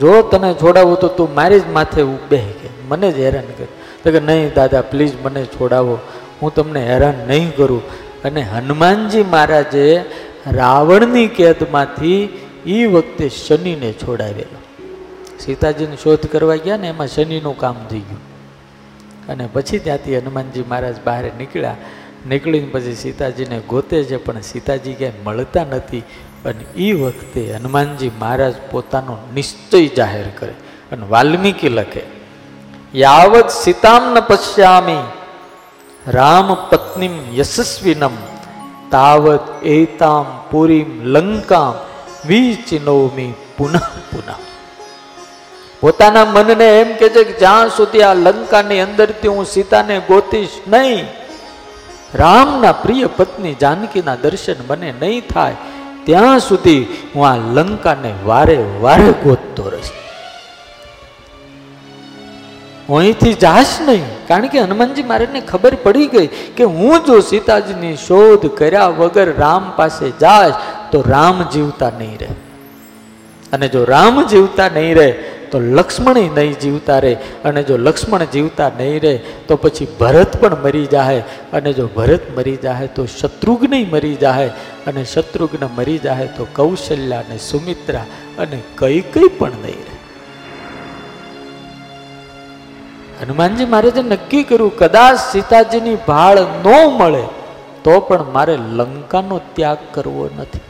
જો 0.00 0.22
તને 0.22 0.54
છોડાવું 0.54 0.96
તો 1.00 1.08
તું 1.08 1.34
મારી 1.34 1.60
જ 1.60 1.66
માથે 1.66 2.02
ઉભે 2.02 2.38
કે. 2.38 2.68
મને 2.88 3.12
જ 3.12 3.18
હેરાન 3.18 3.44
કર. 3.44 3.64
તો 4.04 4.10
કે 4.10 4.20
નહીં 4.20 4.54
દાદા, 4.54 4.80
પ્લીઝ 4.80 5.12
મને 5.22 5.44
છોડાવો. 5.44 5.98
હું 6.42 6.54
તમને 6.54 6.88
હેરાન 6.88 7.14
નહીં 7.28 7.56
કરું. 7.56 7.82
અને 8.24 8.42
હનુમાનજી 8.42 9.22
મહારાજે 9.22 10.04
રાવણની 10.52 11.26
કેદમાંથી 11.26 12.42
એ 12.66 12.86
વખતે 12.86 13.28
શનિને 13.28 13.92
છોડાવેલો. 13.92 14.58
સીતાજીની 15.38 15.96
શોધ 15.96 16.26
કરવા 16.26 16.56
ગયા 16.56 16.76
ને 16.76 16.88
એમાં 16.88 17.06
શનિનું 17.06 17.58
કામ 17.58 17.76
થઈ 17.90 17.98
ગયું. 17.98 18.34
અને 19.28 19.48
પછી 19.52 19.78
ત્યાંથી 19.78 20.18
હનુમાનજી 20.18 20.64
મહારાજ 20.68 20.96
બહાર 21.04 21.24
નીકળ્યા. 21.24 21.76
નીકળીને 22.28 22.66
પછી 22.66 22.94
સીતાજીને 22.94 23.60
ગોતે 23.68 24.04
છે, 24.04 24.16
પણ 24.16 24.40
સીતાજી 24.40 24.94
ક્યાંય 24.94 25.24
મળતા 25.24 25.64
નથી. 25.64 26.02
અને 26.44 26.64
એ 26.76 26.92
વખતે 26.92 27.52
હનુમાનજી 27.52 28.10
મહારાજ 28.20 28.54
પોતાનો 28.70 29.18
નિશ્ચય 29.34 29.86
જાહેર 29.86 30.24
કરે 30.38 30.52
અને 30.92 31.06
વાલ્મીકી 31.06 31.68
લખે, 31.68 32.02
યાવત 32.94 33.48
સીતામ 33.48 34.14
ન 34.14 34.20
પશ્યામી, 34.20 34.98
રામ 36.06 36.54
પત્નીમ 36.54 37.18
યશસ્વિનમ 37.34 38.10
તાવત 38.94 39.46
એતામ 39.76 40.26
પુરીમ 40.50 40.90
લંકામ 41.14 41.74
વિચિનોમી 42.28 43.32
પુનઃ 43.56 43.80
પુનઃ 44.10 44.32
પોતાના 45.82 46.28
મનને 46.34 46.68
એમ 46.80 46.90
કે 47.00 47.08
છે 47.14 47.22
કે 47.28 47.34
જ્યાં 47.40 47.70
સુધી 47.78 48.04
આ 48.08 48.14
લંકાની 48.26 48.80
અંદરથી 48.84 49.32
હું 49.34 49.46
સીતાને 49.54 49.96
ગોતીશ 50.08 50.54
નહીં, 50.74 51.04
રામના 52.20 52.78
પ્રિય 52.82 53.08
પત્ની 53.18 53.54
જાનકીના 53.62 54.20
દર્શન 54.22 54.60
મને 54.68 54.90
નહીં 55.02 55.26
થાય, 55.32 55.56
ત્યાં 56.06 56.40
સુધી 56.48 56.82
હું 57.12 57.26
આ 57.30 57.36
લંકાને 57.56 58.12
વારે 58.28 58.58
વારે 58.84 59.10
ગોતતો 59.24 59.64
રહીશ. 59.74 59.92
હું 62.88 62.98
અહીંથી 62.98 63.34
જાશ 63.34 63.80
નહીં. 63.80 64.02
કારણ 64.26 64.46
કે 64.46 64.58
હનુમાનજી 64.60 65.02
મહારાજને 65.02 65.40
ખબર 65.40 65.74
પડી 65.74 66.06
ગઈ 66.06 66.26
કે 66.56 66.64
હું 66.64 67.04
જો 67.04 67.20
સીતાજીની 67.20 67.96
શોધ 67.96 68.46
કર્યા 68.56 68.86
વગર 68.86 69.36
રામ 69.38 69.72
પાસે 69.76 70.10
જાશ, 70.20 70.54
તો 70.92 71.04
રામ 71.06 71.42
જીવતા 71.42 71.92
નહીં 71.98 72.18
રહે. 72.18 72.28
અને 73.52 73.68
જો 73.68 73.84
રામ 73.84 74.26
જીવતા 74.26 74.68
નહીં 74.68 74.96
રહે, 74.96 75.12
તો 75.50 75.60
લક્ષ્મણ 75.60 76.14
નહીં 76.14 76.58
જીવતા 76.60 76.98
રહે. 76.98 77.14
અને 77.44 77.62
જો 77.62 77.76
લક્ષ્મણ 77.76 78.24
જીવતા 78.24 78.70
નહીં 78.78 79.00
રહે, 79.02 79.14
તો 79.48 79.56
પછી 79.56 79.88
ભરત 80.00 80.36
પણ 80.40 80.56
મરી 80.64 80.86
જાય 80.86 81.22
અને 81.52 81.72
જો 81.72 81.88
ભરત 81.96 82.36
મરી 82.36 82.56
જાય 82.56 82.86
તો 82.86 83.06
શત્રુઘ્ન 83.06 83.74
મરી 83.90 84.14
જાય 84.14 84.50
અને 84.86 85.04
શત્રુઘ્ન 85.04 85.68
મરી 85.76 85.98
જાય 85.98 86.26
તો 86.26 86.46
કૌશલ્યા 86.56 87.18
અને 87.18 87.38
સુમિત્રા 87.38 88.06
અને 88.38 88.58
કઈ 88.78 89.00
કઈ 89.00 89.28
પણ 89.28 89.50
નહીં 89.62 89.84
રહે. 89.88 89.93
હનુમાનજી 93.24 93.70
મહારાજે 93.72 94.02
નક્કી 94.12 94.44
કર્યું, 94.50 94.76
કદાચ 94.76 95.16
સીતાજીની 95.30 95.98
ભાળ 96.08 96.38
ન 96.64 96.66
મળે, 96.98 97.24
તો 97.84 97.94
પણ 98.06 98.32
મારે 98.36 98.54
લંકાનો 98.78 99.36
ત્યાગ 99.56 99.80
કરવો 99.92 100.24
નથી 100.36 100.64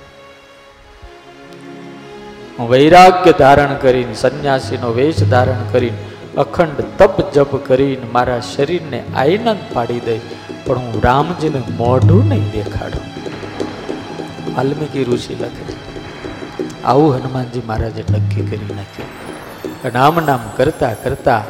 વૈરાગ્ય 2.73 3.33
ધારણ 3.43 3.75
કરીને, 3.77 4.15
સંન્યાસીનો 4.15 4.91
વેશ 4.99 5.23
ધારણ 5.35 5.65
કરીને, 5.73 5.99
અખંડ 6.45 6.79
તપ 6.99 7.17
જપ 7.35 7.53
કરીને 7.67 8.07
મારા 8.13 8.43
શરીરને 8.53 9.01
આઈનંદ 9.23 9.65
પાડી 9.73 10.03
દઈ, 10.09 10.21
પણ 10.67 10.85
હું 10.85 11.03
રામજીને 11.03 11.61
મોઢું 11.81 12.25
નહીં 12.29 12.47
દેખાડું 12.51 13.05
વાલ્મીકી 14.55 15.05
ઋષિ 15.05 15.35
લખે. 15.35 15.75
આવું 16.85 17.11
હનુમાનજી 17.17 17.65
મહારાજે 17.67 18.03
નક્કી 18.13 18.47
કરી 18.51 18.79
નાખ્યું 18.79 19.93
નામ 19.99 20.17
નામ 20.29 20.43
કરતા 20.57 20.95
કરતા 21.05 21.43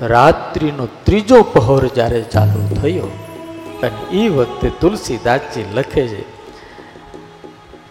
રાત્રિનો 0.00 0.88
ત્રીજો 1.04 1.38
પહોર 1.52 1.82
જ્યારે 1.88 2.20
ચાલુ 2.32 2.60
થયો 2.74 3.08
અને 3.82 4.00
એ 4.12 4.28
વખતે 4.28 4.68
તુલસીદાસજી 4.80 5.66
લખે 5.74 6.04
છે, 6.08 6.22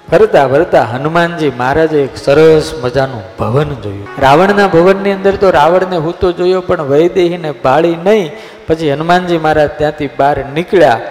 ફરતા 0.09 0.45
ફરતા 0.47 0.85
હનુમાનજી 0.93 1.51
મહારાજે 1.51 1.99
એક 2.03 2.15
સરસ 2.15 2.67
મજાનું 2.83 3.23
ભવન 3.39 3.71
જોયું. 3.83 4.07
રાવણના 4.19 4.67
ભવનની 4.67 5.11
અંદર 5.11 5.35
તો 5.35 5.51
રાવણને 5.51 5.97
હું 5.97 6.15
તો 6.19 6.31
જોયો, 6.31 6.61
પણ 6.61 6.87
વૈદેહીને 6.87 7.51
ભાળી 7.63 7.97
નહીં. 8.05 8.31
પછી 8.67 8.91
હનુમાનજી 8.91 9.37
મહારાજ 9.37 9.71
ત્યાંથી 9.79 10.11
બહાર 10.17 10.37
નીકળ્યા 10.55 11.01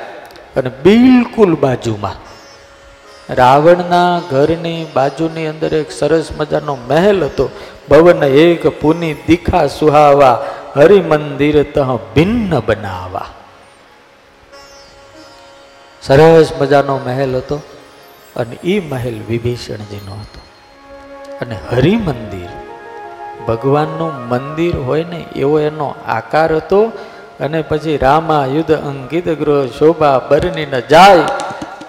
અને 0.56 0.70
બિલકુલ 0.84 1.52
બાજુમાં, 1.56 2.18
રાવણના 3.40 4.12
ઘરની 4.30 4.82
બાજુની 4.94 5.46
અંદર 5.46 5.72
એક 5.74 5.90
સરસ 5.92 6.28
મજાનો 6.38 6.74
મહેલ 6.88 7.24
હતો. 7.24 7.46
ભવન 7.90 8.22
એક 8.44 8.62
પુની 8.80 9.16
દીખા 9.26 9.66
સુહાવા 9.68 10.36
હરિમંદિર 10.76 11.62
તહ 11.62 11.96
ભિન્ન 12.14 12.60
બનાવા. 12.60 13.26
સરસ 16.02 16.52
મજાનો 16.60 17.00
મહેલ 17.06 17.36
હતો 17.36 17.56
અને 18.36 18.56
એ 18.64 18.80
મહેલ 18.80 19.20
વિભીષણજીનો 19.28 20.12
હતો. 20.12 20.40
અને 21.40 21.56
હરિમંદિર, 21.70 22.48
ભગવાનનું 23.48 24.28
મંદિર 24.28 24.76
હોય 24.76 25.04
ને, 25.04 25.24
એવો 25.36 25.60
એનો 25.60 25.94
આકાર 26.08 26.56
હતો 26.56 26.92
અને 27.40 27.62
પછી 27.62 27.96
રામા 27.96 28.46
યુદ્ધ 28.46 28.72
અંકિત 28.72 29.28
ગૃહ 29.28 29.66
શોભા 29.66 30.18
બરની 30.18 30.66
ન 30.66 30.80
જાય 30.80 31.24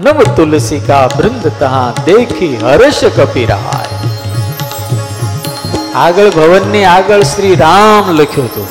નવ 0.01 0.23
તુલસિકા 0.35 1.07
બૃંદ 1.17 1.51
તહા 1.59 1.93
દેખી 2.05 2.57
હર્ષ 2.57 3.03
કપિરાય. 3.03 3.96
આગળ 5.97 6.29
ભવનની 6.29 6.83
આગળ 6.83 7.23
શ્રી 7.23 7.55
રામ 7.55 8.11
લખ્યું 8.11 8.47
હતું. 8.47 8.67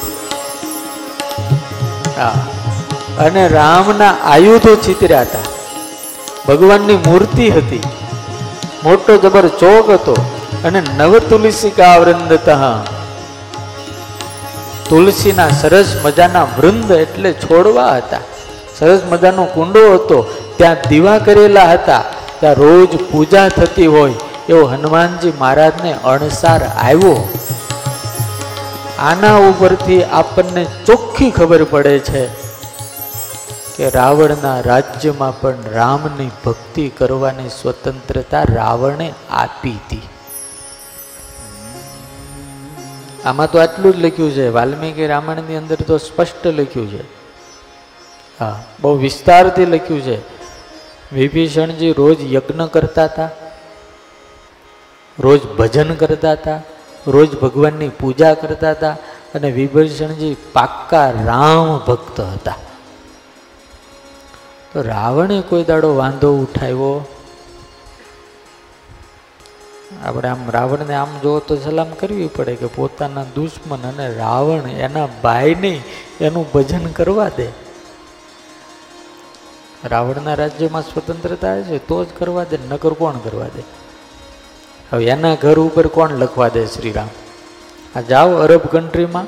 અને 3.18 3.49
રામના 3.49 4.14
આયુધો 4.24 4.77
ચિતર્યા 4.77 5.20
હતા. 5.20 5.39
ભગવાનની 6.49 6.97
મૂર્તિ 6.97 7.51
હતી. 7.51 7.83
મોટો 8.85 9.16
જબર 9.16 9.49
ચોક 9.49 9.91
હતો 9.91 10.16
અને 10.64 10.83
નવ 10.99 11.18
તુલસી 11.18 11.72
વૃંદત. 12.01 12.49
તુલસીના 14.89 15.49
સરસ 15.49 16.01
મજાના 16.05 16.43
વૃંદ 16.43 16.91
એટલે 16.91 17.33
છોડવા 17.33 17.97
હતા. 17.97 18.18
સરસ 18.79 19.01
મજાનો 19.11 19.45
કુંડો 19.45 19.95
હતો. 19.95 20.35
ત્યાં 20.57 20.77
દીવા 20.89 21.18
કરેલા 21.18 21.72
હતા. 21.72 22.03
ત્યાં 22.41 22.55
રોજ 22.55 22.89
પૂજા 23.11 23.49
થતી 23.49 23.87
હોય. 23.87 24.14
એવો 24.49 24.66
હનુમાનજી 24.66 25.32
મહારાજને 25.38 25.92
અણસાર 25.92 26.64
આવ્યો. 26.64 27.28
આના 28.99 29.36
ઉપરથી 29.36 30.05
આપણને 30.05 30.66
ચોખ્ખી 30.86 31.30
ખબર 31.30 31.64
પડે 31.64 31.99
છે 31.99 32.26
કે 33.76 33.90
રાવણના 33.90 34.61
રાજ્યમાં 34.61 35.40
પણ 35.40 35.55
રામની 35.72 36.30
ભક્તિ 36.44 36.88
કરવાની 36.88 37.49
સ્વતંત્રતા 37.49 38.42
રાવણે 38.42 39.14
આપી 39.30 39.70
હતી. 39.70 40.03
આમાં 43.24 43.51
તો 43.51 43.59
આટલું 43.59 43.92
જ 43.92 44.05
લખ્યું 44.05 44.30
છે. 44.30 44.49
વાલ્મીકી 44.49 45.07
રામાયણની 45.07 45.57
અંદર 45.57 45.76
તો 45.76 45.99
સ્પષ્ટ 45.99 46.47
લખ્યું 46.47 46.90
છે. 46.90 47.03
હા, 48.40 48.62
બહુ 48.80 48.97
વિસ્તારથી 48.97 49.66
લખ્યું 49.66 50.01
છે. 50.01 50.18
વિભીષણજી 51.14 51.92
રોજ 51.92 52.32
યજ્ઞ 52.32 52.66
કરતા 52.66 53.05
હતા. 53.05 53.28
રોજ 55.18 55.46
ભજન 55.46 55.94
કરતા 55.94 56.32
હતા, 56.32 56.62
રોજ 57.06 57.38
ભગવાનની 57.38 57.88
પૂજા 57.88 58.34
કરતા 58.34 58.70
હતા 58.70 58.96
અને 59.34 59.50
વિભીષણજી 59.50 60.36
પાક્કા 60.52 61.10
રામ 61.10 61.78
ભક્ત 61.78 62.20
હતા. 62.20 62.54
તો 64.72 64.82
રાવણે 64.82 65.40
કોઈ 65.40 65.64
દાડો 65.64 65.96
વાંધો 65.96 66.36
ઉઠાવ્યો? 66.36 67.08
આપણે 70.04 70.28
આમ 70.28 70.50
રાવણને 70.50 70.94
આમ 70.94 71.18
જોવો 71.22 71.38
તો 71.38 71.56
સલામ 71.56 71.90
કરવી 71.90 72.26
પડે 72.26 72.56
કે 72.56 72.66
પોતાના 72.66 73.24
દુશ્મન 73.24 73.88
અને 73.88 74.14
રાવણ 74.14 74.68
એના 74.68 75.06
ભાઈને 75.06 75.82
એનું 76.20 76.52
ભજન 76.52 76.86
કરવા 76.86 77.28
દે. 77.28 77.48
રાવણના 79.84 80.34
રાજ્યમાં 80.34 80.82
સ્વતંત્રતા 80.82 81.62
છે 81.62 81.78
તો 81.78 82.04
જ 82.04 82.08
કરવા 82.18 82.44
દે, 82.44 82.58
નકર 82.70 82.92
કોણ 82.92 83.18
કરવા 83.18 83.44
દે? 83.44 83.86
હવે 84.93 85.05
એના 85.05 85.34
ઘર 85.34 85.59
ઉપર 85.59 85.87
કોણ 85.87 86.11
લખવા 86.11 86.49
દે 86.49 86.66
શ્રીરામ? 86.66 87.09
આ 87.97 88.01
જાઓ 88.01 88.34
અરબ 88.34 88.61
કન્ટ્રીમાં 88.61 89.26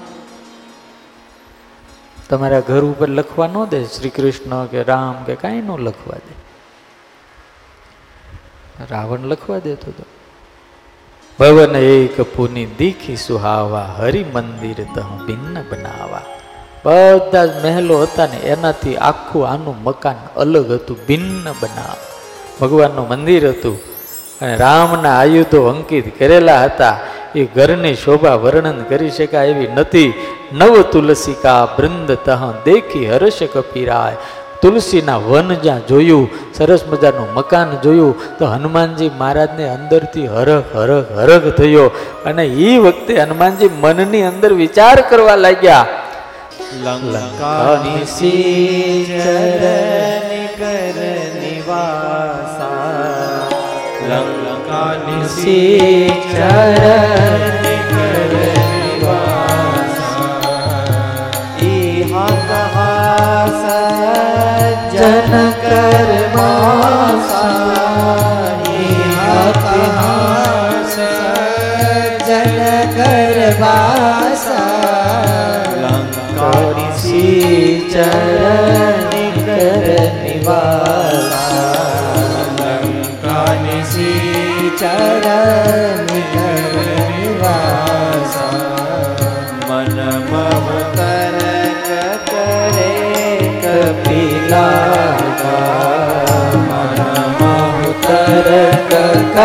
તમારા 2.29 2.61
ઘર 2.61 2.85
ઉપર 2.85 3.09
લખવા 3.09 3.47
ન 3.47 3.65
દે 3.65 3.85
શ્રી 3.85 4.11
કૃષ્ણ 4.11 4.67
કે 4.67 4.83
રામ 4.83 5.25
કે 5.25 5.35
કાંઈ 5.35 5.61
ન 5.61 5.71
લખવા 5.71 6.17
દે. 6.17 6.35
રાવણ 8.91 9.19
લખવા 9.19 9.59
દેતો 9.59 9.91
હતો 9.91 10.05
ભવન 11.39 11.77
એક 11.77 12.21
પુની 12.21 12.67
દીખી 12.67 13.17
સુહાવા, 13.17 13.95
હરિ 13.99 14.25
મંદિર 14.25 14.85
તહ 14.95 15.27
ભિન્ન 15.27 15.65
બનાવા. 15.71 16.23
બધા 16.85 17.47
જ 17.47 17.65
મહેલો 17.65 18.03
હતા 18.03 18.27
ને 18.27 18.37
એનાથી 18.37 18.97
આખું 18.97 19.49
આનું 19.49 19.83
મકાન 19.83 20.17
અલગ 20.37 20.71
હતું, 20.71 20.99
ભિન્ન 21.07 21.53
બનાવ. 21.61 21.99
ભગવાનનું 22.61 23.09
મંદિર 23.09 23.49
હતું 23.49 23.98
અને 24.43 24.57
રામના 24.57 25.19
આયુધો 25.19 25.63
અંકિત 25.63 26.19
કરેલા 26.19 26.61
હતા. 26.61 26.99
એ 27.35 27.45
ઘરની 27.45 27.95
શોભા 27.95 28.35
વર્ણન 28.35 28.83
કરી 28.83 29.11
શકાય 29.11 29.47
એવી 29.47 29.67
નથી. 29.67 30.13
નવ 30.53 30.83
તુલસીકા 30.83 31.67
બૃંદ 31.67 32.13
તહ 32.13 32.53
દેખી 32.65 33.11
હર્ષ 33.11 33.39
કપીરાય. 33.55 34.17
તુલસીના 34.63 35.17
વન 35.17 35.55
જ્યાં 35.55 35.87
જોયું, 35.87 36.31
સરસ 36.55 36.85
મજાનું 36.89 37.35
મકાન 37.35 37.81
જોયું, 37.81 38.39
તો 38.39 38.47
હનુમાનજી 38.47 39.11
મહારાજને 39.19 39.69
અંદરથી 39.69 40.27
હરખ 40.27 40.77
હરખ 40.77 41.19
હરખ 41.19 41.55
થયો. 41.57 41.91
અને 42.27 42.45
એ 42.45 42.79
વખતે 42.79 43.17
હનુમાનજી 43.17 43.71
મનની 43.81 44.23
અંદર 44.23 44.53
વિચાર 44.53 45.01
કરવા 45.01 45.37
લાગ્યા. 45.37 45.87
લંકાની 46.85 48.05
લંકાની 55.37 56.09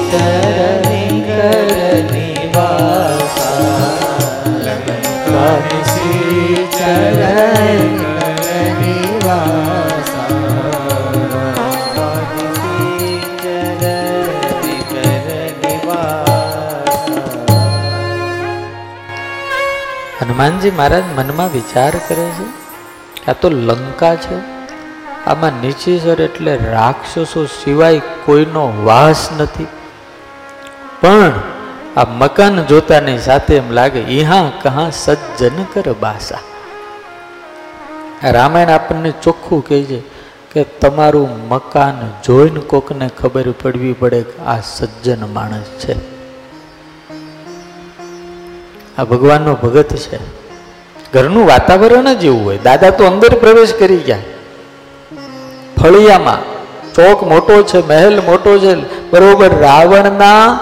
ચરણી 0.00 1.22
કર 1.26 1.70
નિવાસા 2.12 3.50
હનુમાનજી 20.20 20.70
મહારાજ 20.70 21.04
મનમાં 21.16 21.52
વિચાર 21.52 21.94
કરે 22.08 22.26
છે 22.30 22.46
આ 23.30 23.32
તો 23.32 23.48
લંકા 23.50 24.14
છે. 24.14 24.59
આમાં 25.30 25.50
નીચેસર 25.60 26.20
એટલે 26.20 26.56
રાક્ષસો 26.56 27.46
સિવાય 27.46 27.98
કોઈનો 27.98 28.72
વાસ 28.84 29.28
નથી. 29.38 29.66
પણ 31.00 31.32
આ 31.96 32.04
મકાન 32.04 32.66
જોતાની 32.66 33.18
સાથે 33.18 33.56
એમ 33.56 33.70
લાગે, 33.70 34.00
ઈહા 34.00 34.52
કહા 34.62 34.90
સજ્જન 34.90 35.64
કર 35.74 35.92
બાસા. 35.92 36.38
રામાયણ 38.30 38.68
આપણને 38.68 39.12
ચોખ્ખું 39.22 39.68
કહે 39.68 39.82
છે 39.84 40.02
કે 40.52 40.64
તમારું 40.64 41.48
મકાન 41.48 42.12
જોઈને 42.24 42.60
કોકને 42.60 43.10
ખબર 43.20 43.50
પડવી 43.50 43.92
પડે 43.92 44.22
કે 44.22 44.44
આ 44.44 44.60
સજ્જન 44.60 45.24
માણસ 45.32 45.64
છે. 45.64 45.94
આ 48.98 49.04
ભગવાનનો 49.04 49.54
ભગત 49.54 49.96
છે. 49.96 50.18
ઘરનું 51.12 51.46
વાતાવરણ 51.46 52.14
જ 52.14 52.24
એવું 52.24 52.44
હોય. 52.44 52.58
દાદા 52.58 52.90
તો 52.90 53.04
અંદર 53.04 53.38
પ્રવેશ 53.38 53.74
કરી 53.74 53.96
ગયા. 53.96 54.18
ફળિયામાં. 55.80 56.40
ચોક 56.94 57.22
મોટો 57.22 57.62
છે, 57.62 57.80
મહેલ 57.86 58.20
મોટો 58.20 58.58
છે, 58.58 58.74
બરોબર, 59.10 59.50
રાવણના 59.60 60.58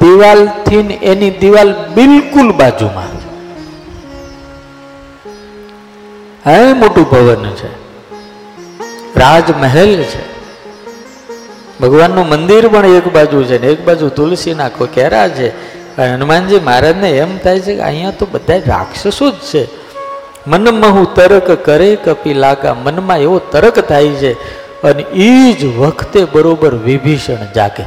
દિવાલથી 0.00 0.82
થી 0.82 0.94
એની 1.02 1.30
દિવાલ 1.30 1.74
બિલકુલ 1.94 2.52
બાજુમાં. 2.52 3.08
હે 6.46 6.72
મોટું 6.72 7.04
ભવન 7.10 7.50
છે, 7.50 7.70
રાજમહેલ 9.16 10.02
છે. 10.02 10.22
ભગવાનનું 11.80 12.28
મંદિર 12.28 12.68
પણ 12.68 12.86
એક 12.86 13.06
બાજુ 13.12 13.42
છે 13.44 13.60
ને 13.62 13.66
એક 13.66 13.84
બાજુ 13.84 14.08
તુલસીના 14.08 14.68
કોકેરા 14.68 15.28
છે. 15.28 15.48
હનુમાનજી 16.02 16.58
મહારાજને 16.58 17.10
એમ 17.10 17.38
થાય 17.38 17.60
છે 17.60 17.74
કે 17.74 17.82
અહીંયા 17.82 18.10
તો 18.10 18.26
બધા 18.32 18.56
રાક્ષસો 18.66 19.30
જ 19.30 19.34
છે. 19.34 19.87
મનમહુ 20.46 21.04
તરક 21.04 21.64
કરે 21.64 21.96
કપી 21.96 22.34
લાગા 22.34 22.74
મનમાં 22.74 23.18
એવો 23.18 23.38
તરક 23.38 23.88
થાય 23.88 24.08
છે 24.08 24.32
અને 24.82 25.02
એ 25.02 25.52
જ 25.52 25.64
વખતે 25.64 26.24
બરોબર 26.24 26.74
વિભીષણ 26.74 27.52
જાગે. 27.54 27.82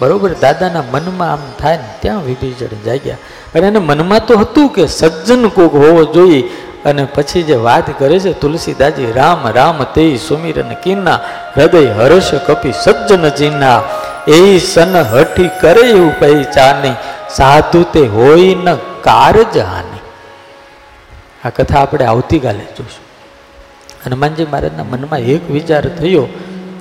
બરોબર, 0.00 0.30
દાદાના 0.40 0.82
મનમાં 0.92 1.32
આમ 1.32 1.38
થાય 1.58 1.76
ને 1.76 1.88
ત્યાં 2.00 2.24
વિભીષણ 2.24 2.84
જાગ્યા. 2.84 3.16
અને 3.54 3.66
એને 3.66 3.78
મનમાં 3.78 4.26
તો 4.26 4.38
હતું 4.38 4.68
કે 4.68 4.86
સજ્જન 4.86 5.48
કોક 5.48 5.74
હોવો 5.74 6.04
જોઈએ. 6.04 6.42
અને 6.84 7.04
પછી 7.04 7.42
જે 7.42 7.54
વાત 7.54 7.98
કરે 7.98 8.18
છે 8.18 8.32
તુલસીદાજી 8.32 9.12
રામ 9.12 9.48
રામ 9.48 9.84
તે 9.84 10.16
સુમિરન 10.16 10.74
કિન્ના, 10.74 11.20
હૃદય 11.56 11.92
હર્ષ 11.92 12.34
કપી 12.34 12.72
સજ્જન 12.72 13.28
ચિન્હા 13.28 13.82
એ 14.28 14.58
સન 14.58 14.96
હઠી 14.96 15.50
કરે 15.60 15.80
એવું 15.80 16.18
પહેચાની 16.18 16.94
સાધુ 17.30 17.82
તે 17.82 18.00
હોય 18.00 18.54
ન 18.54 18.74
કારજ 18.74 19.58
હાની 19.58 19.93
આ 21.44 21.50
કથા 21.50 21.78
આપણે 21.78 22.04
આવતીકાલે 22.04 22.58
જોઈશું 22.58 23.04
હનુમાનજી 24.06 24.44
મહારાજના 24.44 24.84
મનમાં 24.84 25.18
એક 25.18 25.50
વિચાર 25.50 25.88
થયો 25.88 26.26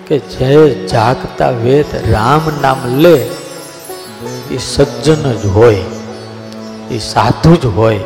કે 0.07 0.19
જે 0.19 0.87
જાગતા 0.87 1.49
વેદ 1.49 1.85
રામ 2.11 2.41
નામ 2.61 2.77
લે, 2.85 3.29
એ 4.51 4.57
સજ્જન 4.57 5.33
જ 5.33 5.45
હોય, 5.45 5.83
એ 6.91 6.97
સાધુ 6.97 7.55
જ 7.55 7.65
હોય. 7.65 7.99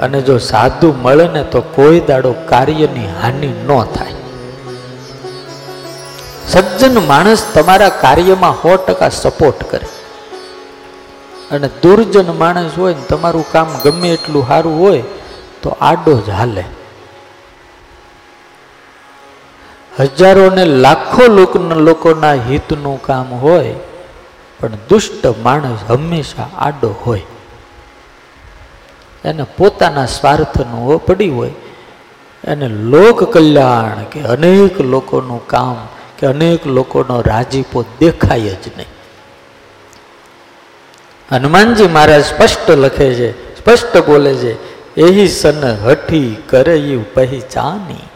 અને 0.00 0.20
જો 0.20 0.38
સાધુ 0.38 0.94
મળે 1.02 1.28
ને 1.28 1.44
તો 1.44 1.60
કોઈ 1.60 2.00
દાડો 2.00 2.32
કાર્યની 2.32 3.06
હાનિ 3.22 3.46
ન 3.46 3.84
થાય. 3.84 4.14
સજ્જન 6.48 7.06
માણસ 7.06 7.46
તમારા 7.54 7.88
કાર્યમાં 7.88 8.54
સો 8.54 8.76
ટકા 8.76 9.08
સપોર્ટ 9.08 9.70
કરે. 9.70 9.86
અને 11.50 11.68
દુર્જન 11.82 12.38
માણસ 12.38 12.70
હોય 12.78 12.94
ને 12.94 13.02
તમારું 13.08 13.52
કામ 13.52 13.78
ગમે 13.84 14.08
એટલું 14.08 14.48
સારું 14.48 14.80
હોય 14.80 15.02
તો 15.62 15.70
આડો 15.80 16.14
જ 16.20 16.30
હાલે. 16.30 16.64
હજારો 19.98 20.44
ને 20.50 20.64
લાખો 20.64 21.24
લોકોના 21.78 22.36
હિતનું 22.48 23.02
કામ 23.02 23.34
હોય, 23.34 23.74
પણ 24.60 24.78
દુષ્ટ 24.88 25.26
માણસ 25.44 25.82
હંમેશા 25.88 26.48
આડો 26.58 26.90
હોય. 27.06 27.26
એને 29.24 29.44
પોતાના 29.56 30.06
સ્વાર્થનું 30.06 31.04
પડી 31.06 31.30
હોય, 31.30 31.54
એને 32.44 32.66
લોક 32.68 33.18
કલ્યાણ 33.32 34.04
કે 34.04 34.20
અનેક 34.26 34.80
લોકોનું 34.92 35.46
કામ 35.46 35.76
કે 36.18 36.26
અનેક 36.26 36.66
લોકોનો 36.66 37.20
રાજીપો 37.20 37.84
દેખાય 38.00 38.54
જ 38.54 38.74
નહીં. 38.76 38.90
હનુમાનજી 41.28 41.88
મહારાજ 41.88 42.24
સ્પષ્ટ 42.24 42.70
લખે 42.70 43.08
છે, 43.14 43.28
સ્પષ્ટ 43.58 43.94
બોલે 44.06 44.34
છે 44.34 44.52
એહી 44.96 45.28
સન 45.28 45.76
હઠી 45.84 46.36
કરે 46.48 46.98
પહેચાની 47.14 48.08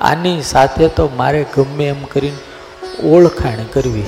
આની 0.00 0.42
સાથે 0.42 0.88
તો 0.88 1.10
મારે 1.16 1.46
ગમે 1.56 1.84
એમ 1.84 2.04
કરીને 2.04 3.06
ઓળખાણ 3.08 3.64
કરવી. 3.64 4.04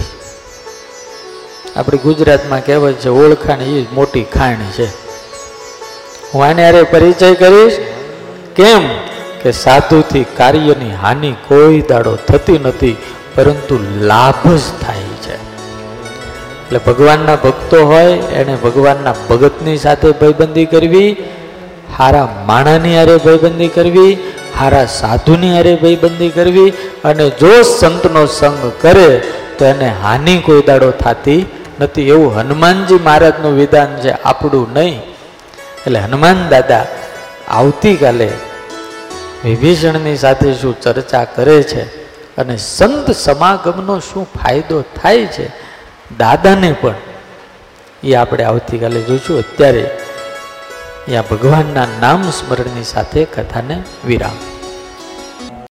આપણી 1.77 1.99
ગુજરાતમાં 1.99 2.67
કહેવત 2.67 2.93
છે 2.93 3.09
ઓળખાણ 3.09 3.61
એ 3.61 3.87
મોટી 3.93 4.23
ખાણ 4.23 4.55
છે. 4.55 4.87
હું 6.35 6.45
આને 6.45 6.69
અરે 6.69 6.83
પરિચય 6.83 7.35
કરીશ? 7.35 7.77
કેમ? 8.57 8.89
કે 9.43 9.53
સાધુથી 9.53 10.25
કાર્યની 10.37 10.95
હાનિ 10.95 11.33
કોઈ 11.33 11.81
દાડો 11.81 12.17
થતી 12.17 12.59
નથી, 12.59 12.97
પરંતુ 13.35 13.79
લાભ 14.01 14.55
જ 14.55 14.61
થાય 14.83 15.01
છે. 15.01 15.37
એટલે 16.65 16.81
ભગવાનના 16.87 17.37
ભક્તો 17.37 17.87
હોય, 17.87 18.13
એને 18.13 18.57
ભગવાનના 18.57 19.15
ભગતની 19.31 19.77
સાથે 19.77 20.11
ભાઈબંધી 20.11 20.67
કરવી 20.67 21.17
હારા 21.99 22.29
માણાની 22.49 22.97
હારે 22.99 23.17
ભાઈબંધી 23.27 23.71
કરવી, 23.77 24.13
હારા 24.59 24.87
સાધુની 25.01 25.53
હારે 25.57 25.75
ભાઈબંધી 25.83 26.33
કરવી 26.39 26.71
અને 27.11 27.27
જો 27.41 27.53
સંતનો 27.79 28.23
સંગ 28.39 28.63
કરે 28.83 29.11
તો 29.59 29.65
એને 29.73 29.89
હાનિ 30.03 30.35
કોઈ 30.47 30.63
દાડો 30.71 30.91
થતી 31.03 31.43
નથી. 31.81 32.09
એવું 32.15 32.31
હનુમાનજી 32.39 33.01
મહારાજનું 33.07 33.55
વિધાન 33.61 33.93
છે 34.03 34.13
આપણું 34.31 34.69
નહીં. 34.77 35.01
એટલે 35.85 36.01
હનુમાન 36.07 36.41
દાદા 36.53 36.85
આવતીકાલે 37.59 38.29
વિભીષણની 39.45 40.19
સાથે 40.25 40.49
શું 40.61 40.75
ચર્ચા 40.85 41.27
કરે 41.37 41.59
છે 41.71 41.83
અને 42.41 42.57
સંત 42.57 43.07
સમાગમનો 43.25 43.97
શું 44.09 44.27
ફાયદો 44.37 44.79
થાય 44.99 45.27
છે, 45.35 45.47
દાદાને 46.21 46.71
પણ 46.83 46.99
એ 48.09 48.13
આપણે 48.21 48.45
આવતીકાલે 48.51 49.01
જોઈશું. 49.09 49.37
અત્યારે 49.45 49.85
અહીંયા 51.01 51.29
ભગવાનના 51.31 51.89
નામ 52.01 52.25
સ્મરણની 52.39 52.89
સાથે 52.95 53.23
કથાને 53.35 53.77
વિરામ. 54.09 54.39